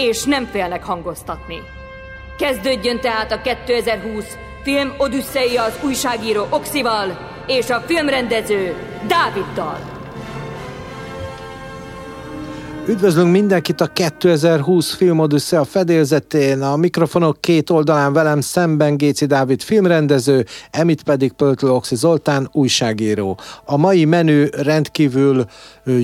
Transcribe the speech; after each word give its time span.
és 0.00 0.24
nem 0.24 0.44
félnek 0.44 0.84
hangoztatni. 0.84 1.62
Kezdődjön 2.38 3.00
tehát 3.00 3.32
a 3.32 3.40
2020 3.40 4.24
film 4.62 4.92
Odüsszeia 4.98 5.62
az 5.62 5.78
újságíró 5.84 6.46
Oxival 6.50 7.18
és 7.46 7.70
a 7.70 7.80
filmrendező 7.86 8.74
Dáviddal. 9.08 9.98
Üdvözlünk 12.86 13.30
mindenkit 13.30 13.80
a 13.80 13.86
2020 13.86 14.94
film 14.94 15.20
a 15.20 15.64
fedélzetén. 15.64 16.62
A 16.62 16.76
mikrofonok 16.76 17.40
két 17.40 17.70
oldalán 17.70 18.12
velem 18.12 18.40
szemben 18.40 18.96
Géci 18.96 19.26
Dávid 19.26 19.62
filmrendező, 19.62 20.46
Emit 20.70 21.02
pedig 21.02 21.32
Pöltl 21.32 21.66
Oxi 21.66 21.96
Zoltán 21.96 22.48
újságíró. 22.52 23.38
A 23.64 23.76
mai 23.76 24.04
menü 24.04 24.46
rendkívül 24.50 25.44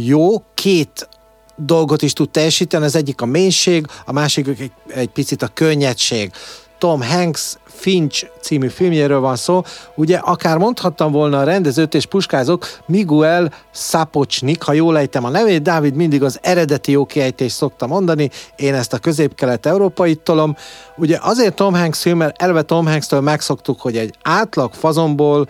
jó, 0.04 0.42
két 0.54 1.08
dolgot 1.56 2.02
is 2.02 2.12
tud 2.12 2.30
teljesíteni, 2.30 2.84
az 2.84 2.96
egyik 2.96 3.20
a 3.20 3.26
mélység, 3.26 3.86
a 4.04 4.12
másik 4.12 4.46
egy, 4.46 4.72
egy 4.88 5.08
picit 5.08 5.42
a 5.42 5.50
könnyedség. 5.54 6.32
Tom 6.78 7.02
Hanks 7.02 7.56
Finch 7.64 8.26
című 8.40 8.68
filmjéről 8.68 9.20
van 9.20 9.36
szó. 9.36 9.62
Ugye 9.94 10.16
akár 10.16 10.58
mondhattam 10.58 11.12
volna 11.12 11.40
a 11.40 11.44
rendezőt 11.44 11.94
és 11.94 12.06
puskázok, 12.06 12.66
Miguel 12.86 13.52
Sapochnik, 13.72 14.62
ha 14.62 14.72
jól 14.72 14.98
ejtem 14.98 15.24
a 15.24 15.28
nevét, 15.28 15.62
Dávid 15.62 15.94
mindig 15.94 16.22
az 16.22 16.38
eredeti 16.42 16.92
jó 16.92 17.04
kiejtést 17.04 17.56
szokta 17.56 17.86
mondani, 17.86 18.30
én 18.56 18.74
ezt 18.74 18.92
a 18.92 18.98
közép-kelet-európai 18.98 20.14
tolom. 20.14 20.56
Ugye 20.96 21.18
azért 21.20 21.54
Tom 21.54 21.74
Hanks 21.74 22.00
film, 22.00 22.18
mert 22.18 22.42
elve 22.42 22.62
Tom 22.62 22.86
Hanks-től 22.86 23.20
megszoktuk, 23.20 23.80
hogy 23.80 23.96
egy 23.96 24.14
átlag 24.22 24.74
fazonból 24.74 25.48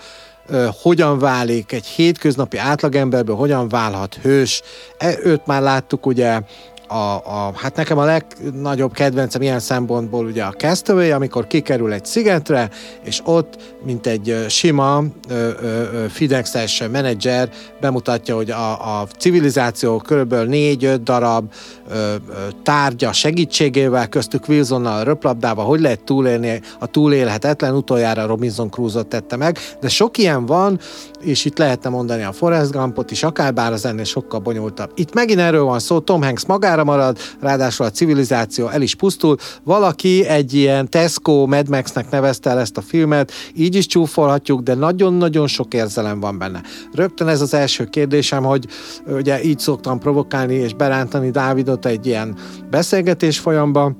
hogyan 0.83 1.19
válik 1.19 1.73
egy 1.73 1.87
hétköznapi 1.87 2.57
átlagemberből, 2.57 3.37
hogyan 3.37 3.69
válhat 3.69 4.15
hős. 4.23 4.63
E, 4.99 5.19
őt 5.23 5.47
már 5.47 5.63
láttuk 5.63 6.07
ugye 6.07 6.41
a, 6.89 7.15
a, 7.15 7.53
hát 7.55 7.77
nekem 7.77 7.99
a 7.99 8.05
legnagyobb 8.05 8.93
kedvencem 8.93 9.43
ilyen 9.43 9.61
szempontból 9.61 10.25
ugye 10.25 10.43
a 10.43 10.53
Castaway, 10.53 11.11
amikor 11.11 11.47
kikerül 11.47 11.93
egy 11.93 12.05
szigetre, 12.05 12.71
és 13.03 13.21
ott, 13.25 13.75
mint 13.85 14.07
egy 14.07 14.45
sima 14.49 15.03
ö, 15.29 15.49
ö, 15.63 16.05
Fidexes 16.09 16.83
menedzser 16.93 17.51
bemutatja, 17.81 18.35
hogy 18.35 18.51
a, 18.51 19.01
a 19.01 19.07
civilizáció 19.19 19.97
körülbelül 19.97 20.49
négy-öt 20.49 21.03
darab 21.03 21.53
ö, 21.91 21.95
ö, 21.95 22.15
tárgya 22.63 23.13
segítségével, 23.13 24.09
köztük 24.09 24.49
Wilsonnal, 24.49 25.05
röplabdával, 25.05 25.65
hogy 25.65 25.81
lehet 25.81 26.05
túlélni 26.05 26.61
a 26.79 26.87
túlélhetetlen, 26.87 27.75
utoljára 27.75 28.27
Robinson 28.27 28.71
Crusoe-t 28.71 29.07
tette 29.07 29.37
meg, 29.37 29.59
de 29.81 29.89
sok 29.89 30.19
ilyen 30.19 30.47
van, 30.47 30.79
és 31.21 31.45
itt 31.45 31.59
lehetne 31.59 31.91
mondani 31.91 32.23
a 32.23 32.33
Forrest 32.33 32.73
Gumpot 32.73 33.11
is, 33.11 33.23
akár 33.23 33.55
bár 33.55 33.73
az 33.73 33.85
ennél 33.85 34.05
sokkal 34.05 34.41
bonyolultabb. 34.41 34.91
Itt 34.95 35.15
megint 35.15 35.41
erről 35.41 35.65
van 35.65 35.79
szó, 35.79 36.01
Tom 36.01 36.23
Hanks 36.23 36.47
magára 36.47 36.76
marad, 36.85 37.19
ráadásul 37.41 37.87
a 37.87 37.91
civilizáció 37.91 38.69
el 38.69 38.83
is 38.83 38.95
pusztul. 38.95 39.37
Valaki 39.65 40.25
egy 40.27 40.55
ilyen 40.55 40.91
Tesco 40.91 41.47
Mad 41.47 41.69
Max-nek 41.69 42.11
nevezte 42.11 42.51
el 42.51 42.59
ezt 42.59 42.77
a 42.77 42.81
filmet, 42.81 43.33
így 43.55 43.75
is 43.75 43.87
csúfolhatjuk, 43.87 44.61
de 44.61 44.75
nagyon-nagyon 44.75 45.47
sok 45.47 45.75
érzelem 45.75 46.21
van 46.21 46.39
benne. 46.39 46.63
Rögtön 46.93 47.29
ez 47.29 47.41
az 47.41 47.55
első 47.55 47.85
kérdésem, 47.85 48.45
hogy 48.45 48.67
ugye 49.07 49.43
így 49.45 49.59
szoktam 49.59 49.99
provokálni 49.99 50.55
és 50.55 50.75
berántani 50.75 51.31
Dávidot 51.31 51.87
egy 51.87 52.07
ilyen 52.07 52.37
beszélgetés 52.71 53.39
folyamba, 53.39 53.93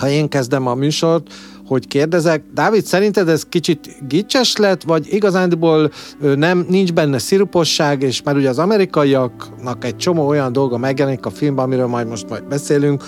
ha 0.00 0.08
én 0.08 0.28
kezdem 0.28 0.66
a 0.66 0.74
műsort, 0.74 1.32
hogy 1.70 1.86
kérdezek, 1.86 2.42
Dávid, 2.54 2.84
szerinted 2.84 3.28
ez 3.28 3.44
kicsit 3.48 3.96
gicses 4.08 4.56
lett, 4.56 4.82
vagy 4.82 5.06
igazándiból 5.10 5.90
nem, 6.18 6.66
nincs 6.68 6.92
benne 6.92 7.18
sziruposság, 7.18 8.02
és 8.02 8.22
már 8.22 8.36
ugye 8.36 8.48
az 8.48 8.58
amerikaiaknak 8.58 9.84
egy 9.84 9.96
csomó 9.96 10.26
olyan 10.26 10.52
dolga 10.52 10.78
megjelenik 10.78 11.26
a 11.26 11.30
filmben, 11.30 11.64
amiről 11.64 11.86
majd 11.86 12.08
most 12.08 12.28
majd 12.28 12.44
beszélünk, 12.44 13.04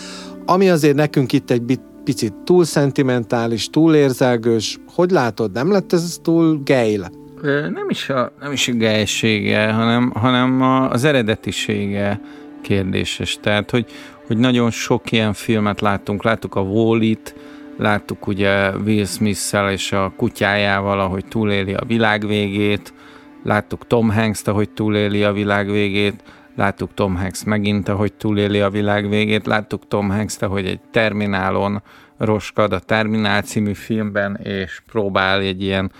ami 0.47 0.71
azért 0.71 0.95
nekünk 0.95 1.33
itt 1.33 1.51
egy 1.51 1.79
picit 2.05 2.35
túl 2.45 2.65
szentimentális, 2.65 3.71
túl 3.71 3.95
érzelgős. 3.95 4.79
Hogy 4.95 5.11
látod, 5.11 5.53
nem 5.53 5.71
lett 5.71 5.93
ez 5.93 6.19
túl 6.23 6.61
gay? 6.65 7.01
Nem 7.43 7.87
is 7.89 8.09
a, 8.09 8.33
nem 8.41 8.53
is 8.53 8.69
a 8.69 8.73
gejsége, 8.73 9.73
hanem, 9.73 10.11
hanem 10.11 10.61
a, 10.61 10.91
az 10.91 11.05
eredetisége 11.05 12.21
kérdéses. 12.61 13.39
Tehát, 13.41 13.71
hogy, 13.71 13.87
hogy 14.27 14.37
nagyon 14.37 14.71
sok 14.71 15.13
ilyen 15.13 15.33
filmet 15.33 15.81
láttunk. 15.81 16.23
Láttuk 16.23 16.55
a 16.55 16.61
Wall-it, 16.61 17.35
Láttuk 17.79 18.27
ugye 18.27 18.77
Will 18.77 19.05
smith 19.05 19.71
és 19.71 19.93
a 19.93 20.13
kutyájával, 20.17 21.01
ahogy 21.01 21.25
túléli 21.25 21.75
a 21.75 21.85
világ 21.87 22.27
végét, 22.27 22.95
láttuk 23.43 23.87
Tom 23.87 24.11
Hanks-t, 24.11 24.49
ahogy 24.49 24.71
túléli 24.71 25.25
a 25.25 25.33
világ 25.33 25.71
végét, 25.71 26.23
láttuk 26.57 26.95
Tom 26.95 27.17
Hanks 27.17 27.45
megint, 27.45 27.89
ahogy 27.89 28.13
túléli 28.13 28.61
a 28.61 28.71
világ 28.71 29.09
végét, 29.09 29.47
láttuk 29.47 29.89
Tom 29.89 30.11
Hanks-t, 30.11 30.43
ahogy 30.43 30.67
egy 30.67 30.81
terminálon 30.91 31.83
roskad 32.19 32.73
a 32.73 32.79
Terminál 32.79 33.43
című 33.43 33.73
filmben, 33.73 34.37
és 34.43 34.83
próbál 34.87 35.41
egy 35.41 35.63
ilyen 35.63 35.93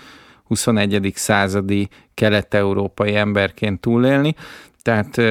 21. 0.43 1.11
századi 1.15 1.89
kelet-európai 2.13 3.15
emberként 3.15 3.81
túlélni. 3.81 4.35
Tehát 4.83 5.21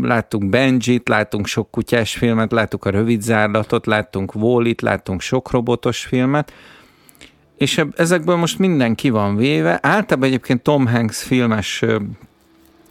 láttunk 0.00 0.48
Benjit, 0.48 1.08
láttunk 1.08 1.46
sok 1.46 1.70
kutyás 1.70 2.16
filmet, 2.16 2.52
láttuk 2.52 2.84
a 2.84 2.90
rövid 2.90 3.22
zárlatot, 3.22 3.86
láttunk 3.86 4.34
Wallit, 4.34 4.80
láttunk 4.80 5.20
sok 5.20 5.50
robotos 5.50 6.04
filmet, 6.04 6.52
és 7.56 7.84
ezekből 7.96 8.36
most 8.36 8.58
minden 8.58 8.94
ki 8.94 9.10
van 9.10 9.36
véve. 9.36 9.78
Általában 9.82 10.28
egyébként 10.28 10.62
Tom 10.62 10.86
Hanks 10.86 11.22
filmes 11.22 11.82
ö, 11.82 11.98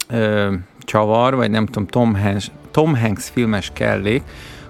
ö, 0.08 0.52
csavar, 0.80 1.34
vagy 1.34 1.50
nem 1.50 1.66
tudom, 1.66 1.86
Tom 1.86 2.14
Hanks, 2.14 2.50
Tom 2.70 2.96
Hanks 2.96 3.30
filmes 3.30 3.70
kellék, 3.72 4.22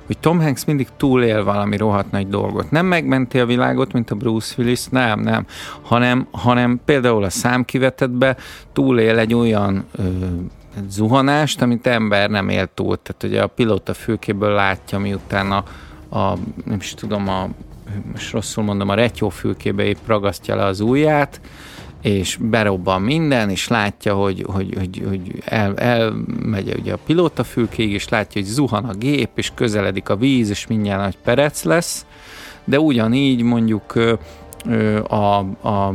hogy 0.07 0.19
Tom 0.19 0.41
Hanks 0.41 0.65
mindig 0.65 0.89
túlél 0.97 1.45
valami 1.45 1.77
rohadt 1.77 2.11
nagy 2.11 2.29
dolgot. 2.29 2.71
Nem 2.71 2.87
megmenti 2.87 3.39
a 3.39 3.47
világot, 3.47 3.93
mint 3.93 4.11
a 4.11 4.15
Bruce 4.15 4.55
Willis, 4.59 4.87
nem, 4.87 5.21
nem, 5.21 5.47
hanem, 5.83 6.27
hanem 6.31 6.81
például 6.85 7.25
a 7.25 7.31
számkivetetbe 7.31 8.37
túlél 8.73 9.19
egy 9.19 9.35
olyan 9.35 9.85
ö, 9.93 10.03
zuhanást, 10.89 11.63
amit 11.63 11.87
ember 11.87 12.31
nem 12.31 12.49
élt 12.49 12.71
túl. 12.71 12.99
Tehát 13.03 13.23
ugye 13.23 13.43
a 13.43 13.47
pilóta 13.47 13.95
fülkéből 13.95 14.55
látja, 14.55 14.99
miután 14.99 15.53
a, 15.53 15.65
a 16.19 16.39
nem 16.65 16.79
is 16.81 16.95
tudom, 16.95 17.29
a, 17.29 17.49
most 18.13 18.33
rosszul 18.33 18.65
mondom, 18.65 18.89
a 18.89 18.95
retyó 18.95 19.29
fülkébe 19.29 19.83
épp 19.83 20.07
ragasztja 20.07 20.57
le 20.57 20.65
az 20.65 20.81
ujját, 20.81 21.41
és 22.03 22.39
berobban 22.41 23.03
minden, 23.03 23.51
és 23.51 23.69
látja, 23.69 24.15
hogy, 24.15 24.45
hogy, 24.49 24.75
hogy, 24.79 25.03
hogy 25.09 25.43
el, 25.45 25.77
elmegy 25.77 26.75
ugye 26.79 26.93
a 26.93 26.99
pilóta 27.07 27.45
fülkéig, 27.45 27.93
és 27.93 28.09
látja, 28.09 28.41
hogy 28.41 28.51
zuhan 28.51 28.85
a 28.85 28.95
gép, 28.95 29.31
és 29.35 29.51
közeledik 29.55 30.09
a 30.09 30.17
víz, 30.17 30.51
és 30.51 30.67
mindjárt 30.67 31.03
nagy 31.03 31.19
perec 31.25 31.63
lesz, 31.63 32.07
de 32.65 32.81
ugyanígy 32.81 33.43
mondjuk 33.43 33.95
a, 35.09 35.39
a 35.69 35.95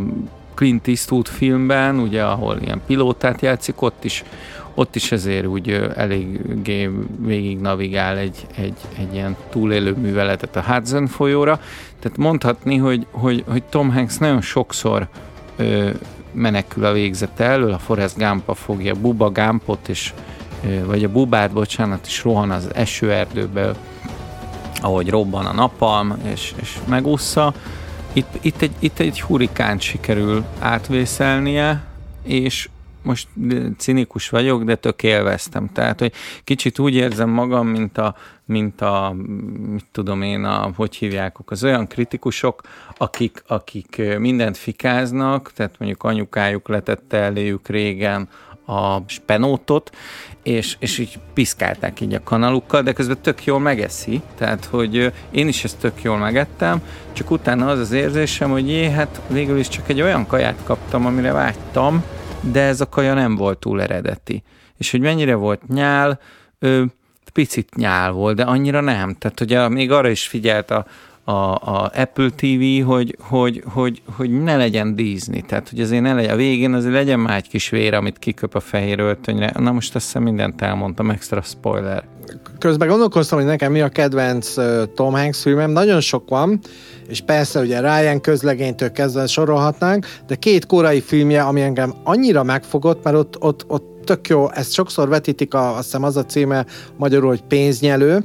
Clint 0.55 0.87
Eastwood 0.87 1.27
filmben, 1.27 1.99
ugye, 1.99 2.23
ahol 2.23 2.57
ilyen 2.61 2.81
pilótát 2.85 3.41
játszik, 3.41 3.81
ott 3.81 4.03
is 4.03 4.23
ott 4.73 4.95
is 4.95 5.11
ezért 5.11 5.45
úgy 5.45 5.69
eléggé 5.95 6.89
végig 7.17 7.59
navigál 7.59 8.17
egy, 8.17 8.45
egy, 8.55 8.77
egy 8.97 9.13
ilyen 9.13 9.35
túlélő 9.49 9.95
műveletet 9.95 10.55
a 10.55 10.61
Hudson 10.61 11.07
folyóra. 11.07 11.59
Tehát 11.99 12.17
mondhatni, 12.17 12.77
hogy, 12.77 13.05
hogy, 13.11 13.43
hogy 13.47 13.63
Tom 13.63 13.91
Hanks 13.91 14.17
nagyon 14.17 14.41
sokszor 14.41 15.07
ö, 15.55 15.89
menekül 16.31 16.85
a 16.85 16.91
végzete 16.91 17.43
elől, 17.43 17.73
a 17.73 17.77
Forrest 17.77 18.17
Gumpa 18.17 18.53
fogja 18.53 18.93
Buba 18.93 19.29
Gumpot, 19.29 19.89
és, 19.89 20.13
ö, 20.65 20.85
vagy 20.85 21.03
a 21.03 21.09
Bubát, 21.09 21.51
bocsánat, 21.51 22.05
és 22.05 22.23
rohan 22.23 22.51
az 22.51 22.69
esőerdőbe, 22.73 23.71
ahogy 24.81 25.09
robban 25.09 25.45
a 25.45 25.53
napalm, 25.53 26.17
és, 26.31 26.53
és 26.61 26.77
megúszza. 26.87 27.53
Itt, 28.13 28.37
itt, 28.41 28.61
egy, 28.61 28.71
itt 28.79 28.99
egy 28.99 29.21
hurikán 29.21 29.79
sikerül 29.79 30.43
átvészelnie, 30.59 31.83
és 32.23 32.69
most 33.03 33.27
cinikus 33.77 34.29
vagyok, 34.29 34.63
de 34.63 34.75
tök 34.75 35.03
élveztem. 35.03 35.69
Tehát, 35.73 35.99
hogy 35.99 36.13
kicsit 36.43 36.79
úgy 36.79 36.95
érzem 36.95 37.29
magam, 37.29 37.67
mint 37.67 37.97
a, 37.97 38.15
mint 38.45 38.81
a 38.81 39.15
mit 39.71 39.85
tudom 39.91 40.21
én, 40.21 40.43
a, 40.43 40.71
hogy 40.75 40.95
hívják, 40.95 41.35
az 41.45 41.63
olyan 41.63 41.87
kritikusok, 41.87 42.61
akik, 42.97 43.43
akik 43.47 44.01
mindent 44.17 44.57
fikáznak, 44.57 45.51
tehát 45.53 45.75
mondjuk 45.79 46.03
anyukájuk 46.03 46.67
letette 46.67 47.17
eléjük 47.17 47.67
régen 47.67 48.29
a 48.65 49.01
spenótot, 49.05 49.95
és, 50.43 50.75
és 50.79 50.97
így 50.97 51.19
piszkálták 51.33 52.01
így 52.01 52.13
a 52.13 52.23
kanalukkal, 52.23 52.81
de 52.81 52.93
közben 52.93 53.17
tök 53.21 53.45
jól 53.45 53.59
megeszi, 53.59 54.21
tehát 54.35 54.65
hogy 54.65 55.13
én 55.31 55.47
is 55.47 55.63
ezt 55.63 55.77
tök 55.77 56.01
jól 56.01 56.17
megettem, 56.17 56.81
csak 57.11 57.31
utána 57.31 57.67
az 57.67 57.79
az 57.79 57.91
érzésem, 57.91 58.49
hogy 58.49 58.69
jé, 58.69 58.89
hát 58.89 59.21
végül 59.27 59.57
is 59.57 59.67
csak 59.67 59.89
egy 59.89 60.01
olyan 60.01 60.27
kaját 60.27 60.63
kaptam, 60.63 61.05
amire 61.05 61.31
vágytam, 61.31 62.03
de 62.41 62.61
ez 62.61 62.81
a 62.81 62.89
kaja 62.89 63.13
nem 63.13 63.35
volt 63.35 63.57
túl 63.57 63.81
eredeti. 63.81 64.43
És 64.77 64.91
hogy 64.91 64.99
mennyire 64.99 65.35
volt 65.35 65.67
nyál, 65.67 66.19
ö, 66.59 66.83
picit 67.33 67.75
nyál 67.75 68.11
volt, 68.11 68.35
de 68.35 68.43
annyira 68.43 68.81
nem. 68.81 69.13
Tehát 69.13 69.39
ugye 69.39 69.69
még 69.69 69.91
arra 69.91 70.09
is 70.09 70.27
figyelt 70.27 70.71
a, 70.71 70.85
a, 71.23 71.31
a 71.31 71.91
Apple 71.95 72.29
TV, 72.29 72.85
hogy, 72.85 73.17
hogy, 73.19 73.63
hogy, 73.65 74.01
hogy 74.15 74.43
ne 74.43 74.55
legyen 74.55 74.95
Disney, 74.95 75.41
tehát 75.41 75.69
hogy 75.69 75.81
azért 75.81 76.01
ne 76.01 76.13
legyen, 76.13 76.33
a 76.33 76.35
végén 76.35 76.73
azért 76.73 76.93
legyen 76.93 77.19
már 77.19 77.37
egy 77.37 77.47
kis 77.47 77.69
vér, 77.69 77.93
amit 77.93 78.19
kiköp 78.19 78.55
a 78.55 78.59
fehér 78.59 78.99
öltönyre. 78.99 79.53
Na 79.57 79.71
most 79.71 79.95
azt 79.95 80.05
hiszem 80.05 80.23
mindent 80.23 80.61
elmondtam, 80.61 81.09
extra 81.09 81.41
spoiler. 81.41 82.03
Közben 82.59 82.87
gondolkoztam, 82.87 83.37
hogy 83.37 83.47
nekem 83.47 83.71
mi 83.71 83.81
a 83.81 83.89
kedvenc 83.89 84.53
Tom 84.95 85.13
Hanks 85.13 85.41
filmem, 85.41 85.71
nagyon 85.71 85.99
sok 85.99 86.29
van, 86.29 86.59
és 87.07 87.21
persze 87.21 87.59
ugye 87.59 87.79
Ryan 87.79 88.21
közlegénytől 88.21 88.91
kezdve 88.91 89.27
sorolhatnánk, 89.27 90.05
de 90.27 90.35
két 90.35 90.65
korai 90.65 91.01
filmje, 91.01 91.41
ami 91.41 91.61
engem 91.61 91.93
annyira 92.03 92.43
megfogott, 92.43 93.03
mert 93.03 93.15
ott, 93.15 93.35
ott, 93.39 93.65
ott 93.67 93.91
tök 94.03 94.27
jó, 94.27 94.51
ezt 94.51 94.73
sokszor 94.73 95.07
vetítik, 95.07 95.53
a, 95.53 95.75
azt 95.75 95.83
hiszem 95.83 96.03
az 96.03 96.17
a 96.17 96.25
címe 96.25 96.65
magyarul, 96.97 97.29
hogy 97.29 97.41
pénznyelő, 97.41 98.23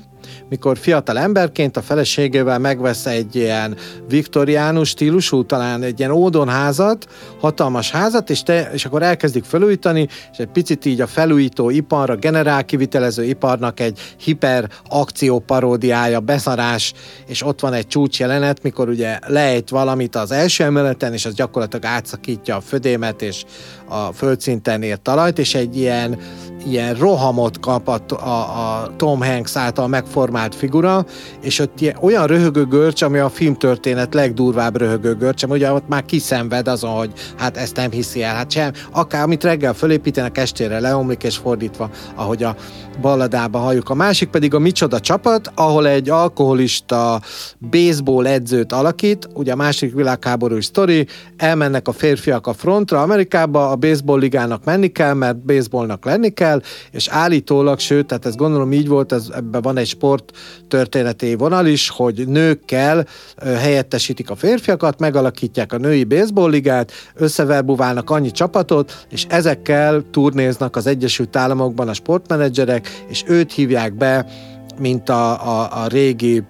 mikor 0.49 0.79
fiatal 0.79 1.19
emberként 1.19 1.77
a 1.77 1.83
feleségével 1.83 2.59
megvesz 2.59 3.07
egy 3.07 3.37
ilyen 3.37 3.77
viktoriánus 4.09 4.89
stílusú, 4.89 5.45
talán 5.45 5.83
egy 5.83 5.99
ilyen 5.99 6.11
ódonházat, 6.11 7.07
hatalmas 7.41 7.91
házat, 7.91 8.31
és, 8.31 8.43
te, 8.43 8.71
és 8.73 8.85
akkor 8.85 9.03
elkezdik 9.03 9.45
felújítani, 9.45 10.09
és 10.33 10.39
egy 10.39 10.47
picit 10.47 10.85
így 10.85 11.01
a 11.01 11.07
felújító 11.07 11.71
ipar, 11.71 12.11
a 12.11 12.17
generál 12.17 12.65
kivitelező 12.65 13.25
iparnak 13.25 13.81
egy 13.81 14.01
hiper 14.17 14.69
akció 14.89 15.39
paródiája, 15.39 16.21
beszarás, 16.21 16.93
és 17.27 17.43
ott 17.43 17.61
van 17.61 17.73
egy 17.73 17.87
csúcs 17.87 18.19
jelenet, 18.19 18.63
mikor 18.63 18.89
ugye 18.89 19.19
lejt 19.27 19.69
valamit 19.69 20.17
az 20.17 20.31
első 20.31 20.65
emeleten, 20.65 21.13
és 21.13 21.25
az 21.25 21.35
gyakorlatilag 21.35 21.85
átszakítja 21.85 22.57
a 22.57 22.61
födémet, 22.61 23.23
és 23.23 23.45
a 23.89 24.13
földszinten 24.13 24.83
ért 24.83 25.01
talajt, 25.03 25.39
és 25.39 25.55
egy 25.55 25.77
ilyen 25.77 26.19
ilyen 26.67 26.95
rohamot 26.95 27.61
kap 27.61 27.89
a, 27.89 28.01
a, 28.09 28.83
a 28.83 28.97
Tom 28.97 29.23
Hanks 29.23 29.57
által 29.57 29.89
megformált 30.17 30.55
figura, 30.55 31.05
és 31.41 31.59
ott 31.59 31.81
olyan 32.01 32.27
röhögő 32.27 32.65
görcs, 32.65 33.03
ami 33.03 33.19
a 33.19 33.29
filmtörténet 33.29 34.15
legdurvább 34.15 34.77
röhögő 34.77 35.15
görcs, 35.15 35.43
ami 35.43 35.53
ugye 35.53 35.73
ott 35.73 35.89
már 35.89 36.05
kiszenved 36.05 36.69
azon, 36.69 36.91
hogy 36.91 37.13
hát 37.37 37.57
ezt 37.57 37.77
nem 37.77 37.91
hiszi 37.91 38.23
el, 38.23 38.35
hát 38.35 38.51
sem, 38.51 38.73
akár 38.93 39.23
amit 39.23 39.45
reggel 39.45 39.75
fölépítenek, 39.75 40.39
estére 40.39 40.81
leomlik, 40.81 41.23
és 41.23 41.37
fordítva, 41.37 41.91
ahogy 42.15 42.43
a 42.43 42.57
balladában 43.01 43.63
halljuk. 43.63 43.89
A 43.89 43.95
másik 43.95 44.29
pedig 44.29 44.55
a 44.55 44.59
Micsoda 44.59 45.01
csapat, 45.01 45.51
ahol 45.55 45.89
egy 45.89 46.11
alkoholista 46.11 47.21
baseball 47.71 48.27
edzőt 48.27 48.73
alakít, 48.73 49.29
ugye 49.35 49.53
a 49.53 49.57
másik 49.57 49.95
világháborús 49.95 50.65
sztori, 50.65 51.07
elmennek 51.37 51.89
a 51.89 51.93
férfiak 51.93 52.47
a 52.47 52.53
frontra 52.53 53.03
Amerikába, 53.03 53.71
a 53.71 53.77
baseball 53.77 54.19
ligának 54.19 54.65
menni 54.65 54.89
kell, 54.89 55.15
mert 55.15 55.37
baseballnak 55.37 56.05
lenni 56.05 56.31
kell, 56.31 56.61
és 56.91 57.09
állítólag, 57.09 57.79
sőt, 57.79 58.07
tehát 58.07 58.27
ez 58.27 58.35
gondolom 58.35 58.73
így 58.73 58.89
volt, 58.89 59.13
ez, 59.13 59.29
ebben 59.35 59.63
van 59.63 59.77
egy 59.77 59.87
sport 59.87 60.06
történeti 60.69 61.35
vonal 61.35 61.67
is, 61.67 61.89
hogy 61.89 62.29
nőkkel 62.29 63.07
helyettesítik 63.43 64.31
a 64.31 64.35
férfiakat, 64.35 64.99
megalakítják 64.99 65.73
a 65.73 65.79
női 65.79 66.05
baseball 66.05 66.51
ligát, 66.51 66.93
összeverbuválnak 67.15 68.11
annyi 68.11 68.31
csapatot, 68.31 69.07
és 69.11 69.27
ezekkel 69.29 70.05
turnéznak 70.11 70.77
az 70.77 70.87
Egyesült 70.87 71.37
Államokban 71.37 71.89
a 71.89 71.95
sportmenedzserek, 71.95 73.05
és 73.09 73.25
őt 73.27 73.53
hívják 73.53 73.95
be, 73.95 74.27
mint 74.79 75.09
a, 75.09 75.61
a, 75.61 75.83
a 75.83 75.87
régi 75.87 76.43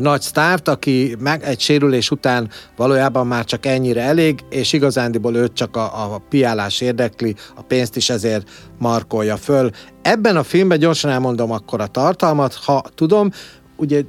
nagy 0.00 0.20
sztárt, 0.20 0.68
aki 0.68 1.16
meg 1.18 1.42
egy 1.42 1.60
sérülés 1.60 2.10
után 2.10 2.50
valójában 2.76 3.26
már 3.26 3.44
csak 3.44 3.66
ennyire 3.66 4.02
elég, 4.02 4.40
és 4.50 4.72
igazándiból 4.72 5.36
őt 5.36 5.52
csak 5.52 5.76
a, 5.76 6.14
a 6.14 6.22
piálás 6.28 6.80
érdekli, 6.80 7.34
a 7.56 7.62
pénzt 7.62 7.96
is 7.96 8.10
ezért 8.10 8.50
markolja 8.78 9.36
föl. 9.36 9.70
Ebben 10.02 10.36
a 10.36 10.42
filmben 10.42 10.78
gyorsan 10.78 11.10
elmondom 11.10 11.50
akkor 11.50 11.80
a 11.80 11.86
tartalmat, 11.86 12.54
ha 12.54 12.84
tudom, 12.94 13.30
ugye 13.76 14.02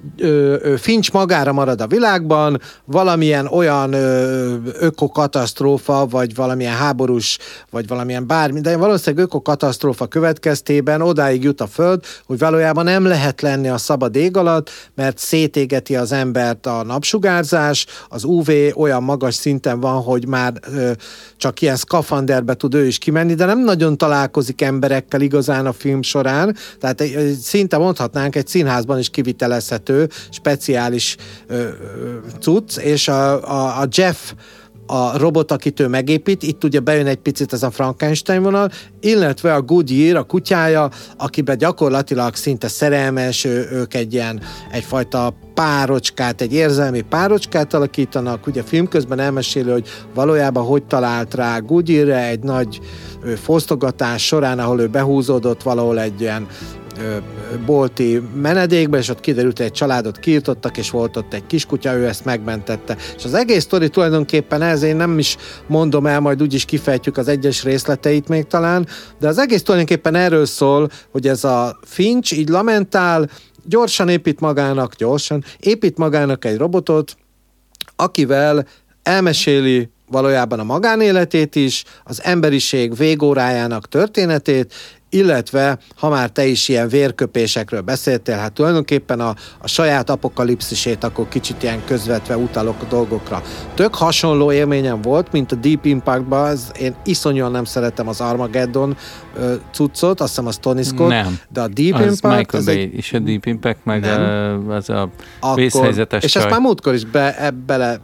Finch 0.77 1.13
magára 1.13 1.51
marad 1.51 1.81
a 1.81 1.87
világban, 1.87 2.61
valamilyen 2.85 3.45
olyan 3.45 3.93
ökokatasztrófa, 4.79 6.05
vagy 6.05 6.35
valamilyen 6.35 6.75
háborús, 6.75 7.37
vagy 7.69 7.87
valamilyen 7.87 8.27
bármi, 8.27 8.61
de 8.61 8.77
valószínűleg 8.77 9.25
ökokatasztrófa 9.25 10.07
következtében 10.07 11.01
odáig 11.01 11.43
jut 11.43 11.61
a 11.61 11.67
Föld, 11.67 12.03
hogy 12.25 12.37
valójában 12.37 12.83
nem 12.83 13.05
lehet 13.05 13.41
lenni 13.41 13.67
a 13.67 13.77
szabad 13.77 14.15
ég 14.15 14.37
alatt, 14.37 14.69
mert 14.95 15.17
szétégeti 15.17 15.95
az 15.95 16.11
embert 16.11 16.65
a 16.65 16.83
napsugárzás, 16.83 17.85
az 18.09 18.23
UV 18.23 18.49
olyan 18.75 19.03
magas 19.03 19.35
szinten 19.35 19.79
van, 19.79 20.01
hogy 20.01 20.27
már 20.27 20.53
csak 21.37 21.61
ilyen 21.61 21.75
szkafanderbe 21.75 22.53
tud 22.53 22.73
ő 22.73 22.85
is 22.85 22.97
kimenni, 22.97 23.33
de 23.33 23.45
nem 23.45 23.63
nagyon 23.63 23.97
találkozik 23.97 24.61
emberekkel 24.61 25.21
igazán 25.21 25.65
a 25.65 25.73
film 25.73 26.01
során, 26.01 26.55
tehát 26.79 27.03
szinte 27.41 27.77
mondhatnánk 27.77 28.35
egy 28.35 28.47
színházban 28.47 28.99
is 28.99 29.09
kivitele 29.09 29.56
kivitelezhető, 29.57 30.09
speciális 30.30 31.15
ö, 31.48 31.68
cucc, 32.39 32.77
és 32.77 33.07
a, 33.07 33.50
a, 33.50 33.81
a 33.81 33.88
Jeff 33.92 34.33
a 34.89 35.18
robot, 35.18 35.51
akit 35.51 35.80
ő 35.80 35.88
megépít, 35.88 36.44
itt 36.44 36.63
ugye 36.63 36.80
bejön 36.80 37.06
egy 37.06 37.18
picit 37.18 37.54
ez 37.54 37.63
a 37.63 37.71
Frankenstein 37.71 38.44
vonal, 38.44 38.69
illetve 39.00 39.54
a 39.54 39.62
Goodyear, 39.62 40.15
a 40.15 40.24
kutyája, 40.24 40.89
akiben 41.18 41.57
gyakorlatilag 41.57 42.36
szinte 42.36 42.68
szerelmes, 42.68 43.44
ő, 43.45 43.68
ők 43.71 43.94
egy 43.94 44.13
ilyen 44.13 44.42
egyfajta 44.71 45.33
párocskát, 45.54 46.42
egy 46.42 46.53
érzelmi 46.53 47.01
párocskát 47.01 47.74
alakítanak, 47.74 48.48
ugye 48.48 48.63
film 48.63 48.88
közben 48.88 49.19
elmeséli, 49.19 49.69
hogy 49.69 49.88
valójában 50.13 50.65
hogy 50.65 50.83
talált 50.83 51.33
rá 51.33 51.57
Goodyearre 51.60 52.27
egy 52.27 52.44
nagy 52.44 52.80
fosztogatás 53.42 54.25
során, 54.25 54.60
ahol 54.60 54.80
ő 54.80 54.88
behúzódott 54.88 55.63
valahol 55.63 56.00
egy 56.00 56.21
ilyen 56.21 56.48
bolti 57.65 58.21
menedékbe, 58.41 58.97
és 58.97 59.09
ott 59.09 59.19
kiderült, 59.19 59.57
hogy 59.57 59.65
egy 59.65 59.71
családot 59.71 60.19
kiirtottak, 60.19 60.77
és 60.77 60.89
volt 60.89 61.17
ott 61.17 61.33
egy 61.33 61.45
kiskutya, 61.47 61.94
ő 61.94 62.07
ezt 62.07 62.25
megmentette. 62.25 62.97
És 63.17 63.25
az 63.25 63.33
egész 63.33 63.63
sztori 63.63 63.89
tulajdonképpen 63.89 64.61
ez, 64.61 64.81
én 64.81 64.95
nem 64.95 65.19
is 65.19 65.38
mondom 65.67 66.05
el, 66.05 66.19
majd 66.19 66.41
úgyis 66.41 66.65
kifejtjük 66.65 67.17
az 67.17 67.27
egyes 67.27 67.63
részleteit 67.63 68.27
még 68.27 68.47
talán, 68.47 68.88
de 69.19 69.27
az 69.27 69.38
egész 69.38 69.63
tulajdonképpen 69.63 70.15
erről 70.15 70.45
szól, 70.45 70.89
hogy 71.11 71.27
ez 71.27 71.44
a 71.44 71.79
Finch 71.83 72.38
így 72.38 72.50
lamentál, 72.50 73.29
gyorsan 73.65 74.10
épít 74.10 74.39
magának, 74.39 74.95
gyorsan, 74.95 75.43
épít 75.60 75.98
magának 75.98 76.45
egy 76.45 76.57
robotot, 76.57 77.17
akivel 77.95 78.67
elmeséli 79.03 79.89
valójában 80.10 80.60
a 80.60 80.63
magánéletét 80.63 81.55
is, 81.55 81.83
az 82.03 82.24
emberiség 82.24 82.95
végórájának 82.95 83.88
történetét, 83.88 84.74
illetve 85.09 85.77
ha 85.95 86.09
már 86.09 86.29
te 86.29 86.45
is 86.45 86.67
ilyen 86.67 86.87
vérköpésekről 86.87 87.81
beszéltél, 87.81 88.35
hát 88.35 88.53
tulajdonképpen 88.53 89.19
a, 89.19 89.35
a 89.57 89.67
saját 89.67 90.09
apokalipszisét 90.09 91.03
akkor 91.03 91.27
kicsit 91.27 91.63
ilyen 91.63 91.83
közvetve 91.85 92.37
utalok 92.37 92.81
a 92.81 92.85
dolgokra. 92.85 93.41
Tök 93.73 93.95
hasonló 93.95 94.51
élményem 94.51 95.01
volt, 95.01 95.31
mint 95.31 95.51
a 95.51 95.55
Deep 95.55 95.85
Impact-ban, 95.85 96.47
ez, 96.47 96.71
én 96.79 96.95
iszonyúan 97.05 97.51
nem 97.51 97.63
szeretem 97.63 98.07
az 98.07 98.21
Armageddon 98.21 98.97
ö, 99.35 99.55
cuccot, 99.71 100.21
azt 100.21 100.29
hiszem 100.29 100.47
az 100.47 100.57
Tony 100.57 100.83
Scott, 100.83 101.09
nem. 101.09 101.39
de 101.49 101.61
a 101.61 101.67
Deep 101.67 101.93
az 101.93 102.01
Impact... 102.01 102.37
Michael 102.37 102.63
Bay 102.63 102.81
egy... 102.81 102.93
és 102.93 103.13
a 103.13 103.19
Deep 103.19 103.45
Impact, 103.45 103.79
meg 103.83 104.01
nem. 104.01 104.69
az 104.69 104.89
a 104.89 105.09
vészhelyzetes 105.55 106.23
És 106.23 106.35
ezt 106.35 106.49
már 106.49 106.59
múltkor 106.59 106.93
is 106.93 107.05
be, 107.05 107.37
e, 107.37 107.51
bele 107.51 107.99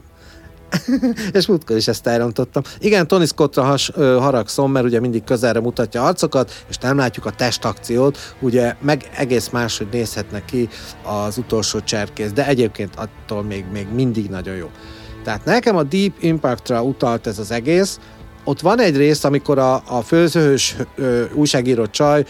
és 1.33 1.47
múltkor 1.47 1.75
is 1.75 1.87
ezt 1.87 2.07
elrontottam. 2.07 2.63
Igen, 2.79 3.07
Tony 3.07 3.25
Scottra 3.25 3.63
has, 3.63 3.91
ö, 3.95 4.17
haragszom, 4.19 4.71
mert 4.71 4.85
ugye 4.85 4.99
mindig 4.99 5.23
közelre 5.23 5.59
mutatja 5.59 6.03
arcokat, 6.03 6.65
és 6.69 6.77
nem 6.77 6.97
látjuk 6.97 7.25
a 7.25 7.31
testakciót, 7.31 8.35
ugye 8.39 8.75
meg 8.81 9.09
egész 9.17 9.49
máshogy 9.49 9.87
nézhetne 9.91 10.45
ki 10.45 10.69
az 11.03 11.37
utolsó 11.37 11.79
cserkész, 11.79 12.31
de 12.31 12.47
egyébként 12.47 12.95
attól 12.95 13.43
még, 13.43 13.65
még 13.71 13.87
mindig 13.93 14.29
nagyon 14.29 14.55
jó. 14.55 14.69
Tehát 15.23 15.45
nekem 15.45 15.75
a 15.75 15.83
Deep 15.83 16.13
Impact-ra 16.19 16.83
utalt 16.83 17.27
ez 17.27 17.39
az 17.39 17.51
egész, 17.51 17.99
ott 18.43 18.59
van 18.59 18.79
egy 18.79 18.97
rész, 18.97 19.23
amikor 19.23 19.57
a, 19.57 19.75
a 19.75 20.01
főzőhős 20.01 20.75
újságíró 21.33 21.85
csaj 21.85 22.25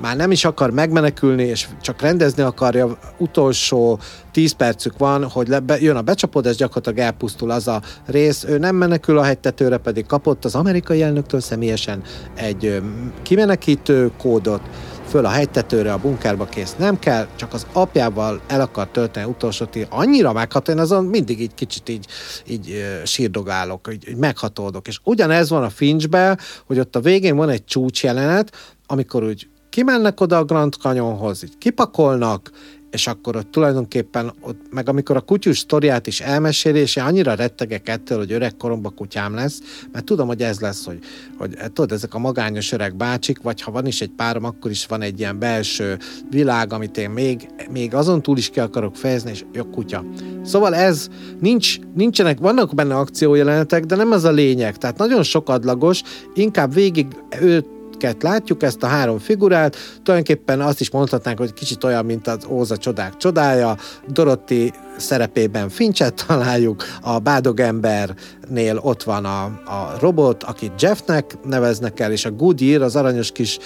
már 0.00 0.16
nem 0.16 0.30
is 0.30 0.44
akar 0.44 0.70
megmenekülni, 0.70 1.42
és 1.42 1.68
csak 1.80 2.00
rendezni 2.00 2.42
akarja, 2.42 2.98
utolsó 3.18 3.98
10 4.32 4.52
percük 4.52 4.98
van, 4.98 5.24
hogy 5.24 5.48
le, 5.48 5.62
jön 5.78 5.96
a 5.96 6.02
becsapódás, 6.02 6.56
gyakorlatilag 6.56 6.98
elpusztul 6.98 7.50
az 7.50 7.68
a 7.68 7.82
rész, 8.06 8.44
ő 8.44 8.58
nem 8.58 8.76
menekül 8.76 9.18
a 9.18 9.22
hegytetőre, 9.22 9.76
pedig 9.76 10.06
kapott 10.06 10.44
az 10.44 10.54
amerikai 10.54 11.02
elnöktől 11.02 11.40
személyesen 11.40 12.02
egy 12.34 12.82
kimenekítő 13.22 14.10
kódot, 14.18 14.60
föl 15.08 15.24
a 15.24 15.28
hegytetőre, 15.28 15.92
a 15.92 15.98
bunkerba 15.98 16.44
kész. 16.44 16.74
Nem 16.78 16.98
kell, 16.98 17.26
csak 17.36 17.52
az 17.52 17.66
apjával 17.72 18.40
el 18.46 18.60
akar 18.60 18.88
tölteni 18.88 19.26
utolsó 19.26 19.64
tí. 19.64 19.86
Annyira 19.88 20.32
megható, 20.32 20.72
én 20.72 20.78
azon 20.78 21.04
mindig 21.04 21.40
így 21.40 21.54
kicsit 21.54 21.88
így, 21.88 22.06
így 22.46 22.84
sírdogálok, 23.04 23.88
így, 23.92 24.08
így 24.08 24.16
meghatódok. 24.16 24.86
És 24.88 24.98
ugyanez 25.04 25.50
van 25.50 25.62
a 25.62 25.70
Finchbe, 25.70 26.38
hogy 26.66 26.78
ott 26.78 26.96
a 26.96 27.00
végén 27.00 27.36
van 27.36 27.48
egy 27.48 27.64
csúcsjelenet, 27.64 28.56
amikor 28.86 29.22
úgy 29.22 29.48
kimennek 29.78 30.20
oda 30.20 30.38
a 30.38 30.44
Grand 30.44 30.74
Canyonhoz, 30.74 31.44
így 31.44 31.58
kipakolnak, 31.58 32.50
és 32.90 33.06
akkor 33.06 33.36
ott 33.36 33.50
tulajdonképpen, 33.50 34.32
ott, 34.40 34.60
meg 34.70 34.88
amikor 34.88 35.16
a 35.16 35.20
kutyus 35.20 35.58
sztoriát 35.58 36.06
is 36.06 36.20
elmeséli, 36.20 36.78
és 36.78 36.96
én 36.96 37.04
annyira 37.04 37.34
rettegek 37.34 37.88
ettől, 37.88 38.18
hogy 38.18 38.32
öregkoromban 38.32 38.94
kutyám 38.94 39.34
lesz, 39.34 39.60
mert 39.92 40.04
tudom, 40.04 40.26
hogy 40.26 40.42
ez 40.42 40.60
lesz, 40.60 40.84
hogy, 40.84 40.98
hogy 41.36 41.54
eh, 41.54 41.66
tudod, 41.66 41.92
ezek 41.92 42.14
a 42.14 42.18
magányos 42.18 42.72
öreg 42.72 42.96
bácsik, 42.96 43.42
vagy 43.42 43.60
ha 43.60 43.70
van 43.70 43.86
is 43.86 44.00
egy 44.00 44.12
párom, 44.16 44.44
akkor 44.44 44.70
is 44.70 44.86
van 44.86 45.02
egy 45.02 45.18
ilyen 45.18 45.38
belső 45.38 45.98
világ, 46.30 46.72
amit 46.72 46.98
én 46.98 47.10
még, 47.10 47.48
még 47.70 47.94
azon 47.94 48.22
túl 48.22 48.36
is 48.36 48.48
ki 48.50 48.60
akarok 48.60 48.96
fejezni, 48.96 49.30
és 49.30 49.44
jó 49.52 49.64
kutya. 49.64 50.04
Szóval 50.44 50.74
ez, 50.74 51.08
nincs, 51.40 51.78
nincsenek, 51.94 52.38
vannak 52.38 52.74
benne 52.74 52.96
akciójelenetek, 52.96 53.84
de 53.84 53.96
nem 53.96 54.10
az 54.10 54.24
a 54.24 54.30
lényeg. 54.30 54.76
Tehát 54.76 54.98
nagyon 54.98 55.22
sokadlagos, 55.22 56.02
inkább 56.34 56.74
végig 56.74 57.06
őt 57.40 57.76
őket 58.04 58.22
látjuk, 58.22 58.62
ezt 58.62 58.82
a 58.82 58.86
három 58.86 59.18
figurát, 59.18 59.76
tulajdonképpen 60.02 60.60
azt 60.60 60.80
is 60.80 60.90
mondhatnánk, 60.90 61.38
hogy 61.38 61.52
kicsit 61.52 61.84
olyan, 61.84 62.04
mint 62.04 62.26
az 62.26 62.46
Óza 62.48 62.76
csodák 62.76 63.16
csodája, 63.16 63.76
Dorotti 64.08 64.72
szerepében 64.96 65.68
Fincset 65.68 66.14
találjuk, 66.26 66.84
a 67.02 67.18
bádogembernél 67.18 68.78
ott 68.80 69.02
van 69.02 69.24
a, 69.24 69.44
a 69.44 69.96
robot, 70.00 70.42
akit 70.42 70.82
Jeffnek 70.82 71.36
neveznek 71.44 72.00
el, 72.00 72.12
és 72.12 72.24
a 72.24 72.30
Goodyear, 72.30 72.82
az 72.82 72.96
aranyos 72.96 73.32
kis 73.32 73.58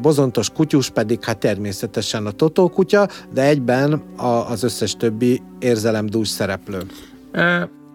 bozontos 0.00 0.50
kutyus 0.50 0.90
pedig 0.90 1.24
hát 1.24 1.38
természetesen 1.38 2.26
a 2.26 2.30
Totó 2.30 2.68
kutya, 2.68 3.08
de 3.32 3.42
egyben 3.42 4.02
a, 4.16 4.26
az 4.26 4.62
összes 4.62 4.96
többi 4.96 5.42
érzelemdús 5.58 6.28
szereplő. 6.28 6.86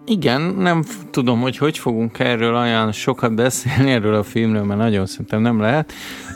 Igen, 0.06 0.40
nem 0.40 0.84
tudom, 1.10 1.40
hogy 1.40 1.56
hogy 1.56 1.78
fogunk 1.78 2.18
erről 2.18 2.54
olyan 2.54 2.92
sokat 2.92 3.34
beszélni 3.34 3.90
erről 3.90 4.14
a 4.14 4.22
filmről, 4.22 4.64
mert 4.64 4.80
nagyon 4.80 5.06
szerintem 5.06 5.40
nem 5.40 5.60
lehet, 5.60 5.92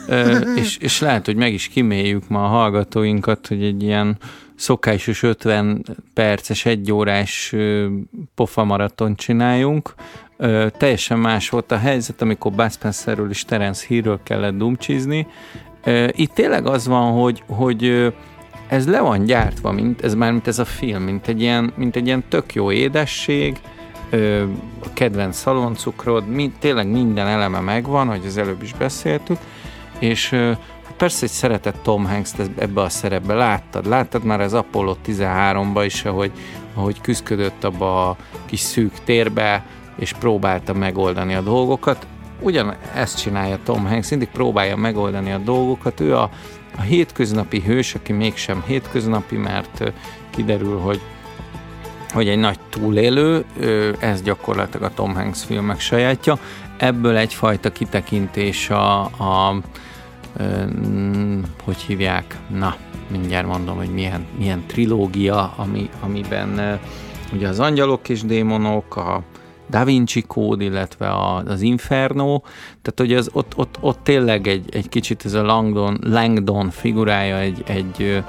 és, 0.61 0.77
és 0.77 0.99
lehet, 0.99 1.25
hogy 1.25 1.35
meg 1.35 1.53
is 1.53 1.67
kiméljük 1.67 2.27
ma 2.27 2.43
a 2.43 2.47
hallgatóinkat, 2.47 3.47
hogy 3.47 3.63
egy 3.63 3.83
ilyen 3.83 4.17
szokásos 4.55 5.23
50 5.23 5.85
perces, 6.13 6.65
egyórás 6.65 7.55
pofa 8.35 8.63
maraton 8.63 9.15
csináljunk. 9.15 9.93
Teljesen 10.77 11.19
más 11.19 11.49
volt 11.49 11.71
a 11.71 11.77
helyzet, 11.77 12.21
amikor 12.21 12.51
Bud 12.51 12.71
Spencerről 12.71 13.29
és 13.29 13.45
Terence 13.45 13.85
Hillről 13.87 14.19
kellett 14.23 14.57
dumcsizni. 14.57 15.27
Itt 16.11 16.33
tényleg 16.33 16.67
az 16.67 16.87
van, 16.87 17.11
hogy, 17.11 17.43
hogy 17.47 18.13
ez 18.69 18.87
le 18.87 18.99
van 18.99 19.23
gyártva, 19.23 19.71
mint 19.71 20.01
ez 20.01 20.13
már 20.13 20.31
mint 20.31 20.47
ez 20.47 20.59
a 20.59 20.65
film, 20.65 21.03
mint 21.03 21.27
egy 21.27 21.41
ilyen, 21.41 21.73
mint 21.75 21.95
egy 21.95 22.05
ilyen 22.05 22.23
tök 22.29 22.53
jó 22.53 22.71
édesség, 22.71 23.57
ö, 24.09 24.43
a 24.83 24.93
kedvenc 24.93 25.37
szaloncukrod, 25.37 26.27
mi, 26.27 26.51
tényleg 26.59 26.87
minden 26.87 27.27
eleme 27.27 27.59
megvan, 27.59 28.07
hogy 28.07 28.25
az 28.25 28.37
előbb 28.37 28.63
is 28.63 28.73
beszéltük, 28.73 29.37
és 29.99 30.31
ö, 30.31 30.51
hát 30.85 30.93
persze 30.97 31.25
egy 31.25 31.31
szeretett 31.31 31.83
Tom 31.83 32.05
Hanks 32.05 32.31
ebbe 32.57 32.81
a 32.81 32.89
szerepbe 32.89 33.33
láttad, 33.33 33.87
láttad 33.87 34.23
már 34.23 34.41
az 34.41 34.53
Apollo 34.53 34.95
13-ba 35.05 35.81
is, 35.85 36.05
ahogy, 36.05 36.31
ahogy 36.73 37.01
küzdködött 37.01 37.63
abba 37.63 38.09
a 38.09 38.15
kis 38.45 38.59
szűk 38.59 38.93
térbe, 39.03 39.65
és 39.95 40.13
próbálta 40.13 40.73
megoldani 40.73 41.33
a 41.33 41.41
dolgokat. 41.41 42.07
Ugyan 42.41 42.75
ezt 42.95 43.21
csinálja 43.21 43.59
Tom 43.63 43.85
Hanks, 43.85 44.09
mindig 44.09 44.29
próbálja 44.29 44.75
megoldani 44.75 45.31
a 45.31 45.37
dolgokat, 45.37 45.99
ő 45.99 46.15
a 46.15 46.29
a 46.79 46.81
hétköznapi 46.81 47.61
hős, 47.61 47.95
aki 47.95 48.13
mégsem 48.13 48.63
hétköznapi, 48.65 49.35
mert 49.35 49.93
kiderül, 50.29 50.77
hogy 50.77 51.01
hogy 52.13 52.27
egy 52.27 52.39
nagy 52.39 52.59
túlélő, 52.69 53.45
ez 53.99 54.21
gyakorlatilag 54.21 54.91
a 54.91 54.93
Tom 54.93 55.15
Hanks 55.15 55.43
filmek 55.43 55.79
sajátja. 55.79 56.39
Ebből 56.77 57.15
egyfajta 57.15 57.71
kitekintés 57.71 58.69
a, 58.69 59.01
a 59.01 59.61
hogy 61.63 61.77
hívják, 61.77 62.37
na, 62.47 62.75
mindjárt 63.11 63.47
mondom, 63.47 63.77
hogy 63.77 63.89
milyen, 63.89 64.25
milyen 64.37 64.63
trilógia, 64.67 65.53
ami, 65.55 65.89
amiben 65.99 66.79
ugye 67.33 67.47
az 67.47 67.59
angyalok 67.59 68.09
és 68.09 68.21
démonok, 68.21 68.95
a, 68.95 69.21
Da 69.69 69.83
Vinci 69.83 70.21
kód, 70.21 70.61
illetve 70.61 71.15
az 71.45 71.61
Inferno, 71.61 72.41
tehát 72.81 72.93
hogy 72.95 73.13
az, 73.13 73.29
ott, 73.33 73.53
ott, 73.55 73.77
ott 73.79 73.99
tényleg 74.03 74.47
egy, 74.47 74.75
egy 74.75 74.89
kicsit 74.89 75.25
ez 75.25 75.33
a 75.33 75.43
Langdon, 75.43 75.99
Langdon 76.03 76.69
figurája 76.69 77.37
egy, 77.37 77.63
egy, 77.67 78.23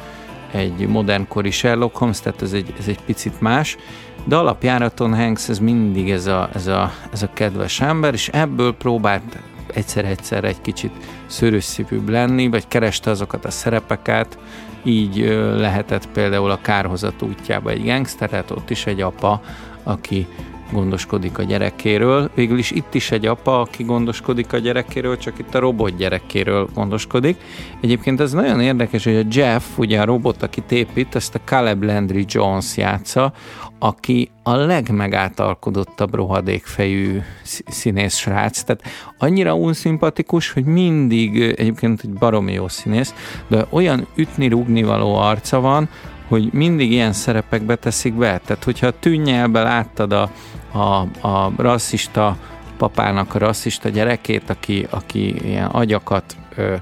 egy 0.53 0.89
modernkori 0.89 1.51
Sherlock 1.51 1.97
Holmes, 1.97 2.21
tehát 2.21 2.43
ez 2.43 2.53
egy, 2.53 2.75
ez 2.79 2.89
egy 2.89 3.01
picit 3.05 3.41
más, 3.41 3.77
de 4.25 4.37
alapjáraton 4.37 5.15
Hanks 5.15 5.49
ez 5.49 5.59
mindig 5.59 6.11
ez 6.11 6.27
a, 6.27 6.49
ez 6.53 6.67
a, 6.67 6.93
ez 7.13 7.23
a 7.23 7.31
kedves 7.33 7.81
ember, 7.81 8.15
és 8.15 8.29
ebből 8.29 8.75
próbált 8.75 9.39
egyszer-egyszer 9.75 10.45
egy 10.45 10.61
kicsit 10.61 10.93
szőrösszívűbb 11.27 12.09
lenni, 12.09 12.49
vagy 12.49 12.69
kereste 12.69 13.11
azokat 13.11 13.45
a 13.45 13.51
szerepeket, 13.51 14.39
így 14.85 15.19
lehetett 15.57 16.09
például 16.09 16.51
a 16.51 16.61
kárhozat 16.63 17.23
útjába 17.23 17.71
egy 17.71 17.85
gangster, 17.85 18.45
ott 18.51 18.71
is 18.71 18.87
egy 18.87 19.01
apa, 19.01 19.43
aki 19.83 20.27
gondoskodik 20.73 21.39
a 21.39 21.43
gyerekéről. 21.43 22.31
Végül 22.35 22.59
is 22.59 22.71
itt 22.71 22.95
is 22.95 23.11
egy 23.11 23.27
apa, 23.27 23.61
aki 23.61 23.83
gondoskodik 23.83 24.53
a 24.53 24.59
gyerekéről, 24.59 25.17
csak 25.17 25.39
itt 25.39 25.55
a 25.55 25.59
robot 25.59 25.97
gyerekéről 25.97 26.69
gondoskodik. 26.75 27.37
Egyébként 27.81 28.21
ez 28.21 28.33
nagyon 28.33 28.61
érdekes, 28.61 29.05
hogy 29.05 29.17
a 29.17 29.27
Jeff, 29.31 29.65
ugye 29.77 30.01
a 30.01 30.05
robot, 30.05 30.43
aki 30.43 30.63
épít, 30.69 31.15
ezt 31.15 31.35
a 31.35 31.41
Caleb 31.45 31.83
Landry 31.83 32.25
Jones 32.29 32.77
játsza, 32.77 33.33
aki 33.79 34.31
a 34.43 34.55
legmegátalkodottabb 34.55 36.15
rohadékfejű 36.15 37.21
színész 37.67 38.17
srác, 38.17 38.63
tehát 38.63 38.83
annyira 39.19 39.55
unszimpatikus, 39.55 40.53
hogy 40.53 40.65
mindig, 40.65 41.41
egyébként 41.41 42.01
egy 42.03 42.11
baromi 42.11 42.53
jó 42.53 42.69
színész, 42.69 43.15
de 43.49 43.67
olyan 43.71 44.07
ütni-rugni 44.15 44.83
való 44.83 45.15
arca 45.15 45.61
van, 45.61 45.89
hogy 46.31 46.53
mindig 46.53 46.93
ilyen 46.93 47.13
szerepekbe 47.13 47.75
teszik 47.75 48.15
be. 48.15 48.41
Tehát, 48.45 48.65
hogyha 48.65 48.87
a 48.87 48.99
tűnnyelbe 48.99 49.63
láttad 49.63 50.13
a, 50.13 50.31
a, 50.73 51.27
a 51.29 51.53
rasszista 51.57 52.37
papának 52.77 53.35
a 53.35 53.39
rasszista 53.39 53.89
gyerekét, 53.89 54.51
aki, 54.51 54.87
aki 54.91 55.47
ilyen 55.47 55.67
agyakat, 55.67 56.37
ö, 56.57 56.75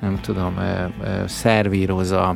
nem 0.00 0.20
tudom, 0.20 0.56
ö, 0.58 0.84
ö, 1.04 1.26
szervíroz 1.26 2.10
a, 2.10 2.34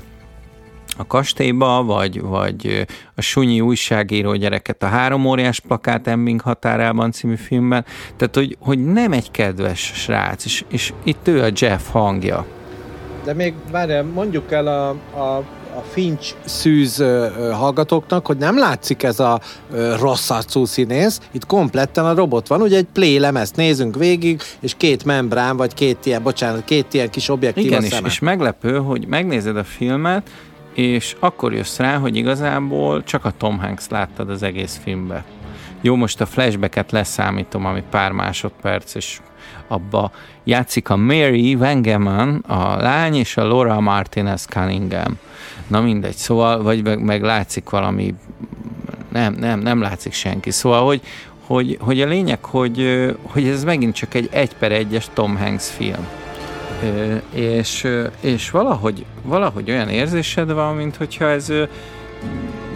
a 0.98 1.06
kastélyba, 1.06 1.84
vagy, 1.84 2.20
vagy 2.20 2.86
a 3.14 3.20
sunyi 3.20 3.60
újságíró 3.60 4.34
gyereket 4.34 4.82
a 4.82 4.86
három 4.86 5.24
óriás 5.24 5.60
plakát 5.60 6.06
Emming 6.06 6.40
határában 6.40 7.12
című 7.12 7.36
filmben. 7.36 7.84
Tehát, 8.16 8.34
hogy, 8.34 8.56
hogy 8.60 8.84
nem 8.84 9.12
egy 9.12 9.30
kedves 9.30 9.80
srác, 9.94 10.44
és, 10.44 10.64
és 10.68 10.92
itt 11.02 11.28
ő 11.28 11.42
a 11.42 11.50
Jeff 11.54 11.90
hangja. 11.90 12.46
De 13.24 13.34
még 13.34 13.54
várjál, 13.70 14.02
mondjuk 14.02 14.52
el 14.52 14.66
a, 14.66 14.88
a 15.20 15.44
a 15.76 15.80
Finch 15.92 16.34
szűz 16.44 17.04
hallgatóknak, 17.52 18.26
hogy 18.26 18.36
nem 18.36 18.58
látszik 18.58 19.02
ez 19.02 19.20
a 19.20 19.40
rossz 19.98 20.30
arcú 20.30 20.64
színész, 20.64 21.20
itt 21.30 21.46
kompletten 21.46 22.04
a 22.04 22.14
robot 22.14 22.46
van, 22.46 22.60
ugye 22.60 22.76
egy 22.76 22.86
play 22.92 23.18
lemezt 23.18 23.56
nézünk 23.56 23.96
végig, 23.96 24.42
és 24.60 24.74
két 24.76 25.04
membrán, 25.04 25.56
vagy 25.56 25.74
két 25.74 26.06
ilyen, 26.06 26.22
bocsánat, 26.22 26.64
két 26.64 26.94
ilyen 26.94 27.10
kis 27.10 27.28
objektív 27.28 27.64
Igen, 27.64 27.82
és, 27.82 28.00
és 28.04 28.18
meglepő, 28.18 28.76
hogy 28.78 29.06
megnézed 29.06 29.56
a 29.56 29.64
filmet, 29.64 30.30
és 30.74 31.16
akkor 31.20 31.52
jössz 31.52 31.76
rá, 31.76 31.96
hogy 31.96 32.16
igazából 32.16 33.02
csak 33.02 33.24
a 33.24 33.32
Tom 33.38 33.58
Hanks 33.58 33.88
láttad 33.88 34.30
az 34.30 34.42
egész 34.42 34.80
filmbe. 34.82 35.24
Jó, 35.80 35.94
most 35.94 36.20
a 36.20 36.26
flashbacket 36.26 36.92
leszámítom, 36.92 37.66
ami 37.66 37.82
pár 37.90 38.12
másodperc, 38.12 38.94
és 38.94 39.20
abba 39.68 40.10
játszik 40.44 40.90
a 40.90 40.96
Mary 40.96 41.54
Wengeman, 41.54 42.44
a 42.46 42.76
lány, 42.76 43.14
és 43.14 43.36
a 43.36 43.44
Laura 43.44 43.80
Martinez 43.80 44.44
Cunningham. 44.44 45.18
Na 45.72 45.80
mindegy, 45.80 46.16
szóval, 46.16 46.62
vagy 46.62 46.82
meg, 46.82 47.02
meg 47.02 47.22
látszik 47.22 47.70
valami, 47.70 48.14
nem, 49.08 49.34
nem, 49.34 49.60
nem 49.60 49.80
látszik 49.80 50.12
senki. 50.12 50.50
Szóval, 50.50 50.84
hogy, 50.84 51.00
hogy, 51.46 51.76
hogy 51.80 52.00
a 52.00 52.06
lényeg, 52.06 52.44
hogy, 52.44 53.06
hogy 53.22 53.48
ez 53.48 53.64
megint 53.64 53.94
csak 53.94 54.14
egy 54.14 54.28
egy 54.32 54.56
per 54.56 54.72
egyes 54.72 55.08
Tom 55.12 55.36
Hanks 55.36 55.70
film. 55.70 56.06
És, 57.32 57.88
és 58.20 58.50
valahogy, 58.50 59.04
valahogy 59.22 59.70
olyan 59.70 59.88
érzésed 59.88 60.52
van, 60.52 60.74
mint 60.74 60.96
hogyha 60.96 61.28
ez 61.28 61.52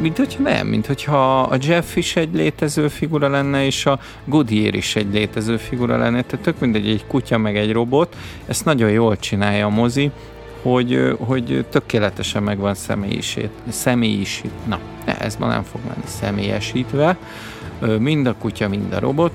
mint 0.01 0.17
hogyha 0.17 0.43
nem, 0.43 0.67
mint 0.67 0.87
hogyha 0.87 1.41
a 1.41 1.57
Jeff 1.61 1.97
is 1.97 2.17
egy 2.17 2.35
létező 2.35 2.89
figura 2.89 3.29
lenne, 3.29 3.65
és 3.65 3.87
a 3.87 3.99
Goodyear 4.25 4.75
is 4.75 4.97
egy 4.97 5.13
létező 5.13 5.57
figura 5.57 5.97
lenne, 5.97 6.23
tehát 6.23 6.45
tök 6.45 6.59
mindegy, 6.59 6.89
egy 6.89 7.07
kutya 7.07 7.39
meg 7.39 7.57
egy 7.57 7.73
robot, 7.73 8.17
ezt 8.47 8.65
nagyon 8.65 8.91
jól 8.91 9.17
csinálja 9.17 9.67
a 9.67 9.71
mozi, 9.71 10.11
hogy, 10.63 11.17
hogy 11.19 11.67
tökéletesen 11.71 12.43
meg 12.43 12.59
van 12.59 12.75
személyisít, 12.75 13.51
személyisít, 13.69 14.53
na, 14.67 14.79
ez 15.05 15.37
ma 15.37 15.47
nem 15.47 15.63
fog 15.63 15.81
menni 15.89 16.07
személyesítve, 16.07 17.17
mind 17.99 18.27
a 18.27 18.35
kutya, 18.35 18.69
mind 18.69 18.93
a 18.93 18.99
robot, 18.99 19.33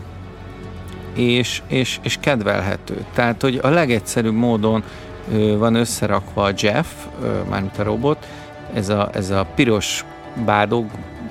és, 1.13 1.61
és, 1.67 1.99
és 2.01 2.17
kedvelhető. 2.19 3.05
Tehát, 3.13 3.41
hogy 3.41 3.59
a 3.61 3.69
legegyszerűbb 3.69 4.33
módon 4.33 4.83
van 5.57 5.75
összerakva 5.75 6.43
a 6.43 6.53
Jeff, 6.57 6.87
mármint 7.49 7.77
a 7.77 7.83
robot, 7.83 8.27
ez 8.73 8.89
a, 8.89 9.09
ez 9.13 9.29
a 9.29 9.47
piros 9.55 10.05
bádog 10.45 10.85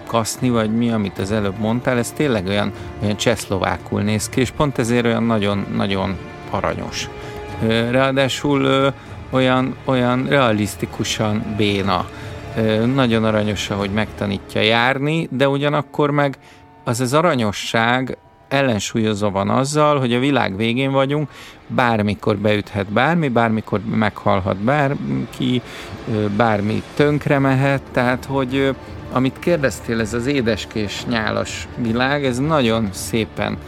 kaszni, 0.06 0.50
vagy 0.50 0.76
mi, 0.76 0.90
amit 0.90 1.18
az 1.18 1.32
előbb 1.32 1.58
mondtál, 1.58 1.98
ez 1.98 2.10
tényleg 2.10 2.46
olyan, 2.46 2.72
olyan 3.02 3.16
csehszlovákul 3.16 4.02
néz 4.02 4.28
ki, 4.28 4.40
és 4.40 4.50
pont 4.50 4.78
ezért 4.78 5.04
olyan 5.04 5.22
nagyon-nagyon 5.22 6.16
aranyos. 6.50 7.08
Ráadásul 7.90 8.92
olyan, 9.30 9.76
olyan 9.84 10.26
realisztikusan 10.26 11.54
béna. 11.56 12.08
Nagyon 12.94 13.24
aranyos, 13.24 13.66
hogy 13.68 13.90
megtanítja 13.90 14.60
járni, 14.60 15.28
de 15.30 15.48
ugyanakkor 15.48 16.10
meg 16.10 16.38
az 16.84 17.00
az 17.00 17.14
aranyosság 17.14 18.16
ellensúlyozva 18.48 19.30
van 19.30 19.48
azzal, 19.50 19.98
hogy 19.98 20.14
a 20.14 20.18
világ 20.18 20.56
végén 20.56 20.92
vagyunk, 20.92 21.28
bármikor 21.66 22.36
beüthet 22.36 22.86
bármi, 22.86 23.28
bármikor 23.28 23.80
meghalhat 23.94 24.56
bárki, 24.56 25.62
bármi 26.36 26.82
tönkre 26.94 27.38
mehet, 27.38 27.82
tehát 27.92 28.24
hogy 28.24 28.74
amit 29.12 29.38
kérdeztél, 29.38 30.00
ez 30.00 30.14
az 30.14 30.26
édeskés 30.26 31.04
nyálas 31.08 31.68
világ, 31.76 32.24
ez 32.24 32.38
nagyon 32.38 32.88
szépen 32.92 33.58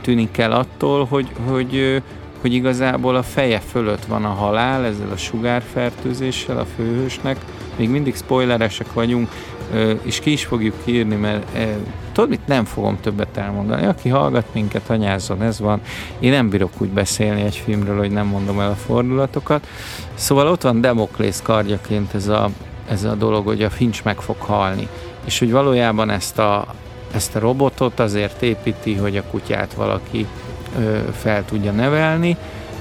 tűnik 0.00 0.38
el 0.38 0.52
attól, 0.52 1.04
hogy, 1.04 1.28
hogy, 1.46 2.02
hogy 2.44 2.52
igazából 2.52 3.16
a 3.16 3.22
feje 3.22 3.60
fölött 3.60 4.04
van 4.04 4.24
a 4.24 4.28
halál 4.28 4.84
ezzel 4.84 5.10
a 5.12 5.16
sugárfertőzéssel 5.16 6.58
a 6.58 6.66
főhősnek. 6.76 7.36
Még 7.76 7.88
mindig 7.88 8.16
spoileresek 8.16 8.92
vagyunk, 8.92 9.28
és 10.02 10.20
ki 10.20 10.32
is 10.32 10.44
fogjuk 10.44 10.74
írni, 10.84 11.14
mert 11.14 11.58
tudod 12.12 12.28
mit, 12.30 12.46
nem 12.46 12.64
fogom 12.64 13.00
többet 13.00 13.36
elmondani. 13.36 13.86
Aki 13.86 14.08
hallgat 14.08 14.44
minket, 14.52 14.90
anyázzon, 14.90 15.42
ez 15.42 15.60
van. 15.60 15.80
Én 16.18 16.30
nem 16.30 16.48
bírok 16.48 16.72
úgy 16.78 16.88
beszélni 16.88 17.42
egy 17.42 17.56
filmről, 17.56 17.98
hogy 17.98 18.10
nem 18.10 18.26
mondom 18.26 18.60
el 18.60 18.70
a 18.70 18.74
fordulatokat. 18.86 19.66
Szóval 20.14 20.46
ott 20.46 20.62
van 20.62 20.80
Demoklész 20.80 21.40
kardjaként 21.42 22.14
ez 22.14 22.28
a, 22.28 22.50
ez 22.88 23.04
a 23.04 23.14
dolog, 23.14 23.46
hogy 23.46 23.62
a 23.62 23.70
Finch 23.70 24.04
meg 24.04 24.20
fog 24.20 24.40
halni. 24.40 24.88
És 25.24 25.38
hogy 25.38 25.50
valójában 25.50 26.10
ezt 26.10 26.38
a, 26.38 26.66
ezt 27.14 27.36
a 27.36 27.38
robotot 27.38 28.00
azért 28.00 28.42
építi, 28.42 28.94
hogy 28.94 29.16
a 29.16 29.22
kutyát 29.30 29.72
valaki 29.72 30.26
fel 31.12 31.44
tudja 31.44 31.72
nevelni, 31.72 32.36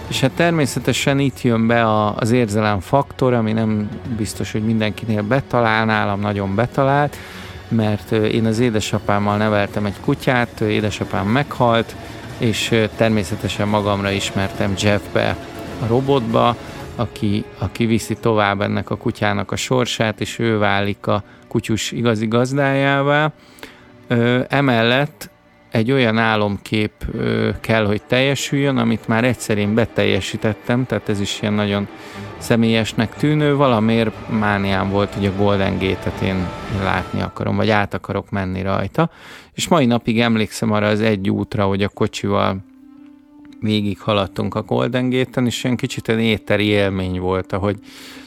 és 0.08 0.20
hát 0.20 0.32
természetesen 0.32 1.20
itt 1.20 1.42
jön 1.42 1.68
be 1.68 1.84
a, 1.84 2.16
az 2.16 2.32
érzelem 2.32 2.80
faktor, 2.80 3.34
ami 3.34 3.52
nem 3.52 3.90
biztos, 4.18 4.52
hogy 4.52 4.64
mindenkinél 4.64 5.22
betalál, 5.22 5.86
nálam 5.86 6.20
nagyon 6.20 6.56
betalált, 6.56 7.18
mert 7.68 8.12
én 8.12 8.46
az 8.46 8.60
édesapámmal 8.60 9.38
neveltem 9.38 9.86
egy 9.86 10.00
kutyát, 10.02 10.62
édesapám 10.62 11.28
meghalt, 11.28 11.96
és 12.38 12.76
természetesen 12.96 13.68
magamra 13.68 14.12
ismertem 14.12 14.74
Jeffbe, 14.78 15.36
a 15.82 15.88
robotba, 15.88 16.56
aki, 16.96 17.46
aki 17.58 17.86
viszi 17.86 18.16
tovább 18.16 18.62
ennek 18.62 18.90
a 18.90 18.98
kutyának 18.98 19.52
a 19.52 19.56
sorsát, 19.56 20.22
és 20.22 20.40
ő 20.40 20.58
válik 20.58 21.08
a 21.08 21.24
kutyus 21.48 21.92
igazi 21.92 22.28
gazdájává. 22.28 23.32
Emellett 24.48 25.30
egy 25.74 25.92
olyan 25.92 26.18
álomkép 26.18 26.92
kell, 27.62 27.86
hogy 27.86 28.02
teljesüljön, 28.02 28.78
amit 28.78 29.08
már 29.08 29.24
egyszer 29.24 29.58
én 29.58 29.74
beteljesítettem, 29.74 30.86
tehát 30.86 31.10
ez 31.10 31.20
is 31.20 31.42
ilyen 31.42 31.54
nagyon 31.54 31.88
személyesnek 32.38 33.16
tűnő, 33.16 33.56
valamiért 33.56 34.30
mániám 34.30 34.90
volt, 34.90 35.14
hogy 35.14 35.26
a 35.26 35.36
Golden 35.38 35.74
Gate-et 35.74 36.22
én 36.22 36.48
látni 36.84 37.22
akarom, 37.22 37.56
vagy 37.56 37.70
át 37.70 37.94
akarok 37.94 38.30
menni 38.30 38.62
rajta, 38.62 39.10
és 39.54 39.68
mai 39.68 39.86
napig 39.86 40.20
emlékszem 40.20 40.72
arra 40.72 40.88
az 40.88 41.02
egy 41.02 41.30
útra, 41.30 41.66
hogy 41.66 41.84
a 41.84 41.90
kocsival 41.90 42.58
végig 43.60 44.00
haladtunk 44.00 44.56
a 44.56 44.62
Golden 44.64 45.10
Gate-en, 45.10 45.46
és 45.46 45.64
olyan 45.64 45.78
kicsit 45.78 46.10
egy 46.10 46.20
éteri 46.20 46.66
élmény 46.66 47.20
volt, 47.20 47.54
ahogy 47.54 47.80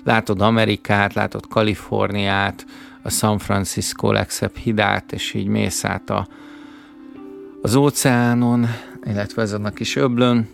látod 0.04 0.40
Amerikát, 0.40 1.14
látod 1.14 1.46
Kaliforniát, 1.48 2.66
a 3.02 3.10
San 3.10 3.38
Francisco 3.38 4.12
legszebb 4.12 4.56
hidát, 4.56 5.12
és 5.12 5.34
így 5.34 5.46
mész 5.46 5.84
át 5.84 6.10
a, 6.10 6.26
az 7.66 7.74
óceánon, 7.74 8.66
illetve 9.04 9.42
ezen 9.42 9.64
a 9.64 9.70
kis 9.70 9.96
öblön, 9.96 10.48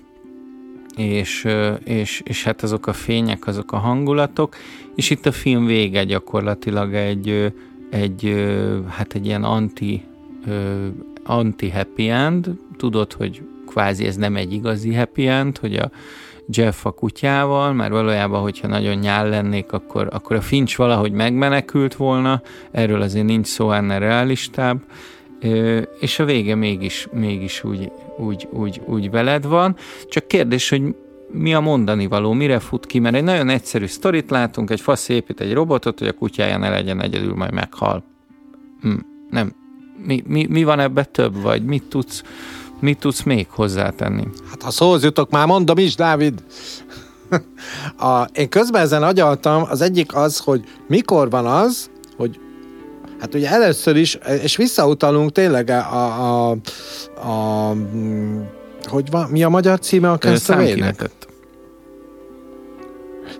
és, 0.96 1.48
és, 1.84 2.22
és 2.24 2.44
hát 2.44 2.62
azok 2.62 2.86
a 2.86 2.92
fények, 2.92 3.46
azok 3.46 3.72
a 3.72 3.76
hangulatok, 3.76 4.56
és 4.94 5.10
itt 5.10 5.26
a 5.26 5.32
film 5.32 5.66
vége 5.66 6.04
gyakorlatilag 6.04 6.94
egy, 6.94 7.52
egy 7.90 8.46
hát 8.88 9.14
egy 9.14 9.26
ilyen 9.26 9.44
anti, 9.44 10.02
anti 11.24 11.70
happy 11.70 12.08
end, 12.08 12.50
tudod, 12.76 13.12
hogy 13.12 13.42
kvázi 13.66 14.06
ez 14.06 14.16
nem 14.16 14.36
egy 14.36 14.52
igazi 14.52 14.94
happy 14.94 15.26
end, 15.26 15.58
hogy 15.58 15.76
a 15.76 15.90
Jeff 16.48 16.86
a 16.86 16.90
kutyával, 16.90 17.72
mert 17.72 17.90
valójában, 17.90 18.40
hogyha 18.40 18.68
nagyon 18.68 18.96
nyál 18.96 19.28
lennék, 19.28 19.72
akkor, 19.72 20.08
akkor 20.12 20.36
a 20.36 20.40
Finch 20.40 20.76
valahogy 20.76 21.12
megmenekült 21.12 21.94
volna, 21.94 22.42
erről 22.70 23.02
azért 23.02 23.26
nincs 23.26 23.46
szó 23.46 23.72
ennél 23.72 23.98
realistább, 23.98 24.80
és 26.00 26.18
a 26.18 26.24
vége 26.24 26.54
mégis, 26.54 27.08
mégis 27.12 27.64
úgy, 27.64 27.90
úgy, 28.18 28.48
úgy, 28.50 28.80
úgy 28.84 29.10
veled 29.10 29.46
van. 29.46 29.76
Csak 30.08 30.26
kérdés, 30.26 30.68
hogy 30.68 30.94
mi 31.30 31.54
a 31.54 31.60
mondani 31.60 32.06
való, 32.06 32.32
mire 32.32 32.58
fut 32.58 32.86
ki, 32.86 32.98
mert 32.98 33.14
egy 33.14 33.24
nagyon 33.24 33.48
egyszerű 33.48 33.86
sztorit 33.86 34.30
látunk, 34.30 34.70
egy 34.70 34.80
fasz 34.80 35.08
épít 35.08 35.40
egy 35.40 35.52
robotot, 35.52 35.98
hogy 35.98 36.08
a 36.08 36.12
kutyája 36.12 36.56
ne 36.58 36.68
legyen 36.68 37.02
egyedül, 37.02 37.34
majd 37.34 37.52
meghal. 37.52 38.04
Hm, 38.80 38.94
nem. 39.30 39.54
Mi, 40.06 40.22
mi, 40.26 40.46
mi 40.46 40.64
van 40.64 40.80
ebbe 40.80 41.04
több, 41.04 41.42
vagy 41.42 41.64
mit 41.64 41.82
tudsz, 41.82 42.22
mit 42.80 42.98
tudsz 42.98 43.22
még 43.22 43.46
hozzátenni? 43.50 44.24
Hát 44.50 44.62
ha 44.62 44.70
szóhoz 44.70 45.02
jutok, 45.02 45.30
már 45.30 45.46
mondom 45.46 45.78
is, 45.78 45.94
Dávid. 45.94 46.42
A, 47.98 48.22
én 48.32 48.48
közben 48.48 48.82
ezen 48.82 49.02
agyaltam, 49.02 49.64
az 49.68 49.80
egyik 49.80 50.14
az, 50.14 50.38
hogy 50.38 50.64
mikor 50.86 51.30
van 51.30 51.46
az, 51.46 51.90
Hát 53.22 53.34
ugye 53.34 53.50
először 53.50 53.96
is, 53.96 54.18
és 54.42 54.56
visszautalunk 54.56 55.32
tényleg 55.32 55.70
a, 55.70 55.78
a, 55.94 56.50
a, 56.50 57.28
a 57.28 57.74
hogy 58.84 59.10
van, 59.10 59.28
mi 59.30 59.42
a 59.42 59.48
magyar 59.48 59.78
címe 59.78 60.10
a 60.10 60.18
Castavének? 60.18 61.10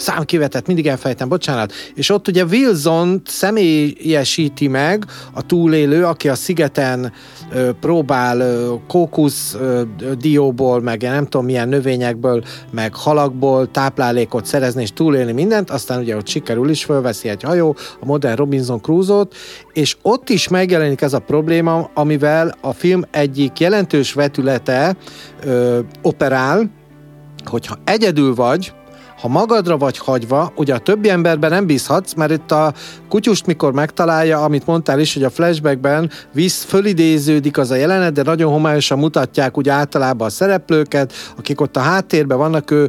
Számkivetett, 0.02 0.66
mindig 0.66 0.86
elfejtem, 0.86 1.28
bocsánat. 1.28 1.72
És 1.94 2.10
ott 2.10 2.28
ugye 2.28 2.44
Wilson 2.44 3.22
személyesíti 3.24 4.68
meg 4.68 5.04
a 5.32 5.46
túlélő, 5.46 6.04
aki 6.04 6.28
a 6.28 6.34
szigeten 6.34 7.12
ö, 7.52 7.70
próbál 7.80 8.40
ö, 8.40 8.74
kókusz 8.88 9.56
ö, 9.60 9.82
dióból, 10.18 10.80
meg 10.80 11.02
nem 11.02 11.24
tudom 11.24 11.46
milyen 11.46 11.68
növényekből, 11.68 12.44
meg 12.70 12.94
halakból 12.94 13.70
táplálékot 13.70 14.46
szerezni 14.46 14.82
és 14.82 14.92
túlélni 14.92 15.32
mindent, 15.32 15.70
aztán 15.70 16.00
ugye 16.00 16.16
ott 16.16 16.26
sikerül 16.26 16.70
is, 16.70 16.84
fölveszi 16.84 17.28
egy 17.28 17.42
hajó, 17.42 17.76
a 18.00 18.04
modern 18.04 18.36
Robinson 18.36 18.80
Crusoe-t, 18.80 19.34
és 19.72 19.96
ott 20.02 20.28
is 20.28 20.48
megjelenik 20.48 21.00
ez 21.00 21.12
a 21.12 21.18
probléma, 21.18 21.90
amivel 21.94 22.54
a 22.60 22.72
film 22.72 23.02
egyik 23.10 23.60
jelentős 23.60 24.12
vetülete 24.12 24.96
ö, 25.44 25.80
operál, 26.02 26.70
hogyha 27.44 27.76
egyedül 27.84 28.34
vagy, 28.34 28.72
ha 29.22 29.28
magadra 29.28 29.76
vagy 29.76 29.98
hagyva, 29.98 30.52
ugye 30.56 30.74
a 30.74 30.78
többi 30.78 31.08
emberben 31.08 31.50
nem 31.50 31.66
bízhatsz, 31.66 32.14
mert 32.14 32.32
itt 32.32 32.50
a 32.50 32.72
kutyust 33.08 33.46
mikor 33.46 33.72
megtalálja, 33.72 34.42
amit 34.42 34.66
mondtál 34.66 35.00
is, 35.00 35.14
hogy 35.14 35.24
a 35.24 35.30
flashbackben 35.30 36.11
visz, 36.32 36.64
fölidéződik 36.64 37.58
az 37.58 37.70
a 37.70 37.74
jelenet, 37.74 38.12
de 38.12 38.22
nagyon 38.22 38.52
homályosan 38.52 38.98
mutatják 38.98 39.56
ugye 39.56 39.72
általában 39.72 40.26
a 40.26 40.30
szereplőket, 40.30 41.12
akik 41.38 41.61
ott 41.61 41.76
a 41.76 41.80
háttérben 41.80 42.38
vannak, 42.38 42.70
ő, 42.70 42.88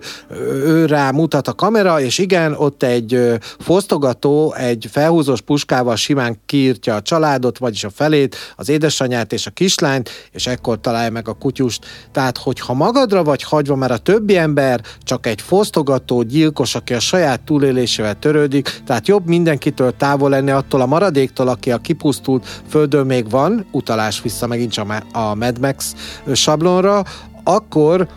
ő 0.65 0.85
rá 0.85 1.11
mutat 1.11 1.47
a 1.47 1.53
kamera, 1.53 2.01
és 2.01 2.17
igen, 2.17 2.53
ott 2.53 2.83
egy 2.83 3.37
fosztogató 3.59 4.53
egy 4.53 4.87
felhúzós 4.91 5.41
puskával 5.41 5.95
simán 5.95 6.39
kiírtja 6.45 6.95
a 6.95 7.01
családot, 7.01 7.57
vagyis 7.57 7.83
a 7.83 7.89
felét, 7.89 8.35
az 8.55 8.69
édesanyát 8.69 9.33
és 9.33 9.45
a 9.45 9.51
kislányt, 9.51 10.09
és 10.31 10.47
ekkor 10.47 10.81
találja 10.81 11.11
meg 11.11 11.27
a 11.27 11.33
kutyust. 11.33 11.85
Tehát, 12.11 12.37
hogyha 12.37 12.73
magadra 12.73 13.23
vagy 13.23 13.43
hagyva, 13.43 13.75
mert 13.75 13.91
a 13.91 13.97
többi 13.97 14.37
ember 14.37 14.81
csak 15.03 15.27
egy 15.27 15.41
fosztogató, 15.41 16.21
gyilkos, 16.27 16.75
aki 16.75 16.93
a 16.93 16.99
saját 16.99 17.41
túlélésével 17.41 18.19
törődik, 18.19 18.81
tehát 18.85 19.07
jobb 19.07 19.27
mindenkitől 19.27 19.97
távol 19.97 20.29
lenni 20.29 20.51
attól 20.51 20.81
a 20.81 20.85
maradéktól, 20.85 21.47
aki 21.47 21.71
a 21.71 21.77
kipusztult 21.77 22.61
földön 22.69 23.05
még 23.05 23.29
van, 23.29 23.65
utalás 23.71 24.21
vissza 24.21 24.47
megint 24.47 24.71
csak 24.71 25.03
a 25.13 25.35
Mad 25.35 25.59
Max 25.59 25.95
sablonra, 26.33 27.03
akkor 27.43 28.07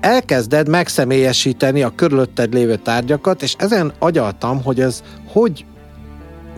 elkezded 0.00 0.68
megszemélyesíteni 0.68 1.82
a 1.82 1.92
körülötted 1.94 2.52
lévő 2.52 2.76
tárgyakat, 2.76 3.42
és 3.42 3.54
ezen 3.58 3.92
agyaltam, 3.98 4.62
hogy 4.62 4.80
ez 4.80 5.02
hogy 5.32 5.64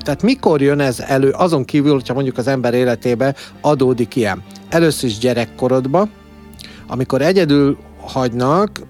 tehát 0.01 0.23
mikor 0.23 0.61
jön 0.63 0.81
ez 0.81 1.01
elő, 1.01 1.31
azon 1.31 1.65
kívül, 1.65 1.93
hogyha 1.93 2.15
mondjuk 2.15 2.39
az 2.39 2.47
ember 2.47 2.75
életébe 2.75 3.35
adódik 3.61 4.17
ilyen. 4.17 4.43
Először 4.69 5.09
is 5.09 5.19
gyerekkorodba, 5.19 6.09
amikor 6.87 7.23
egyedül 7.23 7.79
hagynak, 8.01 8.81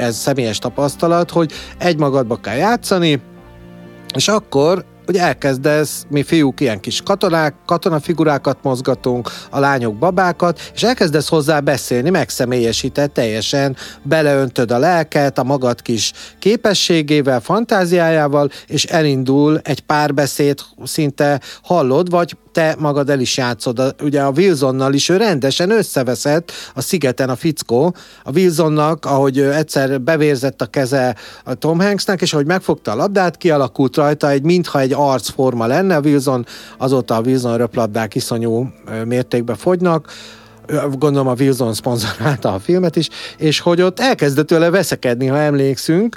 ez 0.00 0.16
személyes 0.16 0.58
tapasztalat, 0.58 1.30
hogy 1.30 1.52
egy 1.78 1.98
magadba 1.98 2.36
kell 2.36 2.56
játszani, 2.56 3.20
és 4.14 4.28
akkor 4.28 4.84
hogy 5.06 5.18
elkezdesz, 5.18 6.06
mi 6.08 6.22
fiúk 6.22 6.60
ilyen 6.60 6.80
kis 6.80 7.02
katonák, 7.02 7.54
katonafigurákat 7.66 8.58
mozgatunk, 8.62 9.30
a 9.50 9.58
lányok 9.58 9.98
babákat, 9.98 10.70
és 10.74 10.82
elkezdesz 10.82 11.28
hozzá 11.28 11.60
beszélni, 11.60 12.10
megszemélyesített, 12.10 13.14
teljesen 13.14 13.76
beleöntöd 14.02 14.70
a 14.70 14.78
lelket, 14.78 15.38
a 15.38 15.42
magad 15.42 15.82
kis 15.82 16.12
képességével, 16.38 17.40
fantáziájával, 17.40 18.50
és 18.66 18.84
elindul 18.84 19.60
egy 19.62 19.80
párbeszéd, 19.80 20.58
szinte 20.84 21.40
hallod, 21.62 22.10
vagy 22.10 22.36
te 22.52 22.76
magad 22.78 23.10
el 23.10 23.20
is 23.20 23.36
játszod. 23.36 23.94
Ugye 24.02 24.22
a 24.22 24.30
Wilsonnal 24.30 24.92
is 24.92 25.08
ő 25.08 25.16
rendesen 25.16 25.70
összeveszett 25.70 26.52
a 26.74 26.80
szigeten 26.80 27.28
a 27.28 27.36
fickó. 27.36 27.94
A 28.24 28.30
Wilsonnak, 28.30 29.04
ahogy 29.04 29.38
egyszer 29.38 30.00
bevérzett 30.00 30.62
a 30.62 30.66
keze 30.66 31.16
a 31.44 31.54
Tom 31.54 31.80
Hanksnek, 31.80 32.20
és 32.20 32.32
ahogy 32.32 32.46
megfogta 32.46 32.92
a 32.92 32.94
labdát, 32.94 33.36
kialakult 33.36 33.96
rajta 33.96 34.30
egy, 34.30 34.42
mintha 34.42 34.80
egy 34.80 34.92
arcforma 34.92 35.66
lenne. 35.66 35.96
A 35.96 36.00
Wilson, 36.00 36.46
azóta 36.78 37.16
a 37.16 37.20
Wilson 37.20 37.56
röplabdák 37.56 38.14
iszonyú 38.14 38.72
mértékben 39.04 39.56
fogynak 39.56 40.12
gondolom 40.98 41.28
a 41.28 41.34
Wilson 41.38 41.74
szponzorálta 41.74 42.54
a 42.54 42.58
filmet 42.58 42.96
is, 42.96 43.08
és 43.36 43.60
hogy 43.60 43.82
ott 43.82 44.00
elkezdett 44.00 44.46
tőle 44.46 44.70
veszekedni, 44.70 45.26
ha 45.26 45.38
emlékszünk, 45.38 46.16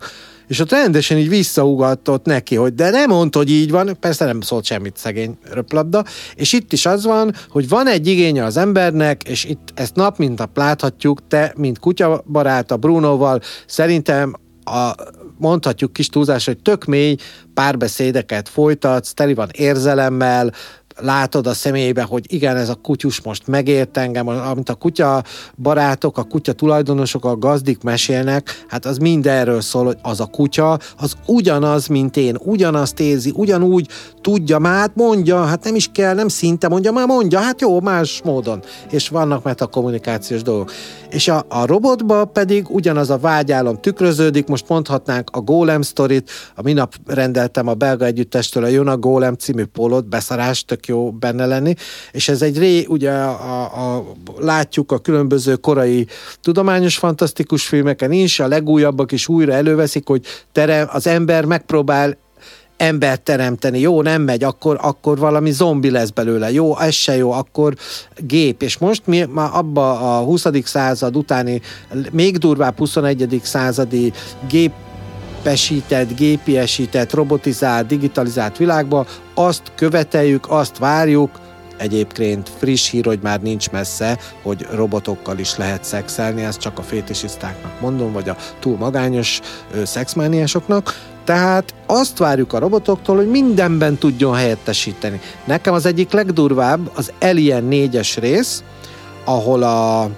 és 0.53 0.59
ott 0.59 0.71
rendesen 0.71 1.17
így 1.17 1.29
visszaugatott 1.29 2.25
neki, 2.25 2.55
hogy 2.55 2.73
de 2.73 2.89
nem 2.89 3.09
mondta, 3.09 3.37
hogy 3.37 3.49
így 3.49 3.71
van, 3.71 3.97
persze 3.99 4.25
nem 4.25 4.41
szólt 4.41 4.65
semmit 4.65 4.97
szegény 4.97 5.37
röplabda, 5.51 6.03
és 6.35 6.53
itt 6.53 6.73
is 6.73 6.85
az 6.85 7.05
van, 7.05 7.33
hogy 7.49 7.69
van 7.69 7.87
egy 7.87 8.07
igénye 8.07 8.43
az 8.43 8.57
embernek, 8.57 9.23
és 9.23 9.43
itt 9.43 9.71
ezt 9.73 9.95
nap 9.95 10.17
mint 10.17 10.37
nap 10.37 10.57
láthatjuk, 10.57 11.27
te, 11.27 11.53
mint 11.57 11.79
kutyabarát 11.79 12.71
a 12.71 12.77
Brunoval, 12.77 13.39
szerintem 13.65 14.33
a, 14.63 14.91
mondhatjuk 15.37 15.93
kis 15.93 16.07
túlzás, 16.07 16.45
hogy 16.45 16.57
tök 16.57 16.85
mély 16.85 17.15
párbeszédeket 17.53 18.49
folytatsz, 18.49 19.13
teli 19.13 19.33
van 19.33 19.49
érzelemmel, 19.51 20.51
látod 20.99 21.47
a 21.47 21.53
személybe, 21.53 22.01
hogy 22.01 22.33
igen, 22.33 22.55
ez 22.55 22.69
a 22.69 22.75
kutyus 22.75 23.21
most 23.21 23.47
megért 23.47 23.97
engem, 23.97 24.27
amit 24.27 24.69
a 24.69 24.73
kutya 24.73 25.23
barátok, 25.57 26.17
a 26.17 26.23
kutya 26.23 26.53
tulajdonosok, 26.53 27.25
a 27.25 27.37
gazdik 27.37 27.83
mesélnek, 27.83 28.65
hát 28.67 28.85
az 28.85 28.97
mind 28.97 29.25
erről 29.25 29.61
szól, 29.61 29.85
hogy 29.85 29.97
az 30.01 30.19
a 30.19 30.25
kutya, 30.25 30.79
az 30.97 31.13
ugyanaz, 31.25 31.87
mint 31.87 32.17
én, 32.17 32.37
ugyanazt 32.39 32.99
érzi, 32.99 33.33
ugyanúgy 33.35 33.87
tudja, 34.21 34.59
már 34.59 34.73
hát 34.73 34.95
mondja, 34.95 35.43
hát 35.43 35.63
nem 35.63 35.75
is 35.75 35.89
kell, 35.91 36.13
nem 36.13 36.27
szinte 36.27 36.67
mondja, 36.67 36.91
már 36.91 37.07
mondja, 37.07 37.39
hát 37.39 37.61
jó, 37.61 37.81
más 37.81 38.21
módon. 38.23 38.63
És 38.89 39.09
vannak 39.09 39.43
metakommunikációs 39.43 40.41
dolgok. 40.41 40.71
És 41.09 41.27
a, 41.27 41.45
a 41.49 41.65
robotba 41.65 42.25
pedig 42.25 42.69
ugyanaz 42.69 43.09
a 43.09 43.17
vágyálom 43.17 43.81
tükröződik, 43.81 44.47
most 44.47 44.67
mondhatnánk 44.67 45.29
a 45.29 45.41
Golem 45.41 45.81
sztorit, 45.81 46.29
a 46.55 46.61
minap 46.61 46.95
rendeltem 47.05 47.67
a 47.67 47.73
belga 47.73 48.05
együttestől 48.05 48.63
a 48.63 48.67
Jona 48.67 48.97
Golem 48.97 49.33
című 49.33 49.65
polot, 49.65 50.07
beszarás, 50.07 50.65
tök 50.65 50.82
jó 50.87 51.11
benne 51.11 51.45
lenni, 51.45 51.73
és 52.11 52.27
ez 52.27 52.41
egy 52.41 52.57
ré, 52.57 52.85
ugye 52.85 53.11
a, 53.11 53.95
a, 53.95 54.05
látjuk 54.39 54.91
a 54.91 54.99
különböző 54.99 55.55
korai 55.55 56.07
tudományos 56.41 56.97
fantasztikus 56.97 57.65
filmeken 57.65 58.11
is, 58.11 58.39
a 58.39 58.47
legújabbak 58.47 59.11
is 59.11 59.27
újra 59.27 59.53
előveszik, 59.53 60.07
hogy 60.07 60.25
tere, 60.51 60.87
az 60.91 61.07
ember 61.07 61.45
megpróbál 61.45 62.17
embert 62.77 63.21
teremteni, 63.21 63.79
jó, 63.79 64.01
nem 64.01 64.21
megy, 64.21 64.43
akkor, 64.43 64.77
akkor 64.81 65.17
valami 65.17 65.51
zombi 65.51 65.89
lesz 65.89 66.09
belőle, 66.09 66.51
jó, 66.51 66.79
ez 66.79 66.93
se 66.93 67.15
jó, 67.15 67.31
akkor 67.31 67.75
gép, 68.17 68.61
és 68.61 68.77
most 68.77 69.01
mi 69.05 69.25
már 69.29 69.49
abba 69.53 70.17
a 70.17 70.23
20. 70.23 70.45
század 70.63 71.15
utáni, 71.15 71.61
még 72.11 72.37
durvább 72.37 72.77
21. 72.77 73.39
századi 73.43 74.13
gép 74.49 74.71
gépesített, 75.43 76.15
gépiesített, 76.15 77.13
robotizált, 77.13 77.87
digitalizált 77.87 78.57
világba, 78.57 79.05
azt 79.33 79.61
követeljük, 79.75 80.45
azt 80.49 80.77
várjuk, 80.77 81.41
Egyébként 81.77 82.49
friss 82.57 82.89
hír, 82.89 83.05
hogy 83.05 83.19
már 83.21 83.41
nincs 83.41 83.69
messze, 83.69 84.17
hogy 84.41 84.67
robotokkal 84.71 85.37
is 85.37 85.57
lehet 85.57 85.83
szexelni, 85.83 86.43
ezt 86.43 86.59
csak 86.59 86.79
a 86.79 86.81
fétisisztáknak 86.81 87.81
mondom, 87.81 88.11
vagy 88.11 88.29
a 88.29 88.35
túl 88.59 88.77
magányos 88.77 89.39
szexmániásoknak. 89.83 90.99
Tehát 91.23 91.73
azt 91.85 92.17
várjuk 92.17 92.53
a 92.53 92.59
robotoktól, 92.59 93.15
hogy 93.15 93.29
mindenben 93.29 93.97
tudjon 93.97 94.35
helyettesíteni. 94.35 95.19
Nekem 95.45 95.73
az 95.73 95.85
egyik 95.85 96.11
legdurvább 96.11 96.91
az 96.95 97.11
Alien 97.21 97.67
4-es 97.69 98.15
rész, 98.19 98.63
ahol 99.25 99.63
a 99.63 100.09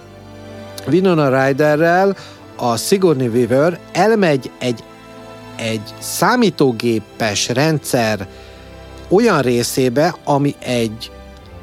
Winona 0.88 1.46
Ryderrel 1.46 2.16
a 2.56 2.78
Sigourney 2.78 3.28
Weaver 3.28 3.80
elmegy 3.92 4.52
egy 4.60 4.84
egy 5.58 5.94
számítógépes 6.00 7.48
rendszer 7.50 8.28
olyan 9.10 9.42
részébe, 9.42 10.16
ami 10.24 10.56
egy 10.60 11.12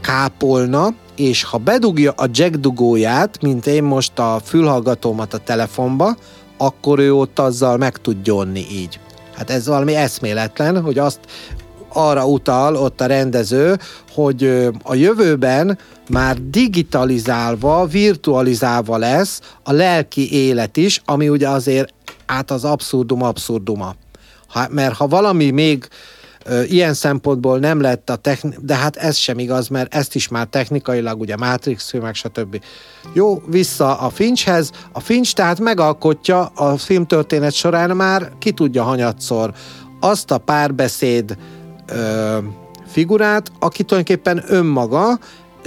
kápolna, 0.01 0.89
és 1.17 1.43
ha 1.43 1.59
bedugja 1.59 2.13
a 2.17 2.29
jack 2.31 2.57
dugóját, 2.57 3.43
mint 3.43 3.67
én 3.67 3.83
most 3.83 4.19
a 4.19 4.41
fülhallgatómat 4.45 5.35
a 5.35 5.39
telefonba, 5.39 6.17
akkor 6.57 6.99
ő 6.99 7.15
ott 7.15 7.39
azzal 7.39 7.77
meg 7.77 7.97
tud 7.97 8.23
gyonni 8.23 8.67
így. 8.71 9.01
Hát 9.37 9.51
ez 9.51 9.67
valami 9.67 9.95
eszméletlen, 9.95 10.83
hogy 10.83 10.99
azt 10.99 11.21
arra 11.93 12.27
utal 12.27 12.77
ott 12.77 13.01
a 13.01 13.07
rendező, 13.07 13.79
hogy 14.13 14.69
a 14.83 14.95
jövőben 14.95 15.79
már 16.09 16.37
digitalizálva, 16.51 17.87
virtualizálva 17.87 18.97
lesz 18.97 19.41
a 19.63 19.73
lelki 19.73 20.33
élet 20.33 20.77
is, 20.77 21.03
ami 21.05 21.29
ugye 21.29 21.49
azért 21.49 21.93
át 22.33 22.51
az 22.51 22.64
abszurdum 22.64 23.23
abszurduma. 23.23 23.95
Ha, 24.49 24.66
mert 24.71 24.95
ha 24.95 25.07
valami 25.07 25.51
még 25.51 25.88
ö, 26.45 26.62
ilyen 26.62 26.95
szempontból 26.95 27.59
nem 27.59 27.81
lett 27.81 28.11
a 28.11 28.16
techni- 28.16 28.57
de 28.61 28.75
hát 28.75 28.97
ez 28.97 29.16
sem 29.16 29.38
igaz, 29.38 29.68
mert 29.68 29.95
ezt 29.95 30.14
is 30.14 30.29
már 30.29 30.47
technikailag, 30.47 31.21
ugye 31.21 31.37
Matrix 31.37 31.90
filmek, 31.90 32.14
stb. 32.14 32.62
Jó, 33.12 33.42
vissza 33.47 33.99
a 33.99 34.11
Finchhez. 34.11 34.71
A 34.92 35.01
Finch 35.01 35.35
tehát 35.35 35.61
megalkotja 35.61 36.45
a 36.45 36.77
filmtörténet 36.77 37.53
során 37.53 37.97
már 37.97 38.33
ki 38.38 38.51
tudja 38.51 38.83
hanyatszor 38.83 39.53
azt 40.01 40.31
a 40.31 40.38
párbeszéd 40.38 41.37
ö, 41.87 42.38
figurát, 42.87 43.53
aki 43.59 43.83
tulajdonképpen 43.83 44.45
önmaga, 44.47 45.18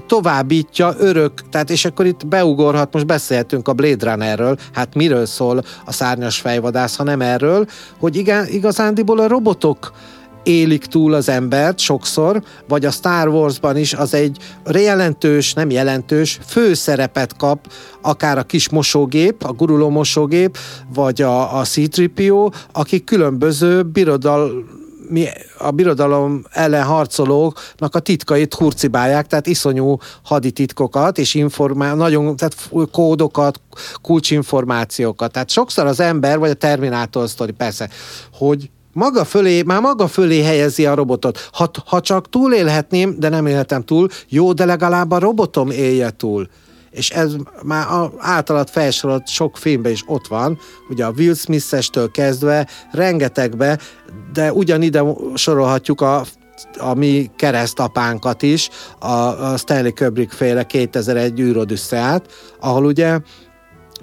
továbbítja 0.08 0.94
örök, 0.98 1.50
tehát 1.50 1.70
és 1.70 1.86
akkor 1.86 2.06
itt 2.06 2.28
beugorhat, 2.28 2.94
most 2.94 3.06
beszélhetünk 3.06 3.68
a 3.68 3.74
Blade 3.74 4.12
Runnerről, 4.12 4.58
hát 4.74 4.96
miről 4.96 5.26
szól 5.26 5.64
a 5.86 5.92
szárnyas 5.92 6.40
fejvadász, 6.40 6.96
ha 6.96 7.04
nem 7.04 7.22
erről, 7.22 7.66
hogy 8.00 8.16
igen, 8.16 8.48
igazándiból 8.48 9.20
a 9.20 9.28
robotok 9.28 9.92
élik 10.46 10.86
túl 10.86 11.14
az 11.14 11.30
embert 11.30 11.80
sokszor, 11.80 12.44
vagy 12.68 12.86
a 12.86 12.92
Star 12.92 13.28
Warsban 13.28 13.78
is 13.78 13.94
az 13.94 14.14
egy 14.14 14.38
jelentős, 14.74 15.54
nem 15.54 15.70
jelentős, 15.70 16.40
főszerepet 16.48 17.38
kap, 17.38 17.72
akár 18.02 18.38
a 18.38 18.44
kis 18.44 18.70
mosógép, 18.70 19.44
a 19.44 19.52
guruló 19.52 19.90
mosógép, 19.90 20.58
vagy 20.94 21.22
a, 21.22 21.60
a 21.60 21.64
C-3PO, 21.64 22.54
akik 22.72 23.04
különböző 23.04 23.84
birodal 23.84 24.52
mi 25.10 25.28
a 25.58 25.72
birodalom 25.72 26.44
ellen 26.52 26.84
harcolóknak 26.84 27.96
a 27.96 28.00
titkait 28.00 28.54
hurcibálják, 28.54 29.28
tehát 29.28 29.48
iszonyú 29.48 29.98
hadititkokat 30.24 31.18
és 31.18 31.34
informá- 31.34 31.96
nagyon, 31.96 32.36
tehát 32.36 32.70
kódokat, 32.92 33.62
kulcsinformációkat. 34.02 35.32
Tehát 35.32 35.50
sokszor 35.50 35.86
az 35.86 36.00
ember, 36.00 36.40
vagy 36.40 36.50
a 36.50 36.54
Terminátor 36.54 37.30
sztori 37.30 37.52
persze, 37.52 37.90
hogy 38.34 38.70
maga 38.94 39.26
fölé, 39.26 39.62
már 39.62 39.82
maga 39.82 40.08
fölé 40.08 40.42
helyezi 40.42 40.86
a 40.86 40.96
robotot. 40.96 41.50
Ha, 41.52 41.70
ha 41.86 42.02
csak 42.02 42.30
túlélhetném, 42.30 43.16
de 43.20 43.30
nem 43.30 43.46
élhetem 43.46 43.84
túl, 43.84 44.08
jó, 44.28 44.54
de 44.54 44.66
legalább 44.66 45.12
a 45.12 45.20
robotom 45.20 45.70
élje 45.70 46.10
túl 46.10 46.48
és 46.96 47.10
ez 47.10 47.36
már 47.64 47.88
általad 48.18 48.70
felsorolt 48.70 49.28
sok 49.28 49.58
filmben 49.58 49.92
is 49.92 50.04
ott 50.06 50.28
van, 50.28 50.60
ugye 50.90 51.06
a 51.06 51.14
Will 51.18 51.34
Smith-estől 51.34 52.12
kezdve 52.12 52.68
rengetegbe, 52.92 53.80
de 54.34 54.54
ugyanide 54.54 55.04
sorolhatjuk 55.34 56.02
a 56.02 56.24
a 56.78 56.94
mi 56.94 57.32
keresztapánkat 57.36 58.42
is, 58.42 58.70
a, 59.00 59.08
a 59.52 59.58
Stanley 59.58 59.94
Kubrick 59.94 60.32
féle 60.32 60.64
2001 60.64 61.40
űrodüsszeát, 61.40 62.32
ahol 62.60 62.86
ugye 62.86 63.20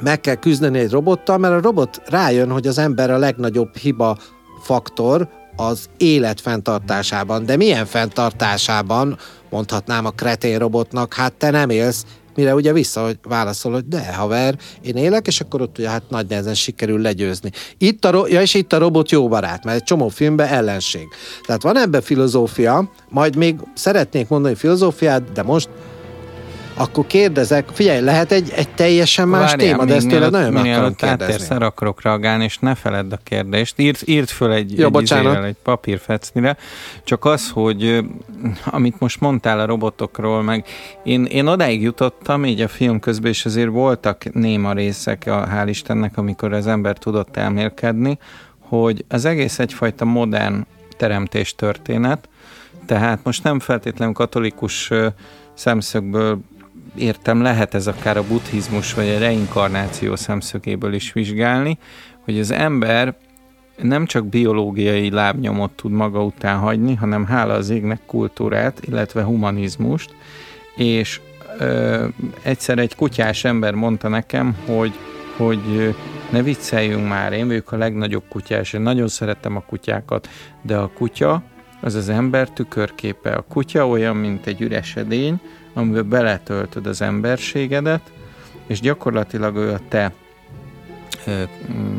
meg 0.01 0.21
kell 0.21 0.35
küzdeni 0.35 0.79
egy 0.79 0.91
robottal, 0.91 1.39
mert 1.39 1.55
a 1.55 1.61
robot 1.61 2.03
rájön, 2.07 2.51
hogy 2.51 2.67
az 2.67 2.79
ember 2.79 3.11
a 3.11 3.19
legnagyobb 3.19 3.77
hiba 3.77 4.17
faktor 4.63 5.29
az 5.57 5.89
élet 5.97 6.41
fenntartásában. 6.41 7.47
De 7.47 7.57
milyen 7.57 7.87
fenntartásában, 7.87 9.19
mondhatnám 9.51 10.05
a 10.05 10.11
kretén 10.11 10.59
robotnak, 10.59 11.15
hát 11.15 11.33
te 11.33 11.51
nem 11.51 11.71
élsz, 11.71 12.05
Mire 12.35 12.55
ugye 12.55 12.73
vissza 12.73 13.05
hogy 13.05 13.19
válaszol, 13.23 13.73
hogy 13.73 13.89
de 13.89 14.15
haver, 14.15 14.59
én 14.83 14.97
élek, 14.97 15.27
és 15.27 15.41
akkor 15.41 15.61
ott 15.61 15.79
ugye 15.79 15.89
hát 15.89 16.03
nagy 16.09 16.27
nehezen 16.29 16.55
sikerül 16.55 17.01
legyőzni. 17.01 17.51
Itt 17.79 18.05
a, 18.05 18.27
ja, 18.29 18.41
és 18.41 18.55
itt 18.55 18.73
a 18.73 18.79
robot 18.79 19.11
jó 19.11 19.29
barát, 19.29 19.65
mert 19.65 19.77
egy 19.77 19.85
csomó 19.85 20.09
filmben 20.09 20.49
ellenség. 20.49 21.09
Tehát 21.47 21.63
van 21.63 21.79
ebbe 21.79 22.01
filozófia, 22.01 22.91
majd 23.09 23.37
még 23.37 23.57
szeretnék 23.75 24.29
mondani 24.29 24.55
filozófiát, 24.55 25.33
de 25.33 25.43
most 25.43 25.69
akkor 26.75 27.07
kérdezek, 27.07 27.69
figyelj, 27.73 28.01
lehet 28.01 28.33
egy, 28.33 28.53
egy 28.57 28.69
teljesen 28.69 29.29
más 29.29 29.51
Várjál, 29.51 29.71
téma, 29.71 29.85
de 29.85 29.95
ezt 29.95 30.09
tőle 30.09 30.29
nagyon 30.29 30.53
meg 30.53 30.73
akarom 30.73 30.95
kérdezni. 30.95 31.57
akarok 31.57 32.03
reagálni, 32.03 32.45
és 32.45 32.59
ne 32.59 32.75
feledd 32.75 33.13
a 33.13 33.19
kérdést. 33.23 33.79
Írt, 33.79 34.09
írt 34.09 34.31
föl 34.31 34.53
egy, 34.53 34.79
Jó, 34.79 34.89
egy, 34.93 35.03
izével, 35.03 35.45
egy 35.45 35.57
papírfecnire. 35.63 36.57
Csak 37.05 37.25
az, 37.25 37.51
hogy 37.51 38.05
amit 38.65 39.01
most 39.01 39.21
mondtál 39.21 39.61
a 39.61 39.67
robotokról, 39.67 40.43
meg 40.43 40.67
én, 41.05 41.25
én 41.25 41.47
odáig 41.47 41.83
jutottam, 41.83 42.45
így 42.45 42.61
a 42.61 42.69
film 42.69 43.01
közben, 43.01 43.31
és 43.31 43.45
azért 43.45 43.71
voltak 43.71 44.33
néma 44.33 44.73
részek, 44.73 45.23
a, 45.27 45.49
hál' 45.55 45.67
Istennek, 45.69 46.17
amikor 46.17 46.53
az 46.53 46.67
ember 46.67 46.99
tudott 46.99 47.37
elmélkedni, 47.37 48.19
hogy 48.59 49.05
az 49.09 49.25
egész 49.25 49.59
egyfajta 49.59 50.05
modern 50.05 50.67
teremtés 50.97 51.55
történet, 51.55 52.29
tehát 52.87 53.19
most 53.23 53.43
nem 53.43 53.61
feltétlenül 53.61 54.15
katolikus 54.15 54.91
szemszögből 55.55 56.39
értem, 56.97 57.43
lehet 57.43 57.75
ez 57.75 57.87
akár 57.87 58.17
a 58.17 58.27
buddhizmus 58.27 58.95
vagy 58.95 59.09
a 59.09 59.19
reinkarnáció 59.19 60.17
szemszögéből 60.17 60.93
is 60.93 61.13
vizsgálni, 61.13 61.79
hogy 62.25 62.39
az 62.39 62.51
ember 62.51 63.15
nem 63.77 64.07
csak 64.07 64.27
biológiai 64.27 65.11
lábnyomot 65.11 65.71
tud 65.71 65.91
maga 65.91 66.25
után 66.25 66.59
hagyni, 66.59 66.95
hanem 66.95 67.27
hála 67.27 67.55
az 67.55 67.71
égnek 67.71 68.01
kultúrát, 68.07 68.81
illetve 68.85 69.23
humanizmust, 69.23 70.15
és 70.77 71.21
ö, 71.59 72.07
egyszer 72.43 72.79
egy 72.79 72.97
kutyás 72.97 73.45
ember 73.45 73.75
mondta 73.75 74.09
nekem, 74.09 74.57
hogy, 74.67 74.93
hogy 75.37 75.95
ne 76.31 76.43
vicceljünk 76.43 77.09
már, 77.09 77.33
én 77.33 77.47
vagyok 77.47 77.73
a 77.73 77.77
legnagyobb 77.77 78.25
kutyás, 78.29 78.73
én 78.73 78.81
nagyon 78.81 79.09
szeretem 79.09 79.57
a 79.57 79.65
kutyákat, 79.69 80.29
de 80.63 80.77
a 80.77 80.91
kutya 80.95 81.43
az 81.81 81.95
az 81.95 82.09
ember 82.09 82.51
tükörképe. 82.51 83.33
A 83.33 83.45
kutya 83.49 83.89
olyan, 83.89 84.17
mint 84.17 84.47
egy 84.47 84.61
üres 84.61 84.97
edény, 84.97 85.41
amiben 85.75 86.09
beletöltöd 86.09 86.87
az 86.87 87.03
emberségedet, 87.03 88.13
és 88.67 88.81
gyakorlatilag 88.81 89.57
ő 89.57 89.73
a 89.73 89.81
te 89.89 90.13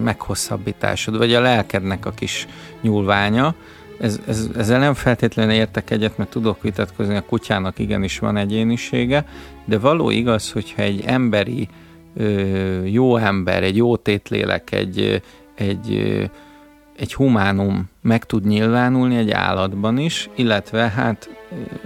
meghosszabbításod, 0.04 1.18
vagy 1.18 1.34
a 1.34 1.42
lelkednek 1.42 2.06
a 2.06 2.12
kis 2.12 2.48
nyúlványa. 2.82 3.56
Ez, 4.00 4.20
ez, 4.28 4.50
ezzel 4.58 4.80
nem 4.80 4.94
feltétlenül 4.94 5.54
értek 5.54 5.90
egyet, 5.90 6.18
mert 6.18 6.30
tudok 6.30 6.62
vitatkozni, 6.62 7.16
a 7.16 7.22
kutyának 7.22 7.80
igenis 7.80 8.20
van 8.20 8.38
egyénisége, 8.38 9.26
de 9.66 9.80
való 9.80 10.10
igaz, 10.10 10.52
hogyha 10.52 10.82
egy 10.82 11.04
emberi 11.06 11.68
jó 12.84 13.18
ember, 13.18 13.64
egy 13.64 13.76
jó 13.76 13.96
tétlélek, 13.96 14.72
egy, 14.72 15.22
egy 15.56 16.20
egy 16.98 17.14
humánum 17.14 17.90
meg 18.02 18.26
tud 18.26 18.46
nyilvánulni 18.46 19.16
egy 19.16 19.32
állatban 19.32 19.98
is, 19.98 20.30
illetve 20.36 20.90
hát 20.90 21.30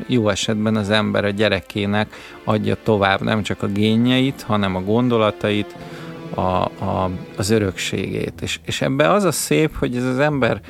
jó 0.08 0.30
esetben 0.30 0.76
az 0.76 0.90
ember 0.90 1.26
a 1.26 1.30
gyerekének 1.30 2.16
adja 2.44 2.78
tovább 2.84 3.22
nem 3.22 3.44
csak 3.44 3.64
a 3.64 3.68
génjeit, 3.68 4.42
hanem 4.42 4.76
a 4.76 4.82
gondolatait, 4.82 5.76
a, 6.34 6.42
a, 6.42 7.10
az 7.38 7.50
örökségét. 7.50 8.42
És, 8.42 8.60
és 8.66 8.82
ebbe 8.82 9.12
az 9.12 9.24
a 9.24 9.32
szép, 9.32 9.76
hogy 9.76 9.96
ez 9.96 10.04
az 10.04 10.20
ember 10.20 10.62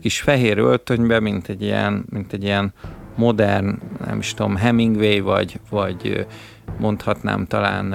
kis 0.00 0.20
fehér 0.20 0.58
öltönybe, 0.58 1.20
mint 1.20 1.48
egy 1.48 1.62
ilyen, 1.62 2.04
mint 2.10 2.32
egy 2.32 2.42
ilyen 2.42 2.72
modern, 3.16 3.78
nem 4.06 4.18
is 4.18 4.34
tudom, 4.34 4.56
Hemingway, 4.56 5.22
vagy, 5.22 5.60
vagy 5.70 6.26
mondhatnám 6.78 7.46
talán 7.46 7.94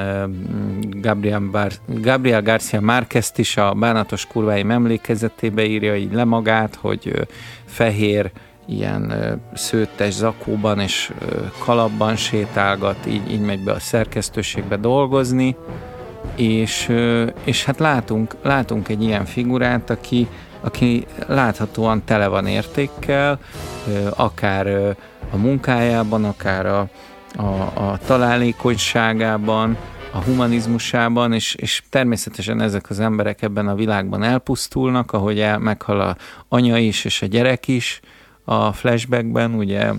Gabriel, 1.01 1.39
Bar- 1.39 1.81
Gabriel 1.88 2.41
Garcia 2.41 2.81
Márquez 2.81 3.31
is 3.36 3.57
a 3.57 3.73
Bánatos 3.73 4.25
kurváim 4.25 4.71
emlékezetébe 4.71 5.65
írja 5.65 5.95
így 5.95 6.13
le 6.13 6.23
magát, 6.23 6.75
hogy 6.75 7.27
fehér, 7.65 8.31
ilyen 8.65 9.13
szőttes 9.53 10.13
zakóban 10.13 10.79
és 10.79 11.13
kalapban 11.57 12.15
sétálgat, 12.15 13.05
így, 13.07 13.31
így 13.31 13.41
megy 13.41 13.63
be 13.63 13.71
a 13.71 13.79
szerkesztőségbe 13.79 14.77
dolgozni, 14.77 15.55
és, 16.36 16.91
és 17.43 17.65
hát 17.65 17.79
látunk, 17.79 18.36
látunk 18.41 18.89
egy 18.89 19.01
ilyen 19.03 19.25
figurát, 19.25 19.89
aki, 19.89 20.27
aki 20.62 21.05
láthatóan 21.27 22.03
tele 22.05 22.27
van 22.27 22.47
értékkel, 22.47 23.39
akár 24.15 24.67
a 25.31 25.38
munkájában, 25.38 26.25
akár 26.25 26.65
a, 26.65 26.88
a, 27.35 27.91
a 27.91 27.97
találékonyságában, 28.05 29.77
a 30.11 30.23
humanizmusában, 30.23 31.33
és, 31.33 31.55
és 31.55 31.83
természetesen 31.89 32.61
ezek 32.61 32.89
az 32.89 32.99
emberek 32.99 33.41
ebben 33.41 33.67
a 33.67 33.75
világban 33.75 34.23
elpusztulnak, 34.23 35.11
ahogy 35.11 35.39
el, 35.39 35.59
meghal 35.59 36.01
a 36.01 36.17
anya 36.47 36.77
is, 36.77 37.05
és 37.05 37.21
a 37.21 37.25
gyerek 37.25 37.67
is 37.67 37.99
a 38.43 38.73
flashbackben, 38.73 39.53
ugye 39.53 39.91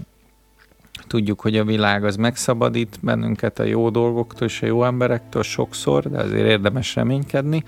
tudjuk, 1.07 1.41
hogy 1.41 1.57
a 1.57 1.65
világ 1.65 2.05
az 2.05 2.17
megszabadít 2.17 2.99
bennünket 3.01 3.59
a 3.59 3.63
jó 3.63 3.91
dolgoktól 3.91 4.47
és 4.47 4.63
a 4.63 4.67
jó 4.67 4.85
emberektől 4.85 5.43
sokszor, 5.43 6.11
de 6.11 6.19
azért 6.19 6.47
érdemes 6.47 6.95
reménykedni. 6.95 7.65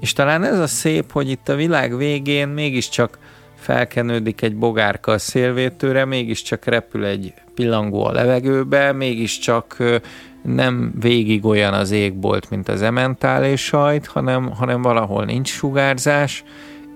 És 0.00 0.12
talán 0.12 0.44
ez 0.44 0.58
a 0.58 0.66
szép, 0.66 1.12
hogy 1.12 1.30
itt 1.30 1.48
a 1.48 1.54
világ 1.54 1.96
végén 1.96 2.48
mégiscsak 2.48 3.18
felkenődik 3.64 4.42
egy 4.42 4.56
bogárka 4.56 5.12
a 5.12 5.18
szélvétőre, 5.18 6.04
mégiscsak 6.04 6.64
repül 6.64 7.04
egy 7.04 7.34
pillangó 7.54 8.04
a 8.04 8.12
levegőbe, 8.12 8.92
mégiscsak 8.92 9.76
nem 10.42 10.92
végig 11.00 11.44
olyan 11.44 11.74
az 11.74 11.90
égbolt, 11.90 12.50
mint 12.50 12.68
az 12.68 12.82
ementálés 12.82 13.64
sajt, 13.64 14.06
hanem, 14.06 14.50
hanem 14.50 14.82
valahol 14.82 15.24
nincs 15.24 15.48
sugárzás, 15.48 16.44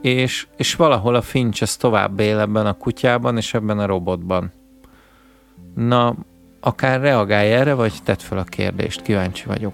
és, 0.02 0.46
és 0.56 0.74
valahol 0.74 1.14
a 1.14 1.22
fincs 1.22 1.62
az 1.62 1.76
tovább 1.76 2.20
él 2.20 2.38
ebben 2.38 2.66
a 2.66 2.76
kutyában 2.76 3.36
és 3.36 3.54
ebben 3.54 3.78
a 3.78 3.86
robotban. 3.86 4.52
Na, 5.74 6.14
akár 6.60 7.00
reagálj 7.00 7.52
erre, 7.52 7.74
vagy 7.74 7.92
tedd 8.04 8.18
fel 8.18 8.38
a 8.38 8.44
kérdést, 8.44 9.02
kíváncsi 9.02 9.44
vagyok. 9.46 9.72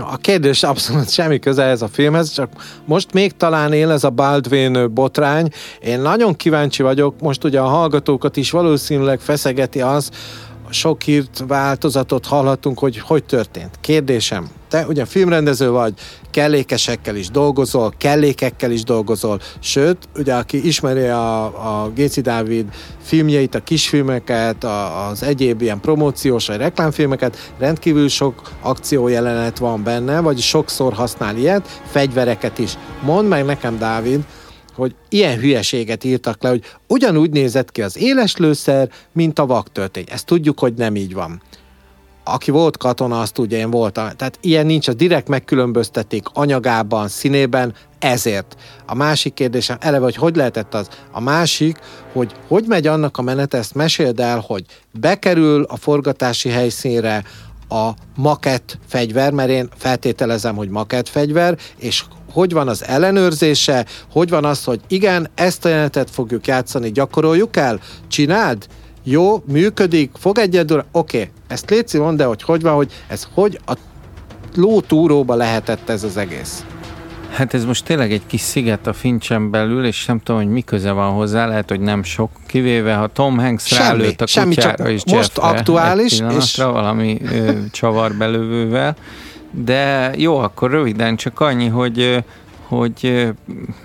A 0.00 0.16
kérdés 0.16 0.62
abszolút 0.62 1.10
semmi 1.10 1.38
köze 1.38 1.62
ez 1.62 1.82
a 1.82 1.88
filmhez, 1.88 2.32
csak 2.32 2.50
most 2.84 3.12
még 3.12 3.36
talán 3.36 3.72
él 3.72 3.90
ez 3.90 4.04
a 4.04 4.10
Baldwin 4.10 4.94
botrány. 4.94 5.50
Én 5.82 6.00
nagyon 6.00 6.36
kíváncsi 6.36 6.82
vagyok, 6.82 7.20
most 7.20 7.44
ugye 7.44 7.60
a 7.60 7.66
hallgatókat 7.66 8.36
is 8.36 8.50
valószínűleg 8.50 9.20
feszegeti 9.20 9.80
az, 9.80 10.10
sok 10.70 11.02
hírt, 11.02 11.44
változatot 11.46 12.26
hallhatunk, 12.26 12.78
hogy 12.78 12.98
hogy 12.98 13.24
történt. 13.24 13.78
Kérdésem, 13.80 14.48
te 14.76 14.86
ugye 14.86 15.04
filmrendező 15.04 15.70
vagy, 15.70 15.94
kellékesekkel 16.30 17.16
is 17.16 17.30
dolgozol, 17.30 17.92
kellékekkel 17.98 18.70
is 18.70 18.82
dolgozol, 18.82 19.40
sőt, 19.60 19.98
ugye 20.16 20.34
aki 20.34 20.66
ismeri 20.66 21.06
a, 21.06 21.44
a 21.44 21.90
Géci 21.94 22.20
Dávid 22.20 22.66
filmjeit, 23.02 23.54
a 23.54 23.62
kisfilmeket, 23.62 24.64
a, 24.64 25.08
az 25.08 25.22
egyéb 25.22 25.62
ilyen 25.62 25.80
promóciós 25.80 26.46
vagy 26.46 26.56
reklámfilmeket, 26.56 27.52
rendkívül 27.58 28.08
sok 28.08 28.42
akciójelenet 28.60 29.58
van 29.58 29.82
benne, 29.82 30.20
vagy 30.20 30.38
sokszor 30.38 30.92
használ 30.92 31.36
ilyet, 31.36 31.80
fegyvereket 31.90 32.58
is. 32.58 32.72
Mondd 33.02 33.28
meg 33.28 33.44
nekem, 33.44 33.78
Dávid, 33.78 34.20
hogy 34.74 34.94
ilyen 35.08 35.38
hülyeséget 35.38 36.04
írtak 36.04 36.42
le, 36.42 36.48
hogy 36.48 36.62
ugyanúgy 36.88 37.30
nézett 37.30 37.72
ki 37.72 37.82
az 37.82 37.98
éles 37.98 38.36
lőszer, 38.36 38.88
mint 39.12 39.38
a 39.38 39.46
vaktörtény. 39.46 40.04
Ezt 40.08 40.26
tudjuk, 40.26 40.58
hogy 40.58 40.74
nem 40.74 40.96
így 40.96 41.14
van. 41.14 41.42
Aki 42.28 42.50
volt 42.50 42.76
katona, 42.76 43.20
azt 43.20 43.32
tudja, 43.32 43.58
én 43.58 43.70
voltam. 43.70 44.08
Tehát 44.16 44.38
ilyen 44.40 44.66
nincs, 44.66 44.88
a 44.88 44.92
direkt 44.92 45.28
megkülönböztették 45.28 46.26
anyagában, 46.32 47.08
színében, 47.08 47.74
ezért. 47.98 48.56
A 48.86 48.94
másik 48.94 49.34
kérdésem 49.34 49.76
eleve, 49.80 50.04
hogy 50.04 50.16
hogy 50.16 50.36
lehetett 50.36 50.74
az? 50.74 50.88
A 51.10 51.20
másik, 51.20 51.78
hogy 52.12 52.34
hogy 52.48 52.64
megy 52.66 52.86
annak 52.86 53.18
a 53.18 53.22
menete, 53.22 53.58
ezt 53.58 53.74
meséld 53.74 54.20
el, 54.20 54.42
hogy 54.46 54.64
bekerül 55.00 55.62
a 55.62 55.76
forgatási 55.76 56.48
helyszínre 56.48 57.24
a 57.68 57.90
makett 58.16 58.78
fegyver, 58.86 59.32
mert 59.32 59.50
én 59.50 59.68
feltételezem, 59.76 60.56
hogy 60.56 60.68
makett 60.68 61.08
fegyver, 61.08 61.58
és 61.78 62.04
hogy 62.32 62.52
van 62.52 62.68
az 62.68 62.84
ellenőrzése, 62.84 63.86
hogy 64.12 64.28
van 64.28 64.44
az, 64.44 64.64
hogy 64.64 64.80
igen, 64.88 65.30
ezt 65.34 65.64
a 65.64 65.68
jelenetet 65.68 66.10
fogjuk 66.10 66.46
játszani, 66.46 66.92
gyakoroljuk 66.92 67.56
el, 67.56 67.80
csináld, 68.08 68.66
jó, 69.08 69.42
működik, 69.46 70.10
fog 70.18 70.38
egyedül, 70.38 70.84
oké, 70.92 71.18
okay, 71.18 71.30
ezt 71.48 71.70
létszik, 71.70 72.00
mondd 72.00 72.16
de 72.16 72.24
hogy 72.24 72.42
hogy 72.42 72.62
van, 72.62 72.74
hogy 72.74 72.92
ez 73.06 73.28
hogy 73.34 73.60
a 73.66 73.72
lótúróba 74.54 75.34
lehetett 75.34 75.88
ez 75.88 76.02
az 76.02 76.16
egész. 76.16 76.64
Hát 77.30 77.54
ez 77.54 77.64
most 77.64 77.84
tényleg 77.84 78.12
egy 78.12 78.26
kis 78.26 78.40
sziget 78.40 78.86
a 78.86 78.92
Fincsen 78.92 79.50
belül, 79.50 79.84
és 79.84 80.06
nem 80.06 80.20
tudom, 80.20 80.40
hogy 80.40 80.50
mi 80.50 80.60
köze 80.60 80.90
van 80.90 81.12
hozzá, 81.12 81.46
lehet, 81.46 81.68
hogy 81.68 81.80
nem 81.80 82.02
sok, 82.02 82.30
kivéve 82.46 82.94
ha 82.94 83.06
Tom 83.06 83.38
Hanks 83.38 83.66
semmi, 83.66 83.82
rálőtt 83.82 84.20
a 84.20 84.26
semmi, 84.26 84.54
kutyára 84.54 84.88
és 84.90 85.02
most 85.04 85.38
aktuális, 85.38 86.22
és 86.38 86.56
valami 86.56 87.18
ö, 87.32 87.52
csavar 87.70 88.14
belövővel, 88.14 88.96
de 89.50 90.12
jó, 90.16 90.38
akkor 90.38 90.70
röviden 90.70 91.16
csak 91.16 91.40
annyi, 91.40 91.66
hogy 91.66 92.24
hogy 92.68 93.28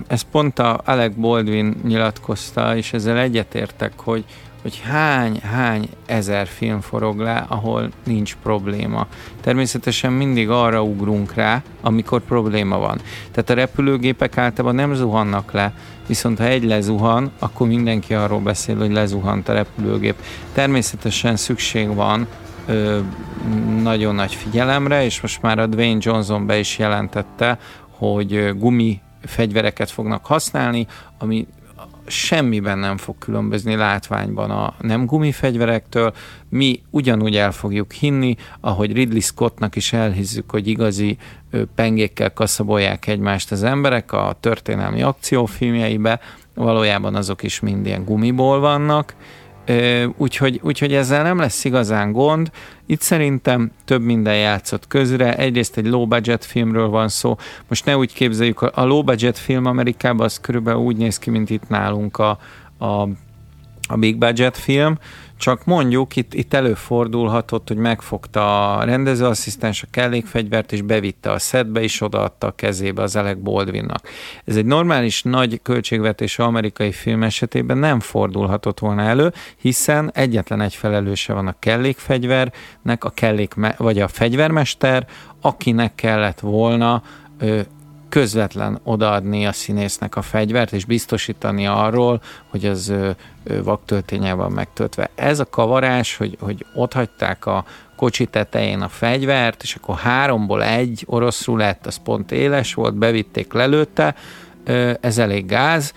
ez 0.07 0.21
pont 0.31 0.59
a 0.59 0.81
Alec 0.85 1.13
Baldwin 1.15 1.75
nyilatkozta, 1.83 2.75
és 2.75 2.93
ezzel 2.93 3.17
egyetértek, 3.17 3.91
hogy, 3.95 4.25
hogy 4.61 4.81
hány, 4.85 5.39
hány 5.39 5.89
ezer 6.05 6.47
film 6.47 6.81
forog 6.81 7.19
le, 7.19 7.45
ahol 7.47 7.89
nincs 8.05 8.35
probléma. 8.43 9.07
Természetesen 9.41 10.13
mindig 10.13 10.49
arra 10.49 10.83
ugrunk 10.83 11.33
rá, 11.33 11.61
amikor 11.81 12.21
probléma 12.21 12.77
van. 12.77 13.01
Tehát 13.31 13.49
a 13.49 13.53
repülőgépek 13.53 14.37
általában 14.37 14.75
nem 14.75 14.93
zuhannak 14.93 15.51
le, 15.51 15.73
viszont 16.07 16.37
ha 16.37 16.43
egy 16.43 16.63
lezuhan, 16.63 17.31
akkor 17.39 17.67
mindenki 17.67 18.13
arról 18.13 18.39
beszél, 18.39 18.77
hogy 18.77 18.91
lezuhant 18.91 19.49
a 19.49 19.53
repülőgép. 19.53 20.15
Természetesen 20.53 21.35
szükség 21.35 21.95
van 21.95 22.27
ö, 22.65 22.99
nagyon 23.81 24.15
nagy 24.15 24.35
figyelemre, 24.35 25.03
és 25.03 25.21
most 25.21 25.41
már 25.41 25.59
a 25.59 25.67
Dwayne 25.67 25.99
Johnson 25.99 26.45
be 26.45 26.59
is 26.59 26.77
jelentette, 26.77 27.59
hogy 27.89 28.57
gumi 28.57 29.01
fegyvereket 29.25 29.91
fognak 29.91 30.25
használni, 30.25 30.87
ami 31.17 31.47
semmiben 32.11 32.77
nem 32.77 32.97
fog 32.97 33.15
különbözni 33.17 33.75
látványban 33.75 34.51
a 34.51 34.73
nem 34.79 35.05
gumifegyverektől. 35.05 36.13
Mi 36.49 36.81
ugyanúgy 36.89 37.35
el 37.35 37.51
fogjuk 37.51 37.91
hinni, 37.91 38.35
ahogy 38.59 38.93
Ridley 38.93 39.19
Scottnak 39.19 39.75
is 39.75 39.93
elhizzük, 39.93 40.51
hogy 40.51 40.67
igazi 40.67 41.17
pengékkel 41.75 42.33
kaszabolják 42.33 43.07
egymást 43.07 43.51
az 43.51 43.63
emberek 43.63 44.11
a 44.11 44.37
történelmi 44.39 45.01
akciófilmjeibe, 45.01 46.19
valójában 46.53 47.15
azok 47.15 47.43
is 47.43 47.59
mind 47.59 47.85
ilyen 47.85 48.05
gumiból 48.05 48.59
vannak, 48.59 49.15
Úgyhogy, 50.17 50.59
úgyhogy 50.63 50.93
ezzel 50.93 51.23
nem 51.23 51.37
lesz 51.37 51.63
igazán 51.65 52.11
gond. 52.11 52.51
Itt 52.85 53.01
szerintem 53.01 53.71
több 53.85 54.01
minden 54.01 54.37
játszott 54.37 54.87
közre. 54.87 55.35
Egyrészt 55.35 55.77
egy 55.77 55.87
low 55.87 56.05
budget 56.05 56.45
filmről 56.45 56.87
van 56.87 57.07
szó. 57.07 57.37
Most 57.67 57.85
ne 57.85 57.97
úgy 57.97 58.13
képzeljük, 58.13 58.61
a 58.61 58.85
low 58.85 59.03
budget 59.03 59.37
film 59.37 59.65
Amerikában 59.65 60.25
az 60.25 60.39
körülbelül 60.39 60.79
úgy 60.81 60.97
néz 60.97 61.19
ki, 61.19 61.29
mint 61.29 61.49
itt 61.49 61.69
nálunk 61.69 62.17
a, 62.17 62.39
a, 62.77 63.07
a 63.87 63.97
big 63.99 64.17
budget 64.17 64.57
film, 64.57 64.97
csak 65.41 65.65
mondjuk 65.65 66.15
itt, 66.15 66.33
itt 66.33 66.53
előfordulhatott, 66.53 67.67
hogy 67.67 67.77
megfogta 67.77 68.75
a 68.75 68.83
rendezőasszisztens 68.83 69.83
a 69.83 69.87
kellékfegyvert, 69.91 70.71
és 70.71 70.81
bevitte 70.81 71.31
a 71.31 71.39
szedbe, 71.39 71.81
és 71.81 72.01
odaadta 72.01 72.47
a 72.47 72.51
kezébe 72.51 73.01
az 73.01 73.15
Alec 73.15 73.37
Baldwinnak. 73.39 74.07
Ez 74.45 74.55
egy 74.55 74.65
normális 74.65 75.23
nagy 75.23 75.59
költségvetésű 75.61 76.43
amerikai 76.43 76.91
film 76.91 77.23
esetében 77.23 77.77
nem 77.77 77.99
fordulhatott 77.99 78.79
volna 78.79 79.01
elő, 79.01 79.33
hiszen 79.57 80.11
egyetlen 80.13 80.61
egy 80.61 80.75
felelőse 80.75 81.33
van 81.33 81.47
a 81.47 81.55
kellékfegyvernek, 81.59 83.03
a 83.03 83.09
kellék 83.09 83.53
vagy 83.77 83.99
a 83.99 84.07
fegyvermester, 84.07 85.07
akinek 85.41 85.95
kellett 85.95 86.39
volna 86.39 87.03
közvetlen 88.11 88.79
odaadni 88.83 89.45
a 89.45 89.51
színésznek 89.51 90.15
a 90.15 90.21
fegyvert, 90.21 90.71
és 90.73 90.85
biztosítani 90.85 91.67
arról, 91.67 92.21
hogy 92.49 92.65
az 92.65 92.93
vaktöltényel 93.63 94.35
van 94.35 94.51
megtöltve. 94.51 95.09
Ez 95.15 95.39
a 95.39 95.49
kavarás, 95.49 96.17
hogy, 96.17 96.37
hogy 96.39 96.65
ott 96.75 96.93
hagyták 96.93 97.45
a 97.45 97.65
kocsi 97.95 98.25
tetején 98.25 98.81
a 98.81 98.87
fegyvert, 98.87 99.63
és 99.63 99.75
akkor 99.75 99.95
háromból 99.95 100.63
egy 100.63 101.03
orosz 101.05 101.45
rulett, 101.45 101.85
az 101.85 101.95
pont 102.03 102.31
éles 102.31 102.73
volt, 102.73 102.95
bevitték 102.95 103.53
lelőtte, 103.53 104.15
ez 105.01 105.17
elég 105.17 105.45
gáz, 105.45 105.93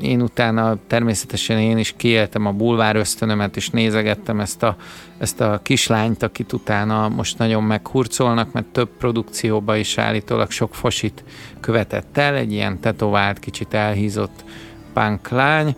én 0.00 0.22
utána 0.22 0.76
természetesen 0.86 1.58
én 1.58 1.78
is 1.78 1.94
kiéltem 1.96 2.46
a 2.46 2.52
bulvár 2.52 2.96
ösztönömet, 2.96 3.56
és 3.56 3.70
nézegettem 3.70 4.40
ezt 4.40 4.62
a, 4.62 4.76
ezt 5.18 5.40
a 5.40 5.60
kislányt, 5.62 6.22
akit 6.22 6.52
utána 6.52 7.08
most 7.08 7.38
nagyon 7.38 7.62
meghurcolnak, 7.62 8.52
mert 8.52 8.66
több 8.66 8.88
produkcióba 8.98 9.76
is 9.76 9.98
állítólag 9.98 10.50
sok 10.50 10.74
fosit 10.74 11.24
követett 11.60 12.18
el, 12.18 12.34
egy 12.34 12.52
ilyen 12.52 12.80
tetovált, 12.80 13.38
kicsit 13.38 13.74
elhízott 13.74 14.44
punk 14.92 15.28
lány, 15.28 15.76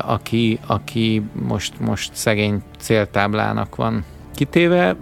aki, 0.00 0.58
aki 0.66 1.22
most, 1.32 1.80
most 1.80 2.14
szegény 2.14 2.62
céltáblának 2.78 3.76
van 3.76 4.04
kitéve. 4.34 4.96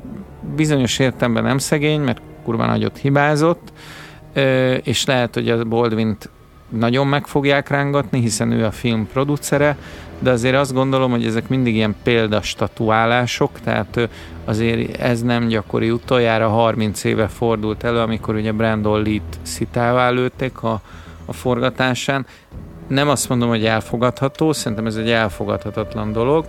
Bizonyos 0.57 0.99
értelemben 0.99 1.45
nem 1.45 1.59
szegény, 1.59 2.01
mert 2.01 2.21
kurva 2.45 2.67
nagyot 2.67 2.99
hibázott, 2.99 3.73
és 4.83 5.05
lehet, 5.05 5.35
hogy 5.35 5.49
a 5.49 5.65
baldwin 5.65 6.17
nagyon 6.69 7.07
meg 7.07 7.27
fogják 7.27 7.69
rángatni, 7.69 8.21
hiszen 8.21 8.53
ő 8.53 8.65
a 8.65 8.71
film 8.71 9.09
producere, 9.13 9.77
de 10.19 10.31
azért 10.31 10.57
azt 10.57 10.73
gondolom, 10.73 11.11
hogy 11.11 11.27
ezek 11.27 11.49
mindig 11.49 11.75
ilyen 11.75 11.97
példastatuálások, 12.03 13.61
tehát 13.65 14.09
azért 14.45 14.97
ez 15.01 15.23
nem 15.23 15.47
gyakori. 15.47 15.91
Utoljára 15.91 16.49
30 16.49 17.05
éve 17.05 17.29
fordult 17.29 17.85
elő, 17.85 17.99
amikor 17.99 18.35
ugye 18.35 18.53
Brandon 18.53 19.03
Lee-t 19.03 19.39
szitává 19.43 20.11
lőtték 20.11 20.63
a, 20.63 20.81
a 21.25 21.33
forgatásán. 21.33 22.27
Nem 22.89 23.09
azt 23.09 23.29
mondom, 23.29 23.49
hogy 23.49 23.65
elfogadható, 23.65 24.53
szerintem 24.53 24.87
ez 24.87 24.97
egy 24.97 25.11
elfogadhatatlan 25.11 26.13
dolog, 26.13 26.47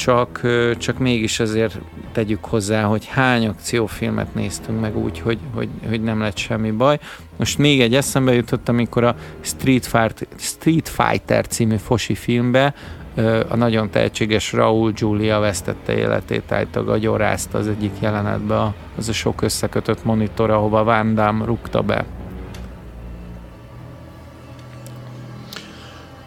csak, 0.00 0.40
csak 0.78 0.98
mégis 0.98 1.40
azért 1.40 1.78
tegyük 2.12 2.44
hozzá, 2.44 2.82
hogy 2.82 3.06
hány 3.06 3.46
akciófilmet 3.46 4.34
néztünk 4.34 4.80
meg 4.80 4.96
úgy, 4.96 5.18
hogy, 5.18 5.38
hogy, 5.54 5.68
hogy 5.88 6.02
nem 6.02 6.20
lett 6.20 6.36
semmi 6.36 6.70
baj. 6.70 6.98
Most 7.36 7.58
még 7.58 7.80
egy 7.80 7.94
eszembe 7.94 8.34
jutott, 8.34 8.68
amikor 8.68 9.04
a 9.04 9.16
Street 9.40 9.86
Fighter, 9.86 10.26
Street 10.36 10.88
Fighter 10.88 11.46
című 11.46 11.76
fosi 11.76 12.14
filmbe 12.14 12.74
a 13.48 13.56
nagyon 13.56 13.90
tehetséges 13.90 14.52
Raúl 14.52 14.92
Julia 14.94 15.38
vesztette 15.38 15.96
életét, 15.96 16.52
állítólag 16.52 16.88
agyorázta 16.88 17.58
az 17.58 17.68
egyik 17.68 17.92
jelenetbe 18.00 18.74
az 18.96 19.08
a 19.08 19.12
sok 19.12 19.42
összekötött 19.42 20.04
monitor, 20.04 20.50
ahova 20.50 20.84
Van 20.84 21.14
Damme 21.14 21.44
rúgta 21.44 21.82
be. 21.82 22.04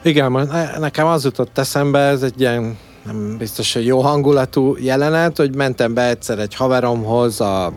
Igen, 0.02 0.50
nekem 0.80 1.06
az 1.06 1.24
jutott 1.24 1.58
eszembe, 1.58 2.00
ez 2.00 2.24
egy 2.24 2.42
ilyen 2.42 2.78
nem 3.06 3.38
biztos, 3.38 3.74
hogy 3.74 3.86
jó 3.86 4.00
hangulatú 4.00 4.76
jelenet, 4.80 5.38
hogy 5.38 5.56
mentem 5.56 5.94
be 5.94 6.10
egyszer 6.10 6.40
egy 6.40 6.56
haveromhoz, 6.56 7.42
a, 7.42 7.74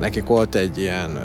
nekik 0.00 0.24
volt 0.24 0.54
egy 0.54 0.78
ilyen 0.78 1.18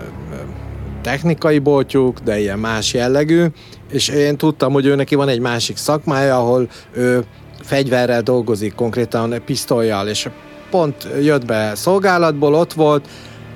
technikai 1.02 1.60
boltjuk, 1.60 2.20
de 2.20 2.40
ilyen 2.40 2.60
más 2.60 2.94
jellegű, 2.94 3.46
és 3.92 4.08
én 4.08 4.38
tudtam, 4.38 4.74
hogy 4.74 4.86
ő 4.86 4.96
neki 4.96 5.16
van 5.16 5.28
egy 5.28 5.40
másik 5.40 5.78
szakmája, 5.78 6.38
ahol 6.38 6.70
ő 6.94 7.26
fegyverrel 7.62 8.22
dolgozik, 8.22 8.76
konkrétan 8.76 9.42
pisztolyjal, 9.46 10.08
és 10.08 10.30
pont 10.70 11.08
jött 11.22 11.46
be 11.46 11.76
szolgálatból, 11.76 12.54
ott 12.54 12.74
volt, 12.74 13.08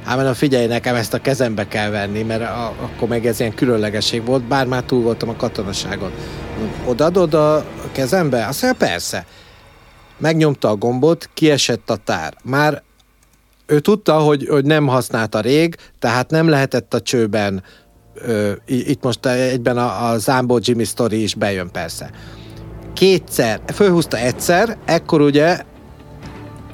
Hát 0.05 0.15
mondom, 0.15 0.33
figyelj, 0.33 0.67
nekem 0.67 0.95
ezt 0.95 1.13
a 1.13 1.21
kezembe 1.21 1.67
kell 1.67 1.89
venni, 1.89 2.21
mert 2.21 2.41
a, 2.41 2.73
akkor 2.81 3.07
meg 3.07 3.25
ez 3.25 3.39
ilyen 3.39 3.53
különlegesség 3.53 4.25
volt, 4.25 4.43
bár 4.43 4.65
már 4.65 4.83
túl 4.83 5.01
voltam 5.01 5.29
a 5.29 5.35
katonaságon. 5.35 6.11
Odadod 6.85 7.33
a 7.33 7.65
kezembe? 7.91 8.45
Azt 8.45 8.61
mondja, 8.61 8.87
persze. 8.87 9.25
Megnyomta 10.21 10.69
a 10.69 10.75
gombot, 10.75 11.29
kiesett 11.33 11.89
a 11.89 11.95
tár. 11.95 12.33
Már 12.43 12.83
ő 13.65 13.79
tudta, 13.79 14.19
hogy, 14.19 14.47
hogy 14.47 14.65
nem 14.65 14.87
használta 14.87 15.39
rég, 15.39 15.75
tehát 15.99 16.29
nem 16.29 16.49
lehetett 16.49 16.93
a 16.93 17.01
csőben, 17.01 17.63
ö, 18.13 18.51
itt 18.65 19.03
most 19.03 19.25
egyben 19.25 19.77
a, 19.77 20.09
a 20.09 20.17
Zambó 20.17 20.59
Jimmy 20.61 20.83
Story 20.83 21.21
is 21.21 21.35
bejön 21.35 21.71
persze. 21.71 22.09
Kétszer, 22.93 23.61
fölhúzta 23.73 24.17
egyszer, 24.17 24.77
ekkor 24.85 25.21
ugye 25.21 25.61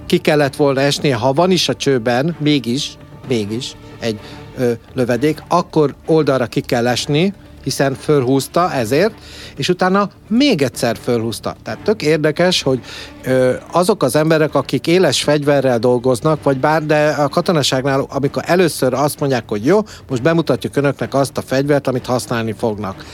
ki 0.06 0.18
kellett 0.18 0.56
volna 0.56 0.82
esnie, 0.82 1.16
ha 1.16 1.34
van 1.34 1.52
is 1.52 1.70
a 1.70 1.76
csőben, 1.76 2.36
mégis, 2.40 2.98
mégis 3.28 3.76
egy 4.00 4.20
ö, 4.58 4.72
lövedék, 4.94 5.44
akkor 5.48 5.96
oldalra 6.06 6.46
ki 6.46 6.62
kell 6.62 6.88
esni, 6.88 7.34
hiszen 7.68 7.94
fölhúzta 7.94 8.74
ezért, 8.74 9.14
és 9.56 9.70
utána 9.70 10.10
még 10.28 10.62
egyszer 10.62 10.98
fölhúzta. 11.04 11.56
Tehát 11.64 11.80
tök 11.80 12.02
érdekes, 12.02 12.62
hogy 12.62 12.80
ö, 13.24 13.54
azok 13.72 14.04
az 14.04 14.16
emberek, 14.16 14.56
akik 14.56 14.88
éles 14.88 15.24
fegyverrel 15.24 15.80
dolgoznak, 15.80 16.44
vagy 16.44 16.60
bár, 16.60 16.86
de 16.86 17.10
a 17.10 17.28
katonaságnál, 17.28 18.06
amikor 18.10 18.44
először 18.46 18.94
azt 18.94 19.20
mondják, 19.20 19.44
hogy 19.48 19.66
jó, 19.66 19.80
most 20.10 20.22
bemutatjuk 20.22 20.76
önöknek 20.76 21.14
azt 21.14 21.38
a 21.38 21.42
fegyvert, 21.42 21.88
amit 21.88 22.06
használni 22.06 22.52
fognak. 22.52 23.06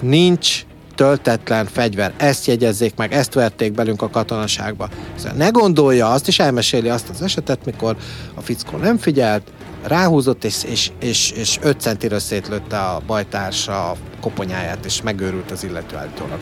Nincs 0.00 0.64
töltetlen 0.94 1.66
fegyver. 1.66 2.12
Ezt 2.16 2.46
jegyezzék 2.46 2.96
meg, 2.96 3.12
ezt 3.12 3.34
verték 3.34 3.72
belünk 3.72 4.02
a 4.02 4.08
katonaságba. 4.08 4.88
Szóval 5.16 5.36
ne 5.36 5.48
gondolja 5.48 6.10
azt, 6.10 6.28
és 6.28 6.38
elmeséli 6.38 6.88
azt 6.88 7.08
az 7.08 7.22
esetet, 7.22 7.64
mikor 7.64 7.96
a 8.34 8.40
fickó 8.40 8.76
nem 8.76 8.98
figyelt, 8.98 9.42
ráhúzott, 9.86 10.44
és, 10.44 10.64
és, 10.64 10.90
és, 11.00 11.30
és 11.30 11.58
5 11.62 11.80
centire 11.80 12.18
szétlőtte 12.18 12.78
a 12.78 13.02
bajtársa 13.06 13.90
a 13.90 13.96
koponyáját, 14.20 14.84
és 14.84 15.02
megőrült 15.02 15.50
az 15.50 15.64
illető 15.64 15.96
állítólag. 15.96 16.38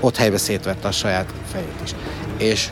Ott 0.00 0.16
helybe 0.16 0.38
szétvette 0.38 0.88
a 0.88 0.92
saját 0.92 1.32
fejét 1.52 1.80
is. 1.84 1.94
És 2.36 2.70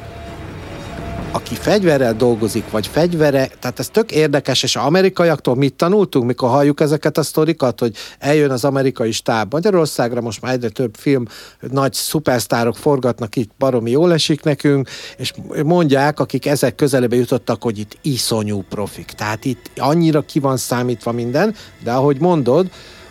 aki 1.33 1.55
fegyverrel 1.55 2.15
dolgozik, 2.15 2.71
vagy 2.71 2.87
fegyvere, 2.87 3.51
tehát 3.59 3.79
ez 3.79 3.89
tök 3.89 4.13
érdekes, 4.13 4.63
és 4.63 4.77
amerikaiaktól 4.77 5.55
mit 5.55 5.75
tanultunk, 5.75 6.27
mikor 6.27 6.49
halljuk 6.49 6.81
ezeket 6.81 7.19
a 7.19 7.23
sztorikat, 7.23 7.81
hogy 7.81 7.97
eljön 8.19 8.51
az 8.51 8.65
amerikai 8.65 9.13
stáb 9.13 9.53
Magyarországra, 9.53 10.21
most 10.21 10.43
már 10.43 10.53
egyre 10.53 10.69
több 10.69 10.95
film, 10.97 11.25
nagy 11.71 11.93
szupersztárok 11.93 12.77
forgatnak 12.77 13.37
itt, 13.37 13.51
baromi 13.59 13.91
jól 13.91 14.13
esik 14.13 14.43
nekünk, 14.43 14.89
és 15.17 15.33
mondják, 15.65 16.21
akik 16.21 16.47
ezek 16.47 16.75
közelébe 16.75 17.17
jutottak, 17.17 17.63
hogy 17.63 17.79
itt 17.79 17.99
iszonyú 18.03 18.65
profik. 18.69 19.07
Tehát 19.07 19.45
itt 19.45 19.71
annyira 19.77 20.21
ki 20.21 20.39
van 20.39 20.57
számítva 20.57 21.13
minden, 21.13 21.55
de 21.85 21.93
ahogy 21.93 22.21
mondod, 22.21 22.71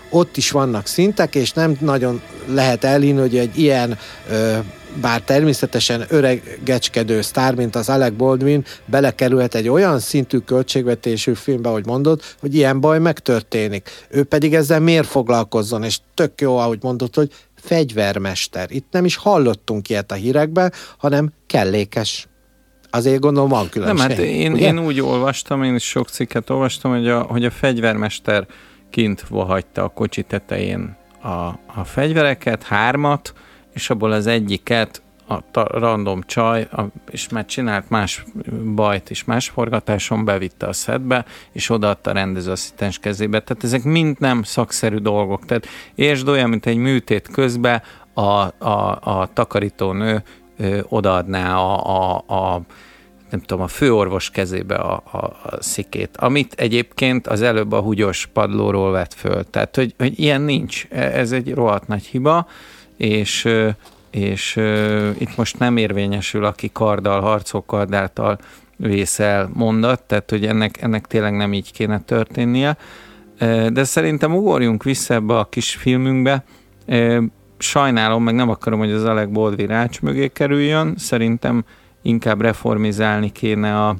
ott 0.09 0.37
is 0.37 0.51
vannak 0.51 0.87
szintek, 0.87 1.35
és 1.35 1.51
nem 1.51 1.77
nagyon 1.79 2.21
lehet 2.47 2.83
elhinni, 2.83 3.19
hogy 3.19 3.37
egy 3.37 3.57
ilyen 3.57 3.97
ö, 4.29 4.57
bár 5.01 5.21
természetesen 5.21 6.05
öregecskedő 6.07 7.21
sztár, 7.21 7.55
mint 7.55 7.75
az 7.75 7.89
Alec 7.89 8.13
Baldwin, 8.13 8.65
belekerülhet 8.85 9.55
egy 9.55 9.67
olyan 9.67 9.99
szintű 9.99 10.37
költségvetésű 10.37 11.33
filmbe, 11.33 11.69
hogy 11.69 11.85
mondod, 11.85 12.21
hogy 12.39 12.55
ilyen 12.55 12.79
baj 12.79 12.99
megtörténik. 12.99 13.89
Ő 14.10 14.23
pedig 14.23 14.55
ezzel 14.55 14.79
miért 14.79 15.07
foglalkozzon, 15.07 15.83
és 15.83 15.99
tök 16.13 16.41
jó, 16.41 16.57
ahogy 16.57 16.79
mondod, 16.81 17.15
hogy 17.15 17.31
fegyvermester. 17.55 18.71
Itt 18.71 18.87
nem 18.91 19.05
is 19.05 19.15
hallottunk 19.15 19.89
ilyet 19.89 20.12
a 20.12 20.15
hírekben, 20.15 20.73
hanem 20.97 21.31
kellékes. 21.47 22.27
Azért 22.89 23.19
gondolom 23.19 23.49
van 23.49 23.69
különbség. 23.69 24.07
Nem, 24.07 24.17
hát 24.17 24.25
én, 24.25 24.55
én 24.55 24.79
úgy 24.79 25.01
olvastam, 25.01 25.63
én 25.63 25.75
is 25.75 25.83
sok 25.83 26.10
cikket 26.10 26.49
olvastam, 26.49 26.91
hogy 26.91 27.07
a, 27.07 27.21
hogy 27.21 27.45
a 27.45 27.51
fegyvermester 27.51 28.47
kint 28.90 29.25
hagyta 29.29 29.83
a 29.83 29.87
kocsi 29.87 30.23
tetején 30.23 30.98
a, 31.21 31.27
a 31.65 31.83
fegyvereket, 31.83 32.63
hármat, 32.63 33.33
és 33.73 33.90
abból 33.90 34.12
az 34.12 34.27
egyiket 34.27 35.02
a 35.27 35.42
ta, 35.52 35.67
random 35.71 36.21
csaj, 36.21 36.67
a, 36.71 36.81
és 37.12 37.29
már 37.29 37.46
csinált 37.46 37.90
más 37.90 38.23
bajt 38.75 39.10
is 39.10 39.23
más 39.23 39.50
forgatáson, 39.50 40.25
bevitte 40.25 40.67
a 40.67 40.73
szedbe, 40.73 41.25
és 41.52 41.69
odaadta 41.69 42.10
a 42.10 42.13
rendezőasszisztens 42.13 43.00
kezébe. 43.00 43.40
Tehát 43.40 43.63
ezek 43.63 43.83
mind 43.83 44.19
nem 44.19 44.44
szakszerű 44.44 44.98
dolgok. 44.98 45.46
Tehát 45.46 45.67
értsd 45.96 46.27
olyan, 46.27 46.50
mint 46.50 46.65
egy 46.65 46.77
műtét 46.77 47.27
közben 47.27 47.81
a, 48.13 48.21
a, 48.21 49.00
a 49.02 49.29
takarítónő 49.33 50.23
ö, 50.58 50.79
odaadná 50.87 51.56
a, 51.56 51.85
a, 51.85 52.23
a 52.35 52.62
nem 53.30 53.40
tudom, 53.40 53.63
a 53.63 53.67
főorvos 53.67 54.30
kezébe 54.30 54.75
a, 54.75 55.04
a, 55.12 55.17
a 55.17 55.58
szikét, 55.60 56.17
amit 56.17 56.54
egyébként 56.54 57.27
az 57.27 57.42
előbb 57.42 57.71
a 57.71 57.80
húgyos 57.80 58.30
padlóról 58.34 58.92
vett 58.92 59.13
föl. 59.13 59.44
Tehát, 59.44 59.75
hogy, 59.75 59.94
hogy 59.98 60.19
ilyen 60.19 60.42
nincs. 60.42 60.88
E, 60.90 61.02
ez 61.02 61.32
egy 61.32 61.54
rohadt 61.54 61.88
nagy 61.88 62.04
hiba, 62.04 62.48
és 62.98 63.48
és 64.12 64.56
uh, 64.56 65.10
itt 65.17 65.36
most 65.36 65.60
nem 65.60 65.77
érvényesül, 65.77 66.46
aki 66.46 66.69
karddal, 66.73 67.21
harcokardáltal 67.21 68.38
vészel 68.75 69.50
mondat, 69.54 70.04
tehát 70.04 70.30
hogy 70.30 70.46
ennek, 70.46 70.82
ennek 70.82 71.08
tényleg 71.08 71.36
nem 71.36 71.54
így 71.54 71.71
kéne 71.71 72.00
történnie. 72.00 72.77
Uh, 73.42 73.67
de 73.67 73.84
szerintem 73.84 74.36
ugorjunk 74.36 74.84
vissza 74.84 75.13
ebbe 75.13 75.38
a 75.38 75.46
kis 75.46 75.75
filmünkbe. 75.75 76.44
Uh, 76.88 77.23
sajnálom, 77.58 78.23
meg 78.23 78.36
nem 78.36 78.50
akarom, 78.50 78.80
hogy 78.80 78.92
az 78.92 79.04
Alec 79.04 79.30
Baldwin 79.30 79.67
rács 79.67 80.02
mögé 80.02 80.27
kerüljön, 80.27 80.94
szerintem 80.98 81.63
inkább 82.02 82.41
reformizálni 82.41 83.31
kéne 83.31 83.85
a, 83.85 83.95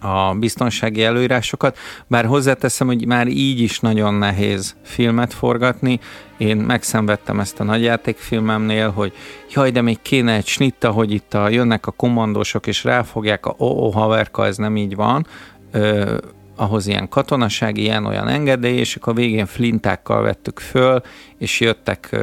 a 0.00 0.34
biztonsági 0.34 1.04
előírásokat, 1.04 1.78
bár 2.06 2.24
hozzáteszem, 2.24 2.86
hogy 2.86 3.06
már 3.06 3.26
így 3.26 3.60
is 3.60 3.80
nagyon 3.80 4.14
nehéz 4.14 4.76
filmet 4.82 5.32
forgatni. 5.32 6.00
Én 6.36 6.56
megszenvedtem 6.56 7.40
ezt 7.40 7.60
a 7.60 7.64
nagyjátékfilmemnél, 7.64 8.90
hogy 8.90 9.12
jaj, 9.54 9.70
de 9.70 9.80
még 9.80 9.98
kéne 10.02 10.34
egy 10.34 10.46
snitta, 10.46 10.90
hogy 10.90 11.12
itt 11.12 11.34
a, 11.34 11.48
jönnek 11.48 11.86
a 11.86 11.90
kommandósok 11.90 12.66
és 12.66 12.84
ráfogják, 12.84 13.46
a 13.46 13.54
ó, 13.58 13.66
oh, 13.66 13.82
oh, 13.82 13.94
haverka, 13.94 14.46
ez 14.46 14.56
nem 14.56 14.76
így 14.76 14.94
van. 14.94 15.26
Ö, 15.70 16.16
ahhoz 16.62 16.86
ilyen 16.86 17.08
katonaság, 17.08 17.76
ilyen 17.76 18.04
olyan 18.06 18.28
engedély, 18.28 18.76
és 18.76 18.96
akkor 18.96 19.12
a 19.12 19.16
végén 19.16 19.46
flintákkal 19.46 20.22
vettük 20.22 20.58
föl, 20.60 21.02
és 21.38 21.60
jöttek 21.60 22.16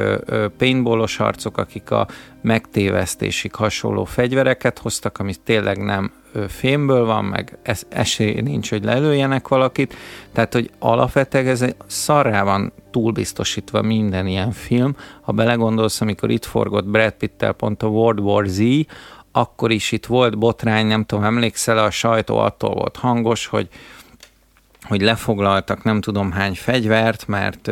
paintballos 0.58 1.16
harcok, 1.16 1.58
akik 1.58 1.90
a 1.90 2.06
megtévesztésig 2.42 3.54
hasonló 3.54 4.04
fegyvereket 4.04 4.78
hoztak, 4.78 5.18
ami 5.18 5.34
tényleg 5.44 5.78
nem 5.78 6.12
fémből 6.48 7.04
van, 7.04 7.24
meg 7.24 7.58
es- 7.62 7.86
esély 7.88 8.40
nincs, 8.40 8.70
hogy 8.70 8.84
lelőjenek 8.84 9.48
valakit, 9.48 9.94
tehát, 10.32 10.52
hogy 10.52 10.70
alapvetően 10.78 11.46
ez 11.46 11.64
szarrá 11.86 12.42
van 12.42 12.72
túlbiztosítva 12.90 13.82
minden 13.82 14.26
ilyen 14.26 14.52
film. 14.52 14.96
Ha 15.20 15.32
belegondolsz, 15.32 16.00
amikor 16.00 16.30
itt 16.30 16.44
forgott 16.44 16.86
Brad 16.86 17.12
Pitt-tel 17.12 17.52
pont 17.52 17.82
a 17.82 17.86
World 17.86 18.20
War 18.20 18.46
Z, 18.46 18.60
akkor 19.32 19.70
is 19.70 19.92
itt 19.92 20.06
volt 20.06 20.38
botrány, 20.38 20.86
nem 20.86 21.04
tudom, 21.04 21.24
emlékszel, 21.24 21.78
a 21.78 21.90
sajtó 21.90 22.38
attól 22.38 22.74
volt 22.74 22.96
hangos, 22.96 23.46
hogy 23.46 23.68
hogy 24.90 25.00
lefoglaltak 25.00 25.82
nem 25.82 26.00
tudom 26.00 26.32
hány 26.32 26.54
fegyvert, 26.54 27.26
mert 27.26 27.70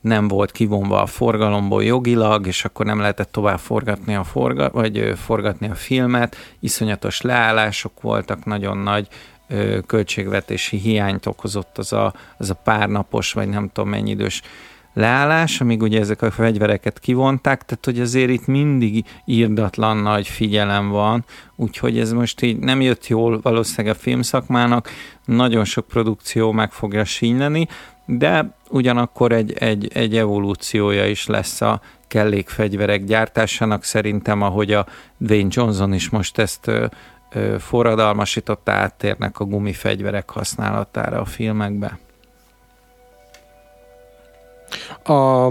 nem 0.00 0.28
volt 0.28 0.50
kivonva 0.50 1.02
a 1.02 1.06
forgalomból 1.06 1.84
jogilag, 1.84 2.46
és 2.46 2.64
akkor 2.64 2.86
nem 2.86 3.00
lehetett 3.00 3.32
tovább 3.32 3.58
forgatni 3.58 4.14
a, 4.14 4.24
forga, 4.24 4.70
vagy, 4.72 5.12
forgatni 5.16 5.68
a 5.68 5.74
filmet. 5.74 6.36
Iszonyatos 6.60 7.20
leállások 7.20 8.00
voltak, 8.00 8.44
nagyon 8.44 8.78
nagy 8.78 9.08
költségvetési 9.86 10.76
hiányt 10.76 11.26
okozott 11.26 11.78
az 11.78 11.92
a, 11.92 12.14
az 12.36 12.50
a 12.50 12.54
párnapos, 12.54 13.32
vagy 13.32 13.48
nem 13.48 13.70
tudom 13.72 13.90
mennyi 13.90 14.10
idős 14.10 14.42
leállás, 14.92 15.60
amíg 15.60 15.82
ugye 15.82 16.00
ezek 16.00 16.22
a 16.22 16.30
fegyvereket 16.30 16.98
kivonták, 16.98 17.62
tehát 17.64 17.84
hogy 17.84 18.00
azért 18.00 18.30
itt 18.30 18.46
mindig 18.46 19.04
írdatlan 19.24 19.96
nagy 19.96 20.28
figyelem 20.28 20.88
van, 20.88 21.24
úgyhogy 21.56 21.98
ez 21.98 22.12
most 22.12 22.42
így 22.42 22.58
nem 22.58 22.80
jött 22.80 23.06
jól 23.06 23.40
valószínűleg 23.42 23.96
a 23.96 23.98
filmszakmának, 23.98 24.90
nagyon 25.24 25.64
sok 25.64 25.86
produkció 25.86 26.52
meg 26.52 26.72
fogja 26.72 27.04
sínyleni, 27.04 27.68
de 28.06 28.56
ugyanakkor 28.68 29.32
egy, 29.32 29.52
egy, 29.52 29.90
egy 29.94 30.16
evolúciója 30.16 31.06
is 31.06 31.26
lesz 31.26 31.60
a 31.60 31.80
kellékfegyverek 32.06 33.04
gyártásának 33.04 33.84
szerintem, 33.84 34.42
ahogy 34.42 34.72
a 34.72 34.86
Dwayne 35.16 35.48
Johnson 35.50 35.92
is 35.92 36.08
most 36.08 36.38
ezt 36.38 36.70
forradalmasította, 37.58 38.72
áttérnek 38.72 39.38
a 39.38 39.44
gumifegyverek 39.44 40.30
használatára 40.30 41.20
a 41.20 41.24
filmekbe. 41.24 41.98
A, 45.08 45.48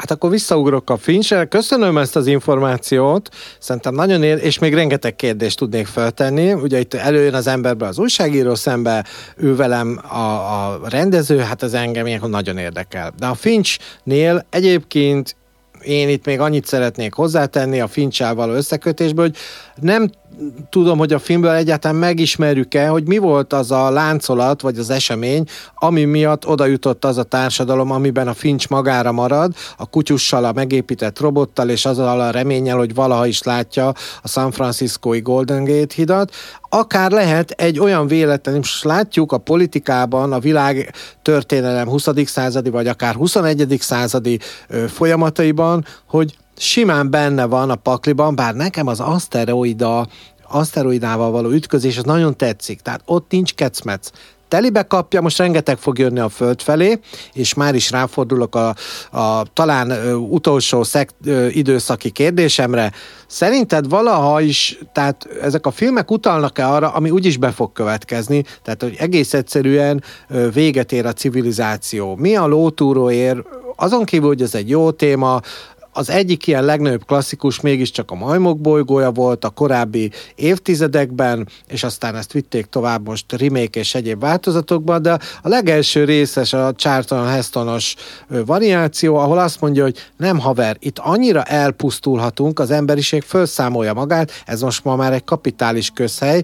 Hát 0.00 0.10
akkor 0.10 0.30
visszaugrok 0.30 0.90
a 0.90 0.96
fincsre. 0.96 1.44
Köszönöm 1.44 1.98
ezt 1.98 2.16
az 2.16 2.26
információt. 2.26 3.28
Szerintem 3.58 3.94
nagyon 3.94 4.22
ér, 4.22 4.38
és 4.42 4.58
még 4.58 4.74
rengeteg 4.74 5.16
kérdést 5.16 5.58
tudnék 5.58 5.86
feltenni. 5.86 6.52
Ugye 6.52 6.78
itt 6.78 6.94
előjön 6.94 7.34
az 7.34 7.46
emberbe 7.46 7.86
az 7.86 7.98
újságíró 7.98 8.54
szembe, 8.54 9.04
ő 9.36 9.56
velem 9.56 10.00
a, 10.08 10.16
a 10.16 10.80
rendező, 10.88 11.38
hát 11.38 11.62
az 11.62 11.74
engem 11.74 12.06
ilyenkor 12.06 12.28
nagyon 12.28 12.58
érdekel. 12.58 13.12
De 13.18 13.26
a 13.26 13.34
Finchnél 13.34 14.46
egyébként 14.50 15.36
én 15.82 16.08
itt 16.08 16.24
még 16.24 16.40
annyit 16.40 16.66
szeretnék 16.66 17.14
hozzátenni 17.14 17.80
a 17.80 17.86
Fincsával 17.86 18.50
összekötésből, 18.50 19.24
hogy 19.24 19.36
nem 19.80 20.10
tudom, 20.70 20.98
hogy 20.98 21.12
a 21.12 21.18
filmből 21.18 21.50
egyáltalán 21.50 21.96
megismerjük-e, 21.96 22.88
hogy 22.88 23.06
mi 23.06 23.18
volt 23.18 23.52
az 23.52 23.70
a 23.70 23.90
láncolat, 23.90 24.60
vagy 24.60 24.78
az 24.78 24.90
esemény, 24.90 25.44
ami 25.74 26.04
miatt 26.04 26.46
oda 26.46 26.66
jutott 26.66 27.04
az 27.04 27.18
a 27.18 27.22
társadalom, 27.22 27.90
amiben 27.90 28.28
a 28.28 28.34
Finch 28.34 28.70
magára 28.70 29.12
marad, 29.12 29.52
a 29.76 29.86
kutyussal, 29.86 30.44
a 30.44 30.52
megépített 30.52 31.18
robottal, 31.18 31.68
és 31.68 31.84
azzal 31.84 32.20
a 32.20 32.30
reménnyel, 32.30 32.76
hogy 32.76 32.94
valaha 32.94 33.26
is 33.26 33.42
látja 33.42 33.88
a 34.22 34.28
San 34.28 34.50
Franciscoi 34.50 35.20
Golden 35.20 35.64
Gate 35.64 35.94
hidat, 35.94 36.32
akár 36.68 37.10
lehet 37.10 37.50
egy 37.50 37.78
olyan 37.78 38.06
véletlen, 38.06 38.54
most 38.54 38.84
látjuk 38.84 39.32
a 39.32 39.38
politikában, 39.38 40.32
a 40.32 40.38
világ 40.38 40.94
történelem 41.22 41.88
20. 41.88 42.06
századi, 42.24 42.70
vagy 42.70 42.86
akár 42.86 43.14
21. 43.14 43.76
századi 43.80 44.38
folyamataiban, 44.88 45.69
hogy 46.06 46.36
simán 46.56 47.10
benne 47.10 47.44
van 47.44 47.70
a 47.70 47.74
pakliban, 47.74 48.34
bár 48.34 48.54
nekem 48.54 48.86
az 48.86 49.00
aszteroida, 49.00 50.06
aszteroidával 50.48 51.30
való 51.30 51.50
ütközés 51.50 51.98
az 51.98 52.04
nagyon 52.04 52.36
tetszik. 52.36 52.80
Tehát 52.80 53.02
ott 53.04 53.30
nincs 53.30 53.54
kecmec 53.54 54.10
telibe 54.50 54.82
kapja, 54.82 55.20
most 55.20 55.38
rengeteg 55.38 55.78
fog 55.78 55.98
jönni 55.98 56.18
a 56.18 56.28
föld 56.28 56.62
felé, 56.62 56.98
és 57.32 57.54
már 57.54 57.74
is 57.74 57.90
ráfordulok 57.90 58.54
a, 58.54 58.74
a 59.10 59.42
talán 59.52 60.14
utolsó 60.16 60.82
szek, 60.82 61.10
időszaki 61.50 62.10
kérdésemre. 62.10 62.92
Szerinted 63.26 63.88
valaha 63.88 64.40
is, 64.40 64.78
tehát 64.92 65.28
ezek 65.42 65.66
a 65.66 65.70
filmek 65.70 66.10
utalnak-e 66.10 66.68
arra, 66.68 66.88
ami 66.88 67.10
úgyis 67.10 67.36
be 67.36 67.50
fog 67.50 67.72
következni, 67.72 68.44
tehát 68.62 68.82
hogy 68.82 68.96
egész 68.98 69.34
egyszerűen 69.34 70.02
véget 70.52 70.92
ér 70.92 71.06
a 71.06 71.12
civilizáció. 71.12 72.16
Mi 72.16 72.36
a 72.36 72.46
lótúró 72.46 73.10
ér, 73.10 73.44
azon 73.80 74.04
kívül, 74.04 74.28
hogy 74.28 74.42
ez 74.42 74.54
egy 74.54 74.68
jó 74.68 74.90
téma, 74.90 75.40
az 75.92 76.10
egyik 76.10 76.46
ilyen 76.46 76.64
legnagyobb 76.64 77.04
klasszikus 77.06 77.60
mégiscsak 77.60 78.10
a 78.10 78.14
Majmok 78.14 78.60
bolygója 78.60 79.10
volt 79.10 79.44
a 79.44 79.48
korábbi 79.48 80.10
évtizedekben, 80.34 81.48
és 81.68 81.84
aztán 81.84 82.16
ezt 82.16 82.32
vitték 82.32 82.66
tovább 82.66 83.06
most 83.06 83.32
remake 83.32 83.80
és 83.80 83.94
egyéb 83.94 84.20
változatokban, 84.20 85.02
de 85.02 85.18
a 85.42 85.48
legelső 85.48 86.04
részes 86.04 86.52
a 86.52 86.72
Charlton 86.76 87.26
Hestonos 87.26 87.94
variáció, 88.28 89.16
ahol 89.16 89.38
azt 89.38 89.60
mondja, 89.60 89.82
hogy 89.82 89.96
nem 90.16 90.38
haver, 90.38 90.76
itt 90.78 90.98
annyira 90.98 91.42
elpusztulhatunk, 91.42 92.58
az 92.58 92.70
emberiség 92.70 93.22
felszámolja 93.22 93.94
magát, 93.94 94.30
ez 94.46 94.60
most 94.60 94.84
ma 94.84 94.96
már 94.96 95.12
egy 95.12 95.24
kapitális 95.24 95.90
közhely, 95.90 96.42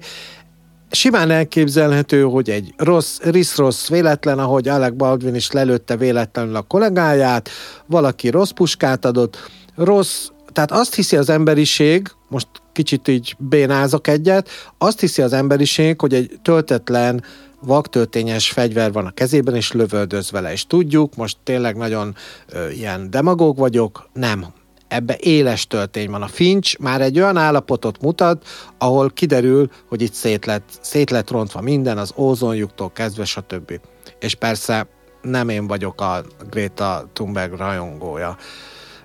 simán 0.90 1.30
elképzelhető, 1.30 2.22
hogy 2.22 2.50
egy 2.50 2.74
rossz, 2.76 3.18
risz-rossz 3.20 3.88
véletlen, 3.88 4.38
ahogy 4.38 4.68
Alec 4.68 4.94
Baldwin 4.94 5.34
is 5.34 5.50
lelőtte 5.50 5.96
véletlenül 5.96 6.56
a 6.56 6.62
kollégáját, 6.62 7.48
valaki 7.86 8.28
rossz 8.28 8.50
puskát 8.50 9.04
adott, 9.04 9.50
rossz, 9.76 10.28
tehát 10.52 10.70
azt 10.70 10.94
hiszi 10.94 11.16
az 11.16 11.28
emberiség, 11.28 12.08
most 12.28 12.48
kicsit 12.72 13.08
így 13.08 13.34
bénázok 13.38 14.08
egyet, 14.08 14.48
azt 14.78 15.00
hiszi 15.00 15.22
az 15.22 15.32
emberiség, 15.32 16.00
hogy 16.00 16.14
egy 16.14 16.38
töltetlen 16.42 17.22
vaktörtényes 17.60 18.50
fegyver 18.50 18.92
van 18.92 19.06
a 19.06 19.10
kezében, 19.10 19.54
és 19.54 19.72
lövöldöz 19.72 20.30
vele. 20.30 20.52
És 20.52 20.66
tudjuk, 20.66 21.16
most 21.16 21.36
tényleg 21.42 21.76
nagyon 21.76 22.14
ö, 22.48 22.68
ilyen 22.68 23.10
demagóg 23.10 23.56
vagyok, 23.56 24.08
nem 24.12 24.46
ebbe 24.88 25.16
éles 25.20 25.66
töltény 25.66 26.10
van. 26.10 26.22
A 26.22 26.26
Finch 26.26 26.80
már 26.80 27.00
egy 27.00 27.18
olyan 27.20 27.36
állapotot 27.36 28.02
mutat, 28.02 28.44
ahol 28.78 29.10
kiderül, 29.10 29.70
hogy 29.88 30.02
itt 30.02 30.12
szét 30.12 30.46
lett, 30.46 30.68
szét 30.80 31.10
lett 31.10 31.30
rontva 31.30 31.60
minden, 31.60 31.98
az 31.98 32.12
ózonjuktól 32.16 32.92
kezdve, 32.92 33.24
stb. 33.24 33.80
És 34.18 34.34
persze 34.34 34.86
nem 35.22 35.48
én 35.48 35.66
vagyok 35.66 36.00
a 36.00 36.24
Greta 36.50 37.10
Thunberg 37.12 37.52
rajongója. 37.52 38.36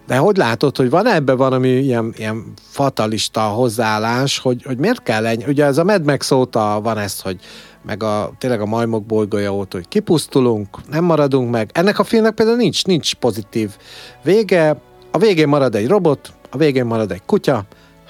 De 0.08 0.18
hogy 0.18 0.38
látod, 0.38 0.78
hogy 0.78 0.90
van 0.90 1.08
ebben 1.08 1.38
valami 1.38 1.70
ilyen, 1.70 2.14
ilyen 2.18 2.54
fatalista 2.70 3.42
hozzáállás, 3.42 4.40
hogy, 4.40 4.64
hogy 4.64 4.78
miért 4.78 5.04
kell 5.04 5.26
ennyi? 5.26 5.44
Ugye 5.48 5.66
ez 5.66 5.78
a 5.78 5.84
Mad 5.84 6.06
Max 6.06 6.32
óta 6.32 6.80
van 6.84 6.98
ez, 6.98 7.22
hogy 7.22 7.40
meg 7.86 8.04
a, 8.04 8.32
tényleg 8.38 8.62
a 8.62 8.66
majmok 8.66 9.06
bolygója 9.06 9.54
óta, 9.54 9.78
hogy 9.78 9.88
kipusztulunk, 9.88 10.78
nem 10.90 11.04
maradunk 11.04 11.52
meg. 11.52 11.70
Ennek 11.74 12.00
a 12.00 12.04
filmnek 12.04 12.34
például 12.34 12.58
nincs, 12.58 12.86
nincs 12.86 13.16
pozitív 13.16 13.70
vége. 14.24 14.82
A 15.12 15.18
végén 15.18 15.48
marad 15.48 15.76
egy 15.76 15.88
robot, 15.88 16.34
a 16.50 16.58
végén 16.58 16.86
marad 16.86 17.12
egy 17.12 17.22
kutya, 17.26 17.66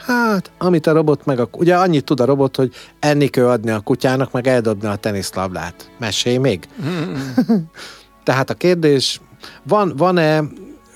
Hát, 0.05 0.51
amit 0.57 0.87
a 0.87 0.91
robot 0.91 1.25
meg 1.25 1.39
a... 1.39 1.49
Ugye 1.51 1.75
annyit 1.75 2.03
tud 2.05 2.19
a 2.19 2.25
robot, 2.25 2.55
hogy 2.55 2.73
enni 2.99 3.27
kell 3.27 3.49
adni 3.49 3.71
a 3.71 3.79
kutyának, 3.79 4.31
meg 4.31 4.47
eldobni 4.47 4.87
a 4.87 4.95
teniszlabdát. 4.95 5.89
Mesélj 5.99 6.37
még. 6.37 6.67
Tehát 8.23 8.49
a 8.49 8.53
kérdés, 8.53 9.21
van, 9.63 9.93
van-e 9.97 10.43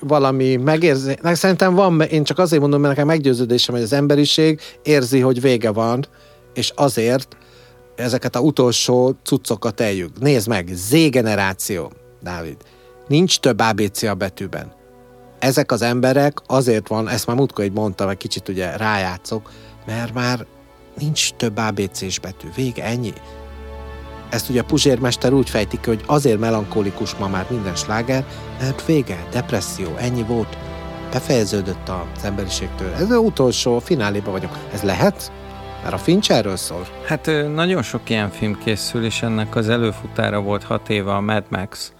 valami 0.00 0.56
megérzi, 0.56 1.18
szerintem 1.22 1.74
van, 1.74 2.00
én 2.00 2.24
csak 2.24 2.38
azért 2.38 2.60
mondom, 2.60 2.80
mert 2.80 2.92
nekem 2.92 3.08
meggyőződésem, 3.08 3.74
hogy 3.74 3.84
az 3.84 3.92
emberiség 3.92 4.60
érzi, 4.82 5.20
hogy 5.20 5.40
vége 5.40 5.70
van, 5.70 6.06
és 6.54 6.72
azért 6.74 7.36
ezeket 7.96 8.36
a 8.36 8.40
utolsó 8.40 9.16
cuccokat 9.24 9.80
eljük. 9.80 10.18
Nézd 10.18 10.48
meg, 10.48 10.70
Z-generáció, 10.74 11.92
Dávid. 12.22 12.56
Nincs 13.08 13.38
több 13.38 13.60
ABC 13.60 14.02
a 14.02 14.14
betűben. 14.14 14.75
Ezek 15.46 15.72
az 15.72 15.82
emberek 15.82 16.38
azért 16.46 16.88
van, 16.88 17.08
ezt 17.08 17.26
már 17.26 17.36
múltkor 17.36 17.64
egy 17.64 17.72
mondtam, 17.72 18.08
egy 18.08 18.16
kicsit 18.16 18.48
ugye 18.48 18.76
rájátszok, 18.76 19.50
mert 19.86 20.14
már 20.14 20.46
nincs 20.98 21.32
több 21.32 21.56
ABC-s 21.56 22.18
betű. 22.18 22.48
Vége, 22.54 22.84
ennyi. 22.84 23.12
Ezt 24.30 24.48
ugye 24.48 24.62
Puzsérmester 24.62 25.32
úgy 25.32 25.50
fejtik 25.50 25.84
hogy 25.84 26.02
azért 26.06 26.38
melankolikus 26.38 27.14
ma 27.14 27.28
már 27.28 27.46
minden 27.50 27.74
sláger, 27.74 28.24
mert 28.60 28.86
vége, 28.86 29.26
depresszió, 29.30 29.96
ennyi 29.96 30.22
volt, 30.22 30.56
befejeződött 31.12 31.88
az 31.88 32.24
emberiségtől. 32.24 32.92
Ez 32.92 33.10
az 33.10 33.16
utolsó, 33.16 33.78
fináléban 33.78 34.32
vagyunk. 34.32 34.52
Ez 34.72 34.82
lehet? 34.82 35.32
Mert 35.82 35.94
a 35.94 35.98
Finch 35.98 36.30
erről 36.30 36.56
szól. 36.56 36.86
Hát 37.04 37.30
nagyon 37.54 37.82
sok 37.82 38.10
ilyen 38.10 38.30
film 38.30 38.58
készül, 38.64 39.04
és 39.04 39.22
ennek 39.22 39.56
az 39.56 39.68
előfutára 39.68 40.40
volt 40.40 40.64
hat 40.64 40.88
éve 40.88 41.14
a 41.14 41.20
Mad 41.20 41.44
Max, 41.48 41.92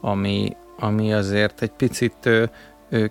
ami, 0.00 0.56
ami 0.78 1.12
azért 1.12 1.62
egy 1.62 1.72
picit 1.72 2.28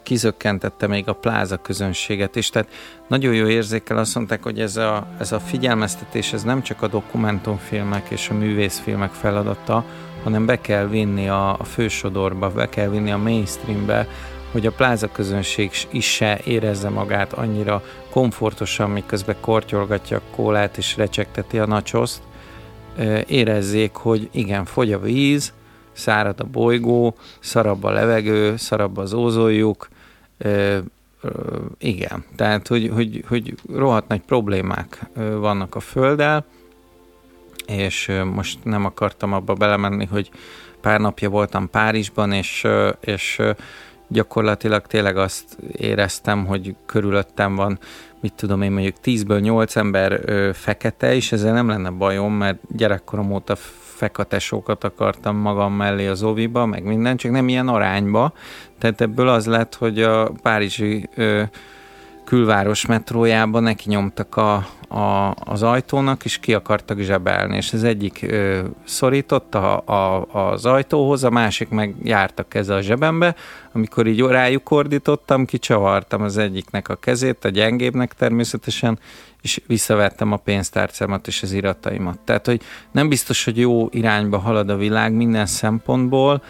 kizökkentette 0.03 0.87
még 0.87 1.07
a 1.07 1.13
pláza 1.13 1.57
közönséget 1.57 2.35
is. 2.35 2.49
Tehát 2.49 2.69
nagyon 3.07 3.33
jó 3.33 3.47
érzékel 3.47 3.97
azt 3.97 4.15
mondták, 4.15 4.43
hogy 4.43 4.59
ez 4.59 4.77
a, 4.77 5.07
ez 5.19 5.31
a 5.31 5.39
figyelmeztetés 5.39 6.33
ez 6.33 6.43
nem 6.43 6.61
csak 6.61 6.81
a 6.81 6.87
dokumentumfilmek 6.87 8.09
és 8.09 8.29
a 8.29 8.33
művészfilmek 8.33 9.11
feladata, 9.11 9.85
hanem 10.23 10.45
be 10.45 10.61
kell 10.61 10.87
vinni 10.87 11.29
a, 11.29 11.59
a 11.59 11.63
fősodorba, 11.63 12.49
be 12.49 12.69
kell 12.69 12.89
vinni 12.89 13.11
a 13.11 13.17
mainstreambe, 13.17 14.07
hogy 14.51 14.65
a 14.65 14.71
pláza 14.71 15.11
közönség 15.11 15.71
is 15.91 16.13
se 16.13 16.39
érezze 16.43 16.89
magát 16.89 17.33
annyira 17.33 17.83
komfortosan, 18.09 18.89
miközben 18.89 19.35
kortyolgatja 19.39 20.17
a 20.17 20.35
kólát 20.35 20.77
és 20.77 20.97
recsegteti 20.97 21.59
a 21.59 21.65
nacsoszt, 21.65 22.21
érezzék, 23.27 23.93
hogy 23.93 24.29
igen, 24.31 24.65
fogy 24.65 24.93
a 24.93 24.99
víz, 24.99 25.53
szárad 25.93 26.39
a 26.39 26.43
bolygó, 26.43 27.15
szarabb 27.39 27.83
a 27.83 27.91
levegő, 27.91 28.57
szarabb 28.57 28.97
az 28.97 29.13
ózoljuk, 29.13 29.87
igen, 31.77 32.25
tehát 32.35 32.67
hogy, 32.67 32.89
hogy, 32.93 33.23
hogy 33.27 33.53
rohadt 33.73 34.07
nagy 34.07 34.21
problémák 34.21 35.05
vannak 35.39 35.75
a 35.75 35.79
Földdel, 35.79 36.45
és 37.67 38.11
most 38.33 38.63
nem 38.63 38.85
akartam 38.85 39.33
abba 39.33 39.53
belemenni, 39.53 40.05
hogy 40.05 40.29
pár 40.81 40.99
napja 40.99 41.29
voltam 41.29 41.69
Párizsban, 41.69 42.31
és, 42.31 42.67
és 42.99 43.41
gyakorlatilag 44.07 44.87
tényleg 44.87 45.17
azt 45.17 45.57
éreztem, 45.71 46.45
hogy 46.45 46.75
körülöttem 46.85 47.55
van, 47.55 47.79
mit 48.19 48.33
tudom 48.33 48.61
én, 48.61 48.71
mondjuk 48.71 48.95
10-ből 49.03 49.41
8 49.41 49.75
ember 49.75 50.19
fekete, 50.55 51.15
és 51.15 51.31
ezzel 51.31 51.53
nem 51.53 51.67
lenne 51.67 51.89
bajom, 51.89 52.33
mert 52.33 52.57
gyerekkorom 52.75 53.31
óta 53.31 53.55
fekatesókat 53.93 54.83
akartam 54.83 55.35
magam 55.35 55.73
mellé 55.73 56.07
az 56.07 56.23
oviba, 56.23 56.65
meg 56.65 56.83
minden, 56.83 57.17
csak 57.17 57.31
nem 57.31 57.47
ilyen 57.47 57.67
arányba. 57.67 58.33
Tehát 58.79 59.01
ebből 59.01 59.27
az 59.27 59.45
lett, 59.45 59.75
hogy 59.75 60.01
a 60.01 60.31
párizsi 60.41 61.09
ö, 61.15 61.43
külváros 62.23 62.85
metrójában 62.85 63.63
neki 63.63 63.89
nyomtak 63.89 64.35
a, 64.35 64.53
a, 64.87 65.33
az 65.35 65.63
ajtónak, 65.63 66.25
és 66.25 66.37
ki 66.39 66.53
akartak 66.53 66.99
zsebelni, 66.99 67.55
és 67.55 67.73
az 67.73 67.83
egyik 67.83 68.25
ö, 68.27 68.59
szorította 68.83 69.77
a, 69.77 70.25
a, 70.31 70.51
az 70.51 70.65
ajtóhoz, 70.65 71.23
a 71.23 71.29
másik 71.29 71.69
meg 71.69 71.95
jártak 72.03 72.53
ezzel 72.53 72.77
a 72.77 72.81
zsebembe, 72.81 73.35
amikor 73.71 74.07
így 74.07 74.19
rájuk 74.19 74.71
ordítottam, 74.71 75.45
kicsavartam 75.45 76.21
az 76.21 76.37
egyiknek 76.37 76.89
a 76.89 76.95
kezét, 76.95 77.45
a 77.45 77.49
gyengébbnek 77.49 78.13
természetesen, 78.13 78.99
és 79.43 79.61
visszavettem 79.67 80.31
a 80.31 80.37
pénztárcámat 80.37 81.27
és 81.27 81.43
az 81.43 81.51
irataimat. 81.51 82.19
Tehát, 82.19 82.45
hogy 82.45 82.61
nem 82.91 83.09
biztos, 83.09 83.43
hogy 83.43 83.57
jó 83.57 83.87
irányba 83.91 84.37
halad 84.37 84.69
a 84.69 84.77
világ 84.77 85.13
minden 85.13 85.45
szempontból, 85.45 86.43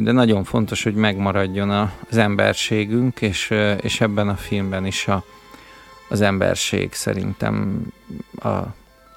de 0.00 0.12
nagyon 0.12 0.44
fontos, 0.44 0.82
hogy 0.82 0.94
megmaradjon 0.94 1.70
az 2.10 2.16
emberségünk, 2.16 3.20
és, 3.20 3.54
és 3.80 4.00
ebben 4.00 4.28
a 4.28 4.36
filmben 4.36 4.86
is 4.86 5.08
a, 5.08 5.24
az 6.08 6.20
emberség 6.20 6.92
szerintem 6.92 7.82
a 8.42 8.56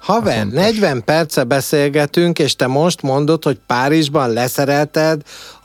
Haver, 0.00 0.46
40 0.46 1.04
perce 1.04 1.44
beszélgetünk, 1.44 2.38
és 2.38 2.56
te 2.56 2.66
most 2.66 3.02
mondod, 3.02 3.44
hogy 3.44 3.60
Párizsban 3.66 4.30
leszerelted 4.32 5.22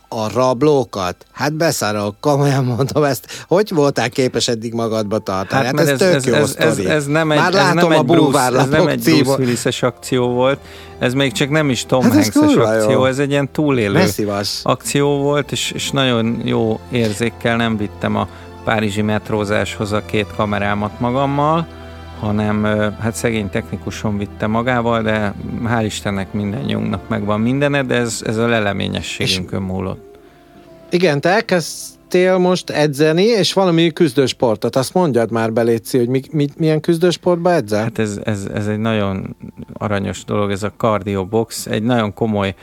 a 0.10 0.34
rablókat? 0.34 1.26
Hát 1.32 1.54
beszarok, 1.54 2.16
komolyan 2.20 2.64
mondom 2.64 3.04
ezt. 3.04 3.46
Hogy 3.48 3.72
voltál 3.74 4.10
képes 4.10 4.48
eddig 4.48 4.74
magadba 4.74 5.20
tartani? 5.20 5.66
Hát, 5.66 5.80
hát 5.80 5.88
ez, 5.88 5.88
ez 5.88 5.98
tök 6.00 6.16
ez, 6.16 6.26
jó 6.26 6.34
ez, 6.34 6.56
ez, 6.56 6.78
ez, 6.78 7.06
nem 7.06 7.32
egy, 7.32 7.38
Már 7.38 7.48
ez 7.48 7.54
látom 7.54 7.90
nem 7.90 8.00
a 8.00 8.04
Bruce, 8.04 8.40
ez 8.40 8.68
nem 8.68 8.88
egy 8.88 9.24
Bruce 9.24 9.88
akció 9.88 10.28
volt, 10.28 10.60
ez 11.00 11.14
még 11.14 11.32
csak 11.32 11.50
nem 11.50 11.70
is 11.70 11.86
Tom 11.86 12.02
hát 12.02 12.12
Hanks-es 12.12 12.56
akció, 12.56 12.92
jó. 12.92 13.06
ez 13.06 13.20
egy 13.20 13.30
ilyen 13.30 13.52
túlélő 13.52 14.06
akció 14.64 15.18
volt, 15.18 15.52
és, 15.52 15.72
és 15.72 15.92
nagyon 15.92 16.42
jó 16.44 16.80
érzékkel 16.92 17.56
nem 17.56 17.78
vittem 17.78 18.16
a 18.16 18.28
párizsi 18.64 19.02
metrózáshoz 19.02 19.92
a 19.92 20.06
két 20.06 20.28
kamerámat 20.36 21.00
magammal, 21.00 21.68
hanem 22.20 22.64
hát 23.00 23.16
szegény 23.16 23.50
technikuson 23.50 24.18
vitte 24.18 24.48
magával, 24.48 25.02
de 25.02 25.34
hál' 25.64 25.86
Istennek 25.86 26.34
minden 26.34 26.62
nyunknak 26.62 27.10
megvan 27.10 27.40
mindene, 27.40 27.84
de 27.84 27.96
ez, 27.96 28.22
ez 28.26 28.38
a 28.38 28.48
leleményességünkön 28.48 29.62
múlott. 29.62 30.18
Igen, 30.90 31.22
te 31.22 31.30
elkezdtél 31.30 32.38
most 32.38 32.70
edzeni, 32.70 33.24
és 33.24 33.54
valami 33.54 33.94
küzdősportot. 33.94 34.76
Azt 34.76 34.94
mondjad 34.94 35.32
már 35.32 35.54
belétszi, 35.54 35.98
hogy 35.98 36.08
mi, 36.08 36.22
mi, 36.32 36.48
milyen 36.58 36.80
küzdősportba 36.80 37.52
edzel? 37.52 37.82
Hát 37.82 38.00
ez, 38.00 38.20
ez, 38.24 38.48
ez 38.54 38.68
egy 38.68 38.80
nagyon 38.80 39.36
aranyos 39.74 40.24
dolog, 40.26 40.52
ez 40.52 40.64
a 40.64 40.72
cardio 40.78 41.26
box, 41.26 41.66
egy 41.66 41.84
nagyon 41.84 42.14
komoly 42.14 42.56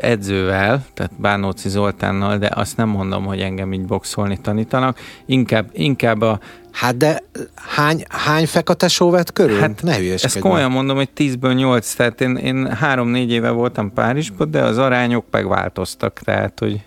edzővel, 0.00 0.84
tehát 0.94 1.12
Bánóci 1.16 1.68
Zoltánnal, 1.68 2.38
de 2.38 2.50
azt 2.54 2.76
nem 2.76 2.88
mondom, 2.88 3.24
hogy 3.24 3.40
engem 3.40 3.72
így 3.72 3.86
boxolni 3.86 4.38
tanítanak, 4.40 4.98
inkább, 5.26 5.68
inkább 5.72 6.20
a 6.20 6.38
Hát 6.78 6.96
de 6.96 7.22
hány, 7.54 8.02
hány 8.08 8.46
fekatesó 8.46 9.10
vett 9.10 9.32
körül? 9.32 9.58
Hát 9.58 9.82
ne 9.82 10.12
Ezt 10.12 10.38
komolyan 10.38 10.70
mondom, 10.70 10.96
hogy 10.96 11.08
10-ből 11.16 11.54
8, 11.54 11.94
tehát 11.94 12.20
én, 12.20 12.36
én 12.36 12.76
3-4 12.82 13.28
éve 13.28 13.50
voltam 13.50 13.92
Párizsban, 13.92 14.50
de 14.50 14.62
az 14.62 14.78
arányok 14.78 15.24
megváltoztak, 15.30 16.20
tehát 16.24 16.58
hogy... 16.58 16.80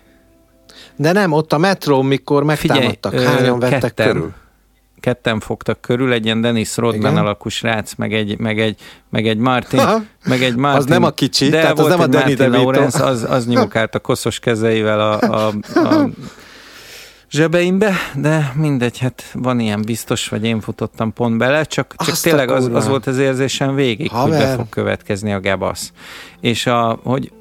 De 0.96 1.12
nem, 1.12 1.32
ott 1.32 1.52
a 1.52 1.58
metró, 1.58 2.02
mikor 2.02 2.44
megtámadtak, 2.44 3.12
Figyelj, 3.12 3.36
hányan 3.36 3.58
vettek 3.58 3.80
ketten, 3.80 4.06
körül? 4.06 4.32
Ketten 5.02 5.40
fogtak 5.40 5.80
körül, 5.80 6.12
egy 6.12 6.24
ilyen 6.24 6.40
Dennis 6.40 6.76
Rodman 6.76 7.16
alakú 7.16 7.48
srác, 7.48 7.94
meg 7.94 8.12
egy, 8.12 8.38
meg 8.38 8.60
egy, 8.60 8.80
meg 9.10 9.26
egy 9.26 9.38
Martin, 9.38 9.78
ha, 9.78 10.02
meg 10.24 10.42
egy 10.42 10.56
Martin. 10.56 10.80
Az 10.80 10.84
nem 10.86 11.04
a 11.04 11.10
kicsi, 11.10 11.48
de 11.48 11.60
tehát 11.60 11.78
az 11.78 11.86
nem 11.86 12.00
a 12.00 12.06
Danny 12.06 12.50
Lawrence, 12.50 13.04
az, 13.04 13.26
az 13.28 13.46
nyúkált 13.46 13.94
a 13.94 13.98
koszos 13.98 14.38
kezeivel 14.38 15.00
a, 15.00 15.20
a, 15.20 15.52
a 15.74 16.08
zsebeimbe, 17.30 17.92
de 18.14 18.52
mindegy, 18.56 18.98
hát 18.98 19.24
van 19.32 19.60
ilyen 19.60 19.82
biztos, 19.82 20.28
vagy 20.28 20.44
én 20.44 20.60
futottam 20.60 21.12
pont 21.12 21.38
bele, 21.38 21.64
csak, 21.64 21.94
csak 21.96 22.16
tényleg 22.16 22.50
az, 22.50 22.70
az 22.72 22.88
volt 22.88 23.06
az 23.06 23.18
érzésem 23.18 23.74
végig, 23.74 24.10
Haver. 24.10 24.38
hogy 24.38 24.48
be 24.48 24.54
fog 24.54 24.68
következni 24.68 25.32
a 25.32 25.40
gebasz. 25.40 25.92
És 26.40 26.66
a, 26.66 26.98
hogy 27.02 27.32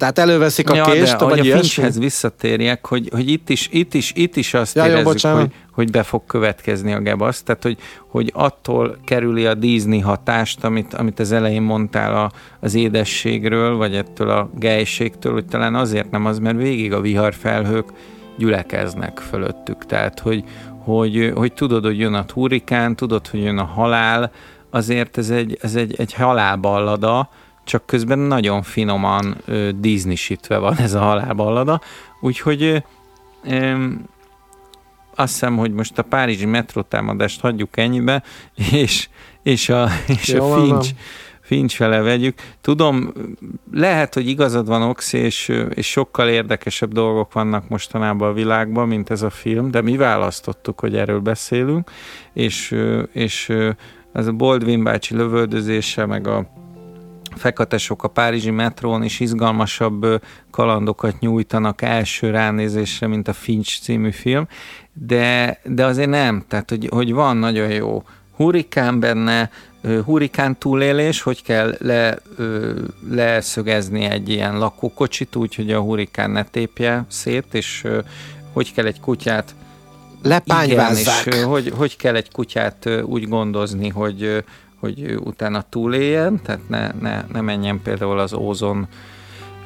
tehát 0.00 0.18
előveszik 0.18 0.70
a 0.70 0.74
ja, 0.74 0.84
kést, 0.84 1.16
de, 1.16 1.24
vagy 1.24 1.50
a 1.50 1.58
Finchhez 1.58 1.98
visszatérjek, 1.98 2.86
hogy, 2.86 3.08
hogy 3.12 3.30
itt, 3.30 3.48
is, 3.48 3.68
itt, 3.72 3.94
is, 3.94 4.12
itt 4.14 4.36
is 4.36 4.54
azt 4.54 4.76
ja, 4.76 4.86
érezzük, 4.86 5.20
jó, 5.20 5.30
hogy, 5.30 5.52
hogy 5.72 5.90
be 5.90 6.02
fog 6.02 6.22
következni 6.26 6.92
a 6.92 6.98
gebasz, 6.98 7.42
tehát 7.42 7.62
hogy, 7.62 7.78
hogy 8.06 8.30
attól 8.34 8.96
kerüli 9.04 9.46
a 9.46 9.54
Disney 9.54 9.98
hatást, 9.98 10.64
amit, 10.64 10.94
amit 10.94 11.20
az 11.20 11.32
elején 11.32 11.62
mondtál 11.62 12.16
a, 12.16 12.30
az 12.60 12.74
édességről, 12.74 13.76
vagy 13.76 13.94
ettől 13.94 14.30
a 14.30 14.50
gejségtől, 14.58 15.32
hogy 15.32 15.46
talán 15.46 15.74
azért 15.74 16.10
nem 16.10 16.26
az, 16.26 16.38
mert 16.38 16.56
végig 16.56 16.92
a 16.92 17.00
viharfelhők 17.00 17.88
gyülekeznek 18.36 19.18
fölöttük. 19.18 19.86
Tehát, 19.86 20.20
hogy, 20.20 20.44
hogy, 20.84 21.32
hogy 21.34 21.52
tudod, 21.52 21.84
hogy 21.84 21.98
jön 21.98 22.14
a 22.14 22.24
hurrikán, 22.34 22.96
tudod, 22.96 23.26
hogy 23.26 23.42
jön 23.42 23.58
a 23.58 23.64
halál, 23.64 24.30
azért 24.70 25.18
ez 25.18 25.30
egy, 25.30 25.58
ez 25.60 25.74
egy, 25.74 25.94
egy 25.98 26.14
halálballada, 26.14 27.28
csak 27.70 27.86
közben 27.86 28.18
nagyon 28.18 28.62
finoman 28.62 29.36
ö, 29.44 29.70
van 30.48 30.76
ez 30.76 30.94
a 30.94 31.00
halálballada, 31.00 31.80
úgyhogy 32.20 32.62
ö, 33.44 33.84
azt 35.14 35.32
hiszem, 35.32 35.56
hogy 35.56 35.72
most 35.72 35.98
a 35.98 36.02
párizsi 36.02 36.46
metrótámadást 36.46 37.40
hagyjuk 37.40 37.76
ennyibe, 37.76 38.22
és, 38.72 39.08
és 39.42 39.68
a, 39.68 39.88
és 40.06 40.28
Jó, 40.28 40.52
a 40.52 40.60
Finch, 40.60 40.94
Finch 41.40 41.78
vele 41.78 42.00
vegyük. 42.00 42.38
Tudom, 42.60 43.12
lehet, 43.72 44.14
hogy 44.14 44.28
igazad 44.28 44.66
van, 44.66 44.82
Oxi, 44.82 45.18
és, 45.18 45.52
és 45.74 45.90
sokkal 45.90 46.28
érdekesebb 46.28 46.92
dolgok 46.92 47.32
vannak 47.32 47.68
mostanában 47.68 48.28
a 48.28 48.32
világban, 48.32 48.88
mint 48.88 49.10
ez 49.10 49.22
a 49.22 49.30
film, 49.30 49.70
de 49.70 49.80
mi 49.80 49.96
választottuk, 49.96 50.80
hogy 50.80 50.96
erről 50.96 51.20
beszélünk, 51.20 51.90
és, 52.32 52.76
és 53.12 53.52
ez 54.12 54.26
a 54.26 54.32
Boldvin 54.32 54.84
bácsi 54.84 55.14
lövöldözése, 55.14 56.06
meg 56.06 56.26
a 56.26 56.58
feketesok 57.36 58.02
a 58.04 58.08
Párizsi 58.08 58.50
metrón 58.50 59.02
is 59.02 59.20
izgalmasabb 59.20 60.22
kalandokat 60.50 61.20
nyújtanak 61.20 61.82
első 61.82 62.30
ránézésre, 62.30 63.06
mint 63.06 63.28
a 63.28 63.32
Finch 63.32 63.80
című 63.80 64.10
film, 64.10 64.46
de, 64.92 65.58
de 65.64 65.84
azért 65.84 66.08
nem, 66.08 66.44
tehát 66.48 66.70
hogy, 66.70 66.88
hogy 66.90 67.12
van 67.12 67.36
nagyon 67.36 67.70
jó 67.70 68.02
hurikán 68.36 69.00
benne, 69.00 69.50
hurikán 70.04 70.58
túlélés, 70.58 71.22
hogy 71.22 71.42
kell 71.42 71.76
le, 71.78 72.18
leszögezni 73.10 74.04
egy 74.04 74.28
ilyen 74.28 74.58
lakókocsit 74.58 75.36
úgy, 75.36 75.54
hogy 75.54 75.72
a 75.72 75.80
hurikán 75.80 76.30
ne 76.30 76.44
tépje 76.44 77.04
szét, 77.08 77.46
és 77.54 77.86
hogy 78.52 78.72
kell 78.72 78.86
egy 78.86 79.00
kutyát 79.00 79.54
lepányvázzák. 80.22 81.26
Igen, 81.26 81.38
és 81.38 81.44
hogy, 81.44 81.72
hogy 81.76 81.96
kell 81.96 82.14
egy 82.14 82.30
kutyát 82.30 82.88
úgy 83.04 83.28
gondozni, 83.28 83.88
hogy, 83.88 84.44
hogy 84.80 85.18
utána 85.24 85.64
túléljen, 85.68 86.40
tehát 86.42 86.68
ne, 86.68 86.92
ne, 87.00 87.24
ne 87.32 87.40
menjen 87.40 87.82
például 87.82 88.18
az 88.18 88.32
ózon 88.32 88.88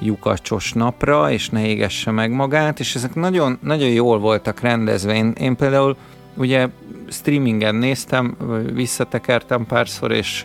lyukacsos 0.00 0.72
napra, 0.72 1.30
és 1.30 1.48
ne 1.48 1.66
égesse 1.66 2.10
meg 2.10 2.30
magát, 2.30 2.80
és 2.80 2.94
ezek 2.94 3.14
nagyon, 3.14 3.58
nagyon 3.62 3.88
jól 3.88 4.18
voltak 4.18 4.60
rendezve. 4.60 5.14
Én, 5.14 5.32
én 5.38 5.56
például 5.56 5.96
ugye 6.36 6.68
streamingen 7.08 7.74
néztem, 7.74 8.36
visszatekertem 8.72 9.66
párszor, 9.66 10.12
és 10.12 10.44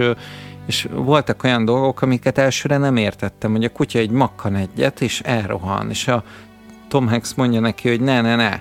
és 0.69 0.87
voltak 0.91 1.43
olyan 1.43 1.65
dolgok, 1.65 2.01
amiket 2.01 2.37
elsőre 2.37 2.77
nem 2.77 2.97
értettem, 2.97 3.51
hogy 3.51 3.63
a 3.63 3.69
kutya 3.69 3.99
egy 3.99 4.09
makkan 4.09 4.55
egyet, 4.55 5.01
és 5.01 5.21
elrohan, 5.21 5.89
és 5.89 6.07
a 6.07 6.23
Tom 6.87 7.07
Hanks 7.07 7.33
mondja 7.33 7.59
neki, 7.59 7.89
hogy 7.89 8.01
ne, 8.01 8.21
ne, 8.21 8.35
ne, 8.35 8.59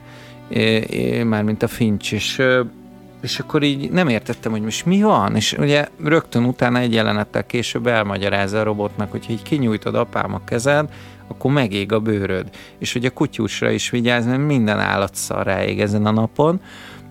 mármint 1.24 1.62
a 1.62 1.68
Finch, 1.68 2.12
és 2.12 2.42
és 3.22 3.38
akkor 3.38 3.62
így 3.62 3.90
nem 3.90 4.08
értettem, 4.08 4.52
hogy 4.52 4.62
most 4.62 4.86
mi 4.86 5.02
van, 5.02 5.36
és 5.36 5.52
ugye 5.52 5.88
rögtön 6.04 6.44
utána 6.44 6.78
egy 6.78 6.92
jelenettel 6.92 7.46
később 7.46 7.86
elmagyarázza 7.86 8.60
a 8.60 8.62
robotnak, 8.62 9.10
hogy 9.10 9.26
így 9.28 9.42
kinyújtod 9.42 9.94
apám 9.94 10.34
a 10.34 10.44
kezed, 10.44 10.88
akkor 11.28 11.52
megég 11.52 11.92
a 11.92 12.00
bőröd. 12.00 12.48
És 12.78 12.92
hogy 12.92 13.04
a 13.04 13.10
kutyusra 13.10 13.70
is 13.70 13.90
vigyázz, 13.90 14.26
mert 14.26 14.46
minden 14.46 14.78
állat 14.78 15.16
ráég 15.28 15.80
ezen 15.80 16.06
a 16.06 16.10
napon. 16.10 16.60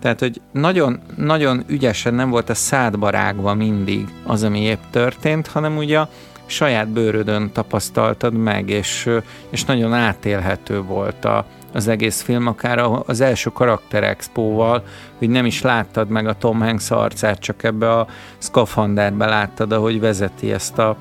Tehát, 0.02 0.20
hogy 0.20 0.42
nagyon, 0.52 1.00
nagyon 1.16 1.64
ügyesen 1.68 2.14
nem 2.14 2.30
volt 2.30 2.50
a 2.50 2.54
szádba 2.54 3.10
rágva 3.10 3.54
mindig 3.54 4.08
az, 4.24 4.44
ami 4.44 4.60
épp 4.60 4.82
történt, 4.92 5.48
hanem 5.48 5.78
ugye 5.78 6.00
a 6.00 6.10
saját 6.46 6.88
bőrödön 6.88 7.52
tapasztaltad 7.52 8.34
meg, 8.34 8.70
és, 8.70 9.10
és 9.50 9.64
nagyon 9.64 9.94
átélhető 9.94 10.82
volt 10.82 11.26
a, 11.26 11.46
az 11.78 11.88
egész 11.88 12.22
film, 12.22 12.48
akár 12.48 12.90
az 13.06 13.22
első 13.22 13.50
karakter 13.50 14.04
expóval, 14.04 14.84
hogy 15.18 15.30
nem 15.30 15.46
is 15.46 15.62
láttad 15.62 16.10
meg 16.10 16.28
a 16.28 16.34
Tom 16.34 16.60
Hanks 16.60 16.92
arcát, 16.92 17.40
csak 17.40 17.64
ebbe 17.64 17.92
a 17.92 18.08
szkafanderbe 18.38 19.26
láttad, 19.26 19.72
ahogy 19.72 20.00
vezeti 20.00 20.52
ezt 20.52 20.78
a 20.78 20.98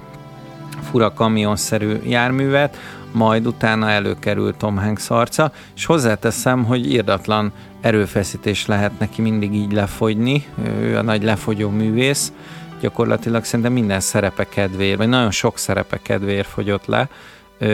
fura 0.90 1.12
kamionszerű 1.12 2.00
járművet, 2.04 2.76
majd 3.12 3.46
utána 3.46 3.90
előkerült 3.90 4.56
Tom 4.56 4.76
Hanks 4.76 5.10
arca, 5.10 5.52
és 5.76 5.84
hozzáteszem, 5.84 6.64
hogy 6.64 6.90
írdatlan 6.90 7.52
erőfeszítés 7.80 8.66
lehet 8.66 8.98
neki 8.98 9.22
mindig 9.22 9.54
így 9.54 9.72
lefogyni, 9.72 10.44
ő 10.80 10.96
a 10.96 11.02
nagy 11.02 11.22
lefogyó 11.22 11.70
művész, 11.70 12.32
gyakorlatilag 12.80 13.44
szerintem 13.44 13.72
minden 13.72 14.00
szerepe 14.00 14.48
kedvéért, 14.48 14.98
vagy 14.98 15.08
nagyon 15.08 15.30
sok 15.30 15.58
szerepe 15.58 15.98
kedvéért 16.02 16.48
fogyott 16.48 16.86
le, 16.86 17.08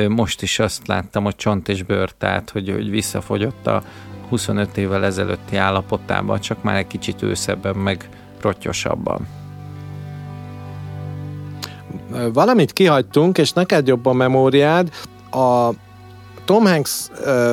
most 0.08 0.42
is 0.42 0.58
azt 0.58 0.86
láttam, 0.86 1.24
hogy 1.24 1.36
csont 1.36 1.68
és 1.68 1.82
bőr, 1.82 2.10
tehát 2.18 2.50
hogy, 2.50 2.70
hogy 2.70 2.90
visszafogyott 2.90 3.66
a 3.66 3.82
25 4.28 4.76
évvel 4.76 5.04
ezelőtti 5.04 5.56
állapotában, 5.56 6.40
csak 6.40 6.62
már 6.62 6.76
egy 6.76 6.86
kicsit 6.86 7.22
őszebben, 7.22 7.76
meg 7.76 8.08
rottyosabban. 8.40 9.26
Valamit 12.32 12.72
kihagytunk, 12.72 13.38
és 13.38 13.52
neked 13.52 13.86
jobb 13.86 14.06
a 14.06 14.12
memóriád. 14.12 14.90
A 15.30 15.70
Tom 16.44 16.64
Hanks, 16.64 17.06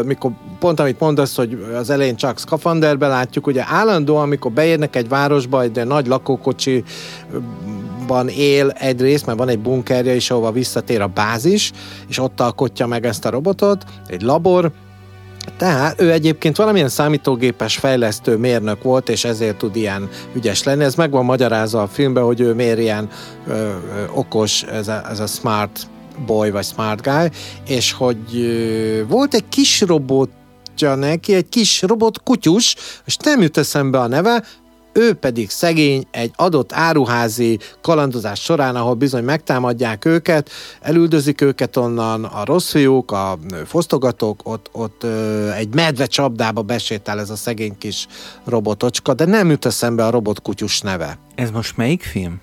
mikor 0.06 0.32
pont 0.60 0.80
amit 0.80 1.00
mondasz, 1.00 1.36
hogy 1.36 1.66
az 1.76 1.90
elején 1.90 2.16
csak 2.16 2.40
szkafanderbe 2.40 3.08
látjuk, 3.08 3.48
ugye 3.48 3.64
állandóan, 3.68 4.22
amikor 4.22 4.52
beérnek 4.52 4.96
egy 4.96 5.10
városba, 5.10 5.62
egy 5.62 5.86
nagy 5.86 6.08
lakókocsi 6.08 6.84
él 8.28 8.70
egyrészt, 8.70 9.26
mert 9.26 9.38
van 9.38 9.50
egy 9.50 9.60
bunkerje 9.60 10.16
is, 10.16 10.32
ahova 10.32 10.52
visszatér 10.52 11.02
a 11.02 11.08
bázis, 11.08 11.72
és 12.08 12.20
ott 12.20 12.40
alkotja 12.40 12.88
meg 12.88 13.06
ezt 13.06 13.26
a 13.26 13.30
robotot, 13.30 13.84
egy 14.08 14.22
labor, 14.22 14.72
tehát 15.58 16.02
ő 16.02 16.12
egyébként 16.12 16.58
valamilyen 16.58 16.90
számítógépes 16.90 17.78
fejlesztő 17.78 18.38
mérnök 18.38 18.84
volt, 18.84 19.10
és 19.10 19.24
ezért 19.24 19.58
tud 19.58 19.76
ilyen 19.76 20.10
ügyes 20.34 20.64
lenni. 20.64 20.84
Ez 20.84 20.96
meg 20.96 21.12
van 21.12 21.26
magyarázva 21.26 21.82
a 21.82 21.88
filmben, 21.88 22.24
hogy 22.24 22.40
ő 22.40 22.54
miért 22.54 22.80
ilyen 22.80 23.10
ö, 23.48 23.52
ö, 23.54 23.74
okos, 24.14 24.64
ez 24.64 24.88
a, 24.88 25.02
ez 25.10 25.20
a 25.20 25.28
smart 25.28 25.88
boy, 26.26 26.52
vagy 26.52 26.66
smart 26.66 27.02
guy, 27.02 27.30
és 27.68 27.92
hogy 27.92 28.36
ö, 28.36 29.02
volt 29.08 29.34
egy 29.34 29.50
kis 29.50 29.82
robot 29.82 30.30
neki, 30.96 31.34
egy 31.34 31.50
kis 31.50 31.82
robot 31.82 32.24
kutyus, 32.24 32.76
és 33.06 33.18
nem 33.18 33.42
jut 33.42 33.58
eszembe 33.58 34.00
a 34.00 34.08
neve, 34.08 34.44
ő 34.94 35.14
pedig 35.14 35.50
szegény 35.50 36.06
egy 36.12 36.32
adott 36.36 36.74
áruházi 36.74 37.60
kalandozás 37.82 38.42
során, 38.42 38.76
ahol 38.76 38.94
bizony 38.94 39.24
megtámadják 39.24 40.06
őket, 40.06 40.50
elüldözik 40.82 41.42
őket 41.42 41.78
onnan, 41.78 42.24
a 42.24 42.46
rossz 42.46 42.72
fiúk, 42.72 43.12
a 43.12 43.38
fosztogatók, 43.66 44.40
ott, 44.44 44.70
ott 44.72 45.04
ö, 45.04 45.50
egy 45.52 45.74
medve 45.74 46.06
csapdába 46.06 46.62
besétál 46.62 47.20
ez 47.20 47.30
a 47.30 47.36
szegény 47.36 47.78
kis 47.78 48.08
robotocska, 48.46 49.14
de 49.14 49.26
nem 49.26 49.50
jut 49.50 49.66
eszembe 49.66 50.06
a 50.06 50.10
robotkutyus 50.10 50.82
neve. 50.82 51.18
Ez 51.36 51.52
most 51.52 51.78
melyik 51.78 52.04
film? 52.04 52.42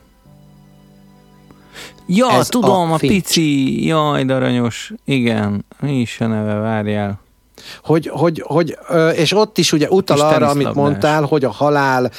Ja, 2.06 2.32
ez 2.32 2.48
tudom, 2.48 2.90
a, 2.90 2.94
a 2.94 2.96
pici, 2.96 3.86
jaj, 3.86 4.24
de 4.24 4.34
aranyos. 4.34 4.92
Igen, 5.04 5.64
mi 5.80 6.00
is 6.00 6.20
a 6.20 6.26
neve, 6.26 6.54
várjál. 6.54 7.20
Hogy, 7.82 8.10
hogy, 8.12 8.44
hogy, 8.46 8.78
és 9.14 9.32
ott 9.32 9.58
is 9.58 9.72
ugye 9.72 9.88
utal 9.88 10.20
arra, 10.20 10.48
amit 10.48 10.74
mondtál, 10.74 11.22
hogy 11.22 11.44
a 11.44 11.50
halál 11.50 12.10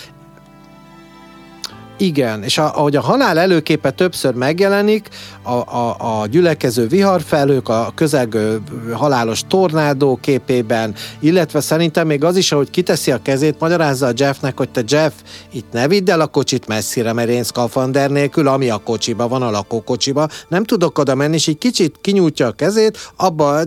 igen, 1.97 2.43
és 2.43 2.57
a, 2.57 2.77
ahogy 2.77 2.95
a 2.95 3.01
halál 3.01 3.39
előképe 3.39 3.91
többször 3.91 4.33
megjelenik, 4.33 5.07
a, 5.41 5.51
a, 5.51 5.95
a 6.21 6.27
gyülekező 6.27 6.87
viharfelők, 6.87 7.69
a 7.69 7.91
közelgő 7.95 8.61
halálos 8.93 9.41
tornádó 9.47 10.17
képében, 10.21 10.95
illetve 11.19 11.59
szerintem 11.59 12.07
még 12.07 12.23
az 12.23 12.35
is, 12.35 12.51
ahogy 12.51 12.69
kiteszi 12.69 13.11
a 13.11 13.21
kezét, 13.21 13.59
magyarázza 13.59 14.07
a 14.07 14.11
Jeffnek, 14.15 14.57
hogy 14.57 14.69
te 14.69 14.83
Jeff, 14.87 15.13
itt 15.51 15.71
ne 15.71 15.87
vidd 15.87 16.11
el 16.11 16.21
a 16.21 16.27
kocsit 16.27 16.67
messzire, 16.67 17.13
mert 17.13 17.29
én 17.29 17.43
szkafander 17.43 18.09
nélkül, 18.09 18.47
ami 18.47 18.69
a 18.69 18.77
kocsiba 18.77 19.27
van, 19.27 19.41
a 19.41 19.51
lakókocsiba, 19.51 20.27
nem 20.47 20.63
tudok 20.63 20.97
oda 20.97 21.15
menni, 21.15 21.35
és 21.35 21.47
egy 21.47 21.57
kicsit 21.57 21.95
kinyújtja 22.01 22.47
a 22.47 22.51
kezét, 22.51 23.11
abba 23.15 23.63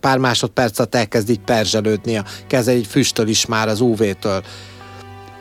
pár 0.00 0.18
másodpercet 0.18 0.94
elkezd 0.94 1.30
így 1.30 1.40
perzselődni 1.40 2.16
a 2.16 2.24
keze, 2.46 2.76
így 2.76 2.86
füstöl 2.86 3.28
is 3.28 3.46
már 3.46 3.68
az 3.68 3.80
UV-től. 3.80 4.42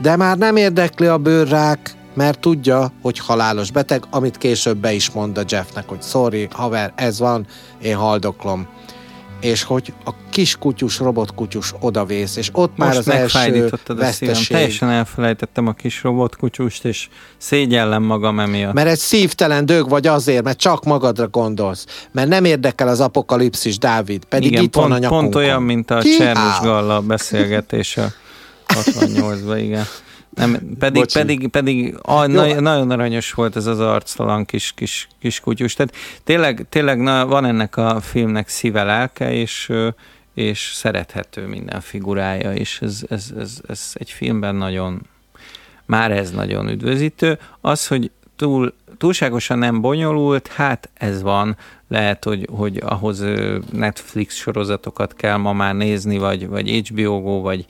De 0.02 0.16
már 0.16 0.38
nem 0.38 0.56
érdekli 0.56 1.06
a 1.06 1.18
bőrrák, 1.18 1.96
mert 2.14 2.40
tudja, 2.40 2.92
hogy 3.02 3.20
halálos 3.20 3.72
beteg, 3.72 4.04
amit 4.10 4.38
később 4.38 4.78
be 4.78 4.94
is 4.94 5.12
mond 5.12 5.38
a 5.38 5.44
Jeffnek, 5.48 5.88
hogy 5.88 6.02
sorry, 6.02 6.48
haver, 6.52 6.94
ez 6.96 7.20
van, 7.20 7.46
én 7.82 7.96
haldoklom. 7.96 8.68
És 9.42 9.64
hogy 9.64 9.94
a 10.06 10.12
kis 10.30 10.58
kutyus, 10.58 11.00
robotkutyus 11.00 11.74
odavész, 11.80 12.36
és 12.36 12.50
ott 12.52 12.78
Most 12.78 12.90
már 12.90 12.98
az 12.98 13.10
első 13.10 13.70
veszteség. 13.88 14.48
Teljesen 14.48 14.90
elfelejtettem 14.90 15.68
a 15.68 15.74
kis 15.74 16.04
robotkutyust, 16.04 16.86
és 16.86 17.08
szégyellem 17.38 18.04
magam 18.04 18.40
emiatt. 18.40 18.74
Mert 18.74 18.88
egy 18.88 18.98
szívtelen 18.98 19.66
dög 19.66 19.90
vagy 19.90 20.08
azért, 20.08 20.44
mert 20.44 20.58
csak 20.58 20.84
magadra 20.84 21.28
gondolsz. 21.28 21.86
Mert 22.12 22.28
nem 22.28 22.46
érdekel 22.46 22.88
az 22.88 23.00
apokalipszis, 23.00 23.78
Dávid, 23.78 24.26
pedig 24.26 24.52
Igen, 24.52 24.64
itt 24.64 24.72
pont, 24.72 24.88
van 24.88 24.98
a 24.98 25.00
nyakunkon. 25.00 25.32
Pont 25.32 25.46
olyan, 25.46 25.62
mint 25.62 25.92
a 25.92 26.04
Csernus 26.04 26.60
Galla 26.62 27.02
beszélgetése 27.02 28.14
68-ban, 28.68 29.60
igen. 29.62 29.86
Nem, 30.36 30.78
pedig, 30.80 31.06
pedig, 31.14 31.48
pedig 31.48 31.98
a, 32.02 32.26
na, 32.26 32.60
nagyon 32.60 32.92
aranyos 32.92 33.32
volt 33.32 33.56
ez 33.56 33.66
az 33.66 33.80
arctalan 33.80 34.46
kis, 34.46 34.72
kis, 34.76 35.08
kis 35.20 35.40
kutyus. 35.40 35.74
Tehát 35.74 35.96
tényleg, 36.24 36.66
tényleg 36.70 37.00
na, 37.00 37.26
van 37.26 37.46
ennek 37.46 37.78
a 37.78 38.02
filmnek 38.02 38.48
szíve 38.48 38.84
lelke, 38.84 39.34
és, 39.34 39.72
és 40.34 40.72
szerethető 40.76 41.48
minden 41.48 41.82
figurája, 41.82 42.54
és 42.54 42.80
ez, 42.82 43.02
ez, 43.10 43.32
ez, 43.38 43.62
ez 43.68 43.92
egy 43.94 44.10
filmben 44.10 44.56
nagyon, 44.56 45.02
már 45.86 46.12
ez 46.12 46.32
nagyon 46.32 46.70
üdvözítő. 46.70 47.40
Az, 47.62 47.88
hogy 47.88 48.12
túl, 48.36 48.74
túlságosan 48.98 49.58
nem 49.58 49.82
bonyolult, 49.82 50.48
hát 50.48 50.90
ez 50.94 51.22
van. 51.22 51.58
Lehet, 51.88 52.24
hogy, 52.24 52.48
hogy 52.52 52.82
ahhoz 52.86 53.24
Netflix 53.72 54.36
sorozatokat 54.36 55.16
kell 55.16 55.38
ma 55.38 55.54
már 55.54 55.76
nézni, 55.76 56.18
vagy, 56.18 56.48
vagy 56.48 56.70
HBO 56.70 57.22
Go, 57.22 57.42
vagy 57.42 57.66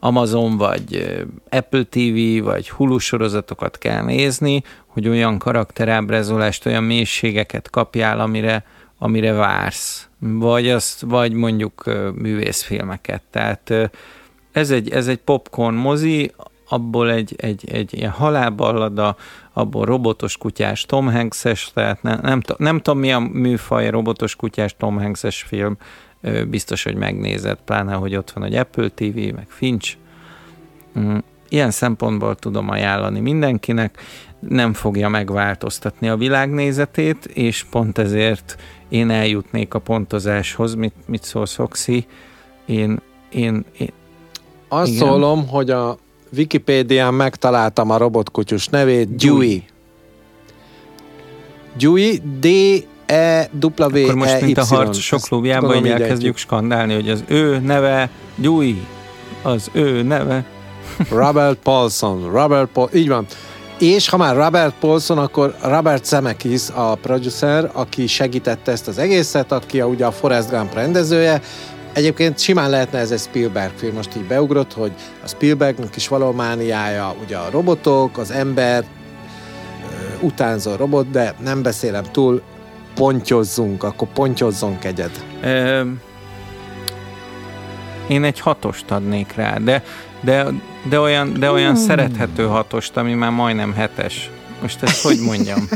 Amazon, 0.00 0.56
vagy 0.56 1.16
Apple 1.50 1.82
TV, 1.82 2.44
vagy 2.44 2.70
Hulu 2.70 2.98
sorozatokat 2.98 3.78
kell 3.78 4.04
nézni, 4.04 4.62
hogy 4.86 5.08
olyan 5.08 5.38
karakterábrázolást, 5.38 6.66
olyan 6.66 6.84
mélységeket 6.84 7.70
kapjál, 7.70 8.20
amire, 8.20 8.64
amire 8.98 9.32
vársz. 9.32 10.08
Vagy, 10.18 10.68
azt, 10.68 11.00
vagy 11.00 11.32
mondjuk 11.32 11.84
művészfilmeket. 12.14 13.22
Tehát 13.30 13.90
ez 14.52 14.70
egy, 14.70 14.90
ez 14.90 15.08
egy 15.08 15.18
popcorn 15.18 15.74
mozi, 15.74 16.32
abból 16.68 17.10
egy, 17.10 17.34
egy, 17.36 17.70
egy 17.70 17.94
ilyen 17.94 18.10
halálballada, 18.10 19.16
abból 19.52 19.84
robotos 19.84 20.36
kutyás 20.36 20.84
Tom 20.84 21.12
Hanks-es, 21.12 21.70
tehát 21.74 22.02
nem, 22.02 22.18
nem, 22.22 22.42
nem 22.56 22.80
tudom 22.80 23.00
mi 23.00 23.12
a 23.12 23.18
műfaj, 23.18 23.90
robotos 23.90 24.36
kutyás 24.36 24.76
Tom 24.76 24.98
Hanks-es 24.98 25.42
film, 25.42 25.76
biztos, 26.48 26.82
hogy 26.82 26.94
megnézed, 26.94 27.58
pláne, 27.64 27.94
hogy 27.94 28.16
ott 28.16 28.30
van 28.30 28.44
egy 28.44 28.54
Apple 28.54 28.88
TV, 28.88 29.14
meg 29.14 29.46
Finch. 29.48 29.96
Mm, 30.98 31.16
ilyen 31.48 31.70
szempontból 31.70 32.34
tudom 32.34 32.68
ajánlani 32.68 33.20
mindenkinek, 33.20 33.98
nem 34.38 34.72
fogja 34.72 35.08
megváltoztatni 35.08 36.08
a 36.08 36.16
világnézetét, 36.16 37.24
és 37.24 37.64
pont 37.70 37.98
ezért 37.98 38.56
én 38.88 39.10
eljutnék 39.10 39.74
a 39.74 39.78
pontozáshoz, 39.78 40.74
mit, 40.74 40.94
mit 41.06 41.22
szólsz, 41.22 41.58
Oxi? 41.58 42.06
Én, 42.66 43.00
én, 43.30 43.64
én 43.78 43.92
azt 44.68 44.92
igen. 44.92 45.06
szólom, 45.06 45.48
hogy 45.48 45.70
a 45.70 45.98
Wikipédián 46.36 47.14
megtaláltam 47.14 47.90
a 47.90 47.96
robotkutyus 47.96 48.68
nevét, 48.68 49.14
Dewey. 49.14 49.58
Dewey, 51.78 52.20
d 52.40 52.46
e 53.06 53.50
w 53.60 53.96
e 53.96 54.02
Akkor 54.02 54.14
most, 54.14 54.40
mint 54.40 54.58
a 54.58 54.64
harc 54.64 54.98
sok 54.98 55.20
klubjában, 55.20 55.74
hogy 55.74 55.88
elkezdjük 55.88 56.36
skandálni, 56.36 56.94
hogy 56.94 57.10
az 57.10 57.24
ő 57.26 57.58
neve 57.58 58.10
Dewey, 58.34 58.74
az 59.42 59.68
ő 59.72 60.02
neve. 60.02 60.44
Robert 61.10 61.58
Paulson, 61.58 62.30
Robert 62.30 62.68
Paul, 62.72 62.88
így 62.94 63.08
van. 63.08 63.26
És 63.78 64.08
ha 64.08 64.16
már 64.16 64.36
Robert 64.36 64.74
Paulson, 64.80 65.18
akkor 65.18 65.54
Robert 65.62 66.04
Zemeckis 66.04 66.62
a 66.74 66.94
producer, 66.94 67.70
aki 67.72 68.06
segítette 68.06 68.72
ezt 68.72 68.88
az 68.88 68.98
egészet, 68.98 69.52
aki 69.52 69.80
a, 69.80 69.86
ugye 69.86 70.06
a 70.06 70.12
Forrest 70.12 70.50
Gump 70.50 70.74
rendezője, 70.74 71.42
Egyébként 71.92 72.38
simán 72.38 72.70
lehetne 72.70 72.98
ez 72.98 73.10
egy 73.10 73.18
Spielberg 73.18 73.72
film, 73.76 73.94
most 73.94 74.16
így 74.16 74.24
beugrott, 74.24 74.72
hogy 74.72 74.92
a 75.24 75.28
Spielbergnek 75.28 75.96
is 75.96 76.08
való 76.08 76.32
mániája, 76.32 77.14
ugye 77.24 77.36
a 77.36 77.50
robotok, 77.50 78.18
az 78.18 78.30
ember, 78.30 78.84
utánzó 80.20 80.74
robot, 80.74 81.10
de 81.10 81.34
nem 81.42 81.62
beszélem 81.62 82.02
túl, 82.12 82.42
pontyozzunk, 82.96 83.82
akkor 83.82 84.08
pontyozzon 84.08 84.78
egyed. 84.82 85.10
Ö, 85.42 85.82
én 88.08 88.24
egy 88.24 88.40
hatost 88.40 88.90
adnék 88.90 89.32
rá, 89.34 89.56
de, 89.58 89.82
de, 90.20 90.46
de 90.88 91.00
olyan, 91.00 91.32
de 91.38 91.50
olyan 91.50 91.74
hmm. 91.74 91.84
szerethető 91.84 92.46
hatost, 92.46 92.96
ami 92.96 93.14
már 93.14 93.30
majdnem 93.30 93.72
hetes. 93.72 94.30
Most 94.62 94.82
ezt 94.82 95.02
hogy 95.02 95.20
mondjam? 95.20 95.68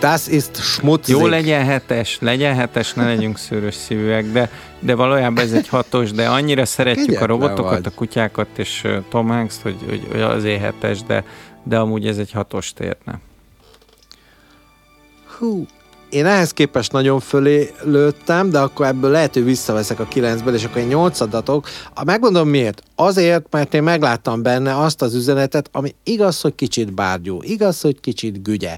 Das 0.00 0.26
ist 0.26 0.56
schmutzig. 0.56 1.16
Jó, 1.16 1.26
legyen 1.26 1.64
hetes, 1.64 2.18
legyen 2.20 2.54
hetes, 2.54 2.92
ne 2.92 3.04
legyünk 3.04 3.38
szőrös 3.38 3.74
szívűek, 3.74 4.24
de, 4.24 4.50
de 4.78 4.94
valójában 4.94 5.44
ez 5.44 5.52
egy 5.52 5.68
hatos, 5.68 6.10
de 6.10 6.28
annyira 6.28 6.64
szeretjük 6.64 7.06
Kegyetlen 7.06 7.30
a 7.30 7.32
robotokat, 7.32 7.72
vagy. 7.72 7.86
a 7.86 7.90
kutyákat 7.94 8.48
és 8.56 8.86
Tom 9.08 9.28
hanks 9.28 9.62
hogy, 9.62 9.76
hogy, 9.88 10.06
hogy 10.10 10.20
azért 10.20 10.60
hetes, 10.60 11.02
de, 11.02 11.24
de 11.62 11.78
amúgy 11.78 12.06
ez 12.06 12.18
egy 12.18 12.32
hatos 12.32 12.72
térne. 12.72 13.20
Hú, 15.38 15.66
én 16.10 16.26
ehhez 16.26 16.50
képest 16.50 16.92
nagyon 16.92 17.20
fölé 17.20 17.72
lőttem, 17.82 18.50
de 18.50 18.58
akkor 18.58 18.86
ebből 18.86 19.10
lehet, 19.10 19.34
hogy 19.34 19.44
visszaveszek 19.44 20.00
a 20.00 20.04
kilencből, 20.04 20.54
és 20.54 20.64
akkor 20.64 20.80
egy 20.80 20.88
nyolcadatok. 20.88 21.68
Megmondom 22.04 22.48
miért. 22.48 22.82
Azért, 22.94 23.46
mert 23.50 23.74
én 23.74 23.82
megláttam 23.82 24.42
benne 24.42 24.78
azt 24.78 25.02
az 25.02 25.14
üzenetet, 25.14 25.68
ami 25.72 25.94
igaz, 26.02 26.40
hogy 26.40 26.54
kicsit 26.54 26.94
bárgyú, 26.94 27.38
igaz, 27.42 27.80
hogy 27.80 28.00
kicsit 28.00 28.42
gügye, 28.42 28.76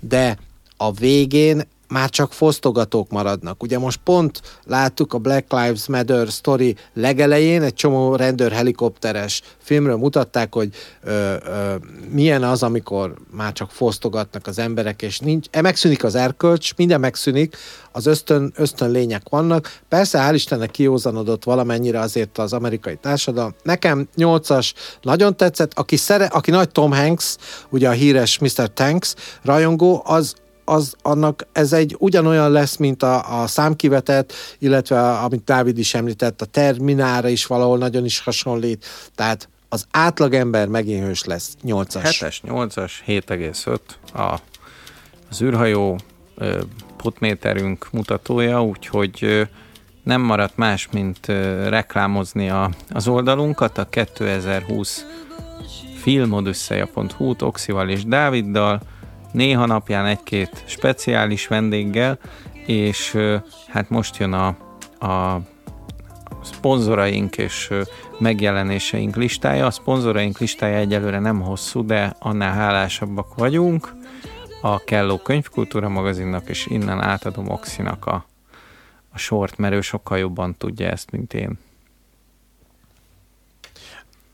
de 0.00 0.38
a 0.76 0.92
végén 0.92 1.62
már 1.92 2.10
csak 2.10 2.32
fosztogatók 2.32 3.10
maradnak. 3.10 3.62
Ugye 3.62 3.78
most 3.78 4.00
pont 4.04 4.40
láttuk 4.64 5.14
a 5.14 5.18
Black 5.18 5.52
Lives 5.52 5.86
Matter 5.86 6.26
story 6.26 6.76
legelején, 6.94 7.62
egy 7.62 7.74
csomó 7.74 8.16
rendőr 8.16 8.52
helikopteres 8.52 9.42
filmről 9.58 9.96
mutatták, 9.96 10.54
hogy 10.54 10.68
ö, 11.02 11.34
ö, 11.44 11.74
milyen 12.10 12.42
az, 12.42 12.62
amikor 12.62 13.14
már 13.30 13.52
csak 13.52 13.70
fosztogatnak 13.70 14.46
az 14.46 14.58
emberek, 14.58 15.02
és 15.02 15.18
nincs, 15.18 15.46
e 15.50 15.60
megszűnik 15.60 16.04
az 16.04 16.14
erkölcs, 16.14 16.74
minden 16.76 17.00
megszűnik, 17.00 17.56
az 17.92 18.06
ösztön, 18.06 18.52
ösztön 18.56 18.90
lények 18.90 19.22
vannak. 19.28 19.80
Persze, 19.88 20.28
hál' 20.28 20.34
Istennek 20.34 20.70
kiózanodott 20.70 21.44
valamennyire 21.44 22.00
azért 22.00 22.38
az 22.38 22.52
amerikai 22.52 22.96
társadalom. 22.96 23.54
Nekem 23.62 24.08
nyolcas 24.14 24.74
nagyon 25.02 25.36
tetszett, 25.36 25.72
aki, 25.74 25.96
szere, 25.96 26.24
aki 26.24 26.50
nagy 26.50 26.70
Tom 26.70 26.92
Hanks, 26.92 27.36
ugye 27.70 27.88
a 27.88 27.92
híres 27.92 28.38
Mr. 28.38 28.72
Tanks 28.74 29.14
rajongó, 29.42 30.02
az 30.04 30.34
az 30.72 30.94
annak 31.02 31.46
ez 31.52 31.72
egy 31.72 31.96
ugyanolyan 31.98 32.50
lesz, 32.50 32.76
mint 32.76 33.02
a, 33.02 33.42
a 33.42 33.46
számkivetet, 33.46 34.32
illetve 34.58 35.00
a, 35.00 35.24
amit 35.24 35.44
Dávid 35.44 35.78
is 35.78 35.94
említett, 35.94 36.42
a 36.42 36.44
terminára 36.44 37.28
is 37.28 37.46
valahol 37.46 37.78
nagyon 37.78 38.04
is 38.04 38.20
hasonlít, 38.20 38.86
tehát 39.14 39.48
az 39.68 39.86
átlagember 39.90 40.68
megint 40.68 41.24
lesz, 41.24 41.56
8-as. 41.64 42.02
7-es, 42.02 42.36
8-as, 42.46 42.92
7,5 43.06 43.78
a, 44.14 44.40
az 45.30 45.42
űrhajó 45.42 45.98
potméterünk 46.96 47.88
mutatója, 47.92 48.62
úgyhogy 48.64 49.48
nem 50.02 50.20
maradt 50.20 50.56
más, 50.56 50.88
mint 50.92 51.26
reklámozni 51.66 52.50
a, 52.50 52.70
az 52.90 53.08
oldalunkat, 53.08 53.78
a 53.78 53.88
2020 53.88 55.04
filmodüsszeja.hu-t 55.96 57.42
Oxival 57.42 57.88
és 57.88 58.04
Dáviddal, 58.04 58.80
néha 59.32 59.66
napján 59.66 60.06
egy-két 60.06 60.64
speciális 60.66 61.46
vendéggel, 61.46 62.18
és 62.66 63.18
hát 63.68 63.90
most 63.90 64.16
jön 64.16 64.32
a, 64.32 64.46
a 65.06 65.40
szponzoraink 66.42 67.38
és 67.38 67.70
megjelenéseink 68.18 69.16
listája. 69.16 69.66
A 69.66 69.70
szponzoraink 69.70 70.38
listája 70.38 70.76
egyelőre 70.76 71.18
nem 71.18 71.40
hosszú, 71.40 71.86
de 71.86 72.16
annál 72.18 72.52
hálásabbak 72.52 73.34
vagyunk 73.34 73.92
a 74.62 74.78
Kelló 74.78 75.16
Könyvkultúra 75.16 75.88
magazinnak, 75.88 76.48
és 76.48 76.66
innen 76.66 77.00
átadom 77.00 77.48
Oxinak 77.48 78.06
a, 78.06 78.26
a 79.12 79.18
sort, 79.18 79.56
mert 79.58 79.74
ő 79.74 79.80
sokkal 79.80 80.18
jobban 80.18 80.54
tudja 80.58 80.88
ezt, 80.88 81.10
mint 81.10 81.34
én. 81.34 81.58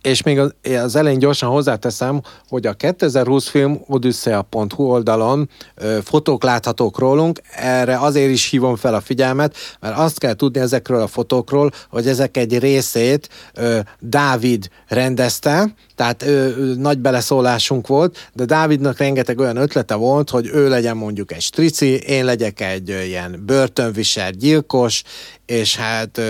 És 0.09 0.23
még 0.23 0.39
az, 0.39 0.53
az 0.83 0.97
elején 0.97 1.19
gyorsan 1.19 1.51
hozzáteszem, 1.51 2.21
hogy 2.49 2.67
a 2.67 2.73
2020 2.73 3.49
film 3.49 3.81
odyssea.hu 3.87 4.83
oldalon 4.85 5.49
ö, 5.75 5.99
fotók 6.05 6.43
láthatók 6.43 6.99
rólunk, 6.99 7.41
erre 7.51 7.99
azért 7.99 8.31
is 8.31 8.51
hívom 8.51 8.77
fel 8.77 8.95
a 8.95 9.01
figyelmet, 9.01 9.57
mert 9.81 9.99
azt 9.99 10.19
kell 10.19 10.35
tudni 10.35 10.61
ezekről 10.61 11.01
a 11.01 11.07
fotókról, 11.07 11.71
hogy 11.91 12.07
ezek 12.07 12.37
egy 12.37 12.59
részét 12.59 13.29
ö, 13.55 13.79
Dávid 14.01 14.69
rendezte, 14.87 15.75
tehát 15.95 16.23
ő, 16.23 16.75
nagy 16.77 16.99
beleszólásunk 16.99 17.87
volt, 17.87 18.31
de 18.33 18.45
Dávidnak 18.45 18.99
rengeteg 18.99 19.39
olyan 19.39 19.57
ötlete 19.57 19.95
volt, 19.95 20.31
hogy 20.31 20.51
ő 20.53 20.69
legyen 20.69 20.97
mondjuk 20.97 21.33
egy 21.33 21.41
strici, 21.41 21.97
én 21.97 22.25
legyek 22.25 22.61
egy 22.61 22.89
ilyen 22.89 23.43
börtönviser 23.47 24.31
gyilkos, 24.31 25.03
és 25.51 25.77
hát 25.77 26.21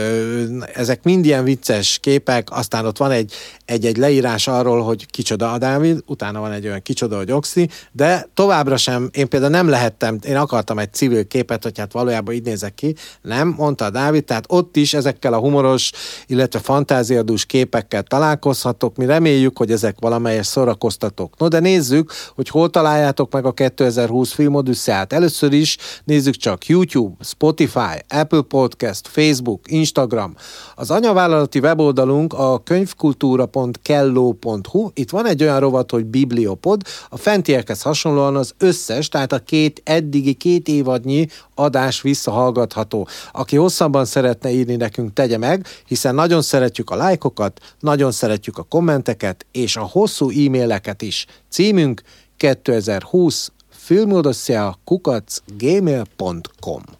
ezek 0.74 1.02
mind 1.02 1.24
ilyen 1.24 1.44
vicces 1.44 1.98
képek, 1.98 2.48
aztán 2.50 2.86
ott 2.86 2.96
van 2.96 3.10
egy, 3.10 3.32
egy-egy 3.64 3.96
leírás 3.96 4.48
arról, 4.48 4.82
hogy 4.82 5.06
kicsoda 5.06 5.52
a 5.52 5.58
Dávid, 5.58 6.00
utána 6.06 6.40
van 6.40 6.52
egy 6.52 6.66
olyan 6.66 6.82
kicsoda, 6.82 7.16
hogy 7.16 7.32
Oxi, 7.32 7.68
de 7.92 8.28
továbbra 8.34 8.76
sem, 8.76 9.08
én 9.12 9.28
például 9.28 9.52
nem 9.52 9.68
lehettem, 9.68 10.18
én 10.22 10.36
akartam 10.36 10.78
egy 10.78 10.92
civil 10.92 11.26
képet, 11.26 11.62
hogy 11.62 11.78
hát 11.78 11.92
valójában 11.92 12.34
így 12.34 12.44
nézek 12.44 12.74
ki, 12.74 12.94
nem, 13.22 13.54
mondta 13.56 13.84
a 13.84 13.90
Dávid, 13.90 14.24
tehát 14.24 14.44
ott 14.48 14.76
is 14.76 14.94
ezekkel 14.94 15.32
a 15.32 15.38
humoros, 15.38 15.90
illetve 16.26 16.58
fantáziadús 16.58 17.44
képekkel 17.44 18.02
találkozhatok, 18.02 18.96
mi 18.96 19.06
reméljük, 19.06 19.58
hogy 19.58 19.70
ezek 19.70 19.96
valamelyes 20.00 20.46
szórakoztatók. 20.46 21.38
No, 21.38 21.48
de 21.48 21.58
nézzük, 21.58 22.12
hogy 22.34 22.48
hol 22.48 22.70
találjátok 22.70 23.32
meg 23.32 23.44
a 23.44 23.52
2020 23.52 24.32
filmodüsszát. 24.32 25.12
Először 25.12 25.52
is 25.52 25.76
nézzük 26.04 26.34
csak 26.36 26.66
YouTube, 26.66 27.24
Spotify, 27.24 28.04
Apple 28.08 28.42
Podcast, 28.48 29.07
Facebook, 29.08 29.70
Instagram. 29.70 30.34
Az 30.74 30.90
anyavállalati 30.90 31.58
weboldalunk 31.58 32.32
a 32.32 32.58
könyvkultúra.kelló.hu. 32.58 34.88
Itt 34.94 35.10
van 35.10 35.26
egy 35.26 35.42
olyan 35.42 35.60
rovat, 35.60 35.90
hogy 35.90 36.04
Bibliopod. 36.04 36.82
A 37.08 37.16
fentiekhez 37.16 37.82
hasonlóan 37.82 38.36
az 38.36 38.54
összes, 38.58 39.08
tehát 39.08 39.32
a 39.32 39.38
két 39.38 39.80
eddigi 39.84 40.34
két 40.34 40.68
évadnyi 40.68 41.26
adás 41.54 42.02
visszahallgatható. 42.02 43.08
Aki 43.32 43.56
hosszabban 43.56 44.04
szeretne 44.04 44.50
írni 44.50 44.76
nekünk, 44.76 45.12
tegye 45.12 45.38
meg, 45.38 45.66
hiszen 45.86 46.14
nagyon 46.14 46.42
szeretjük 46.42 46.90
a 46.90 46.96
lájkokat, 46.96 47.60
nagyon 47.80 48.12
szeretjük 48.12 48.58
a 48.58 48.62
kommenteket, 48.62 49.46
és 49.52 49.76
a 49.76 49.82
hosszú 49.82 50.30
e-maileket 50.30 51.02
is. 51.02 51.26
Címünk 51.50 52.02
2020 52.36 53.52
filmodosszia 53.68 54.78
kukac 54.84 55.40
gmail.com 55.58 56.97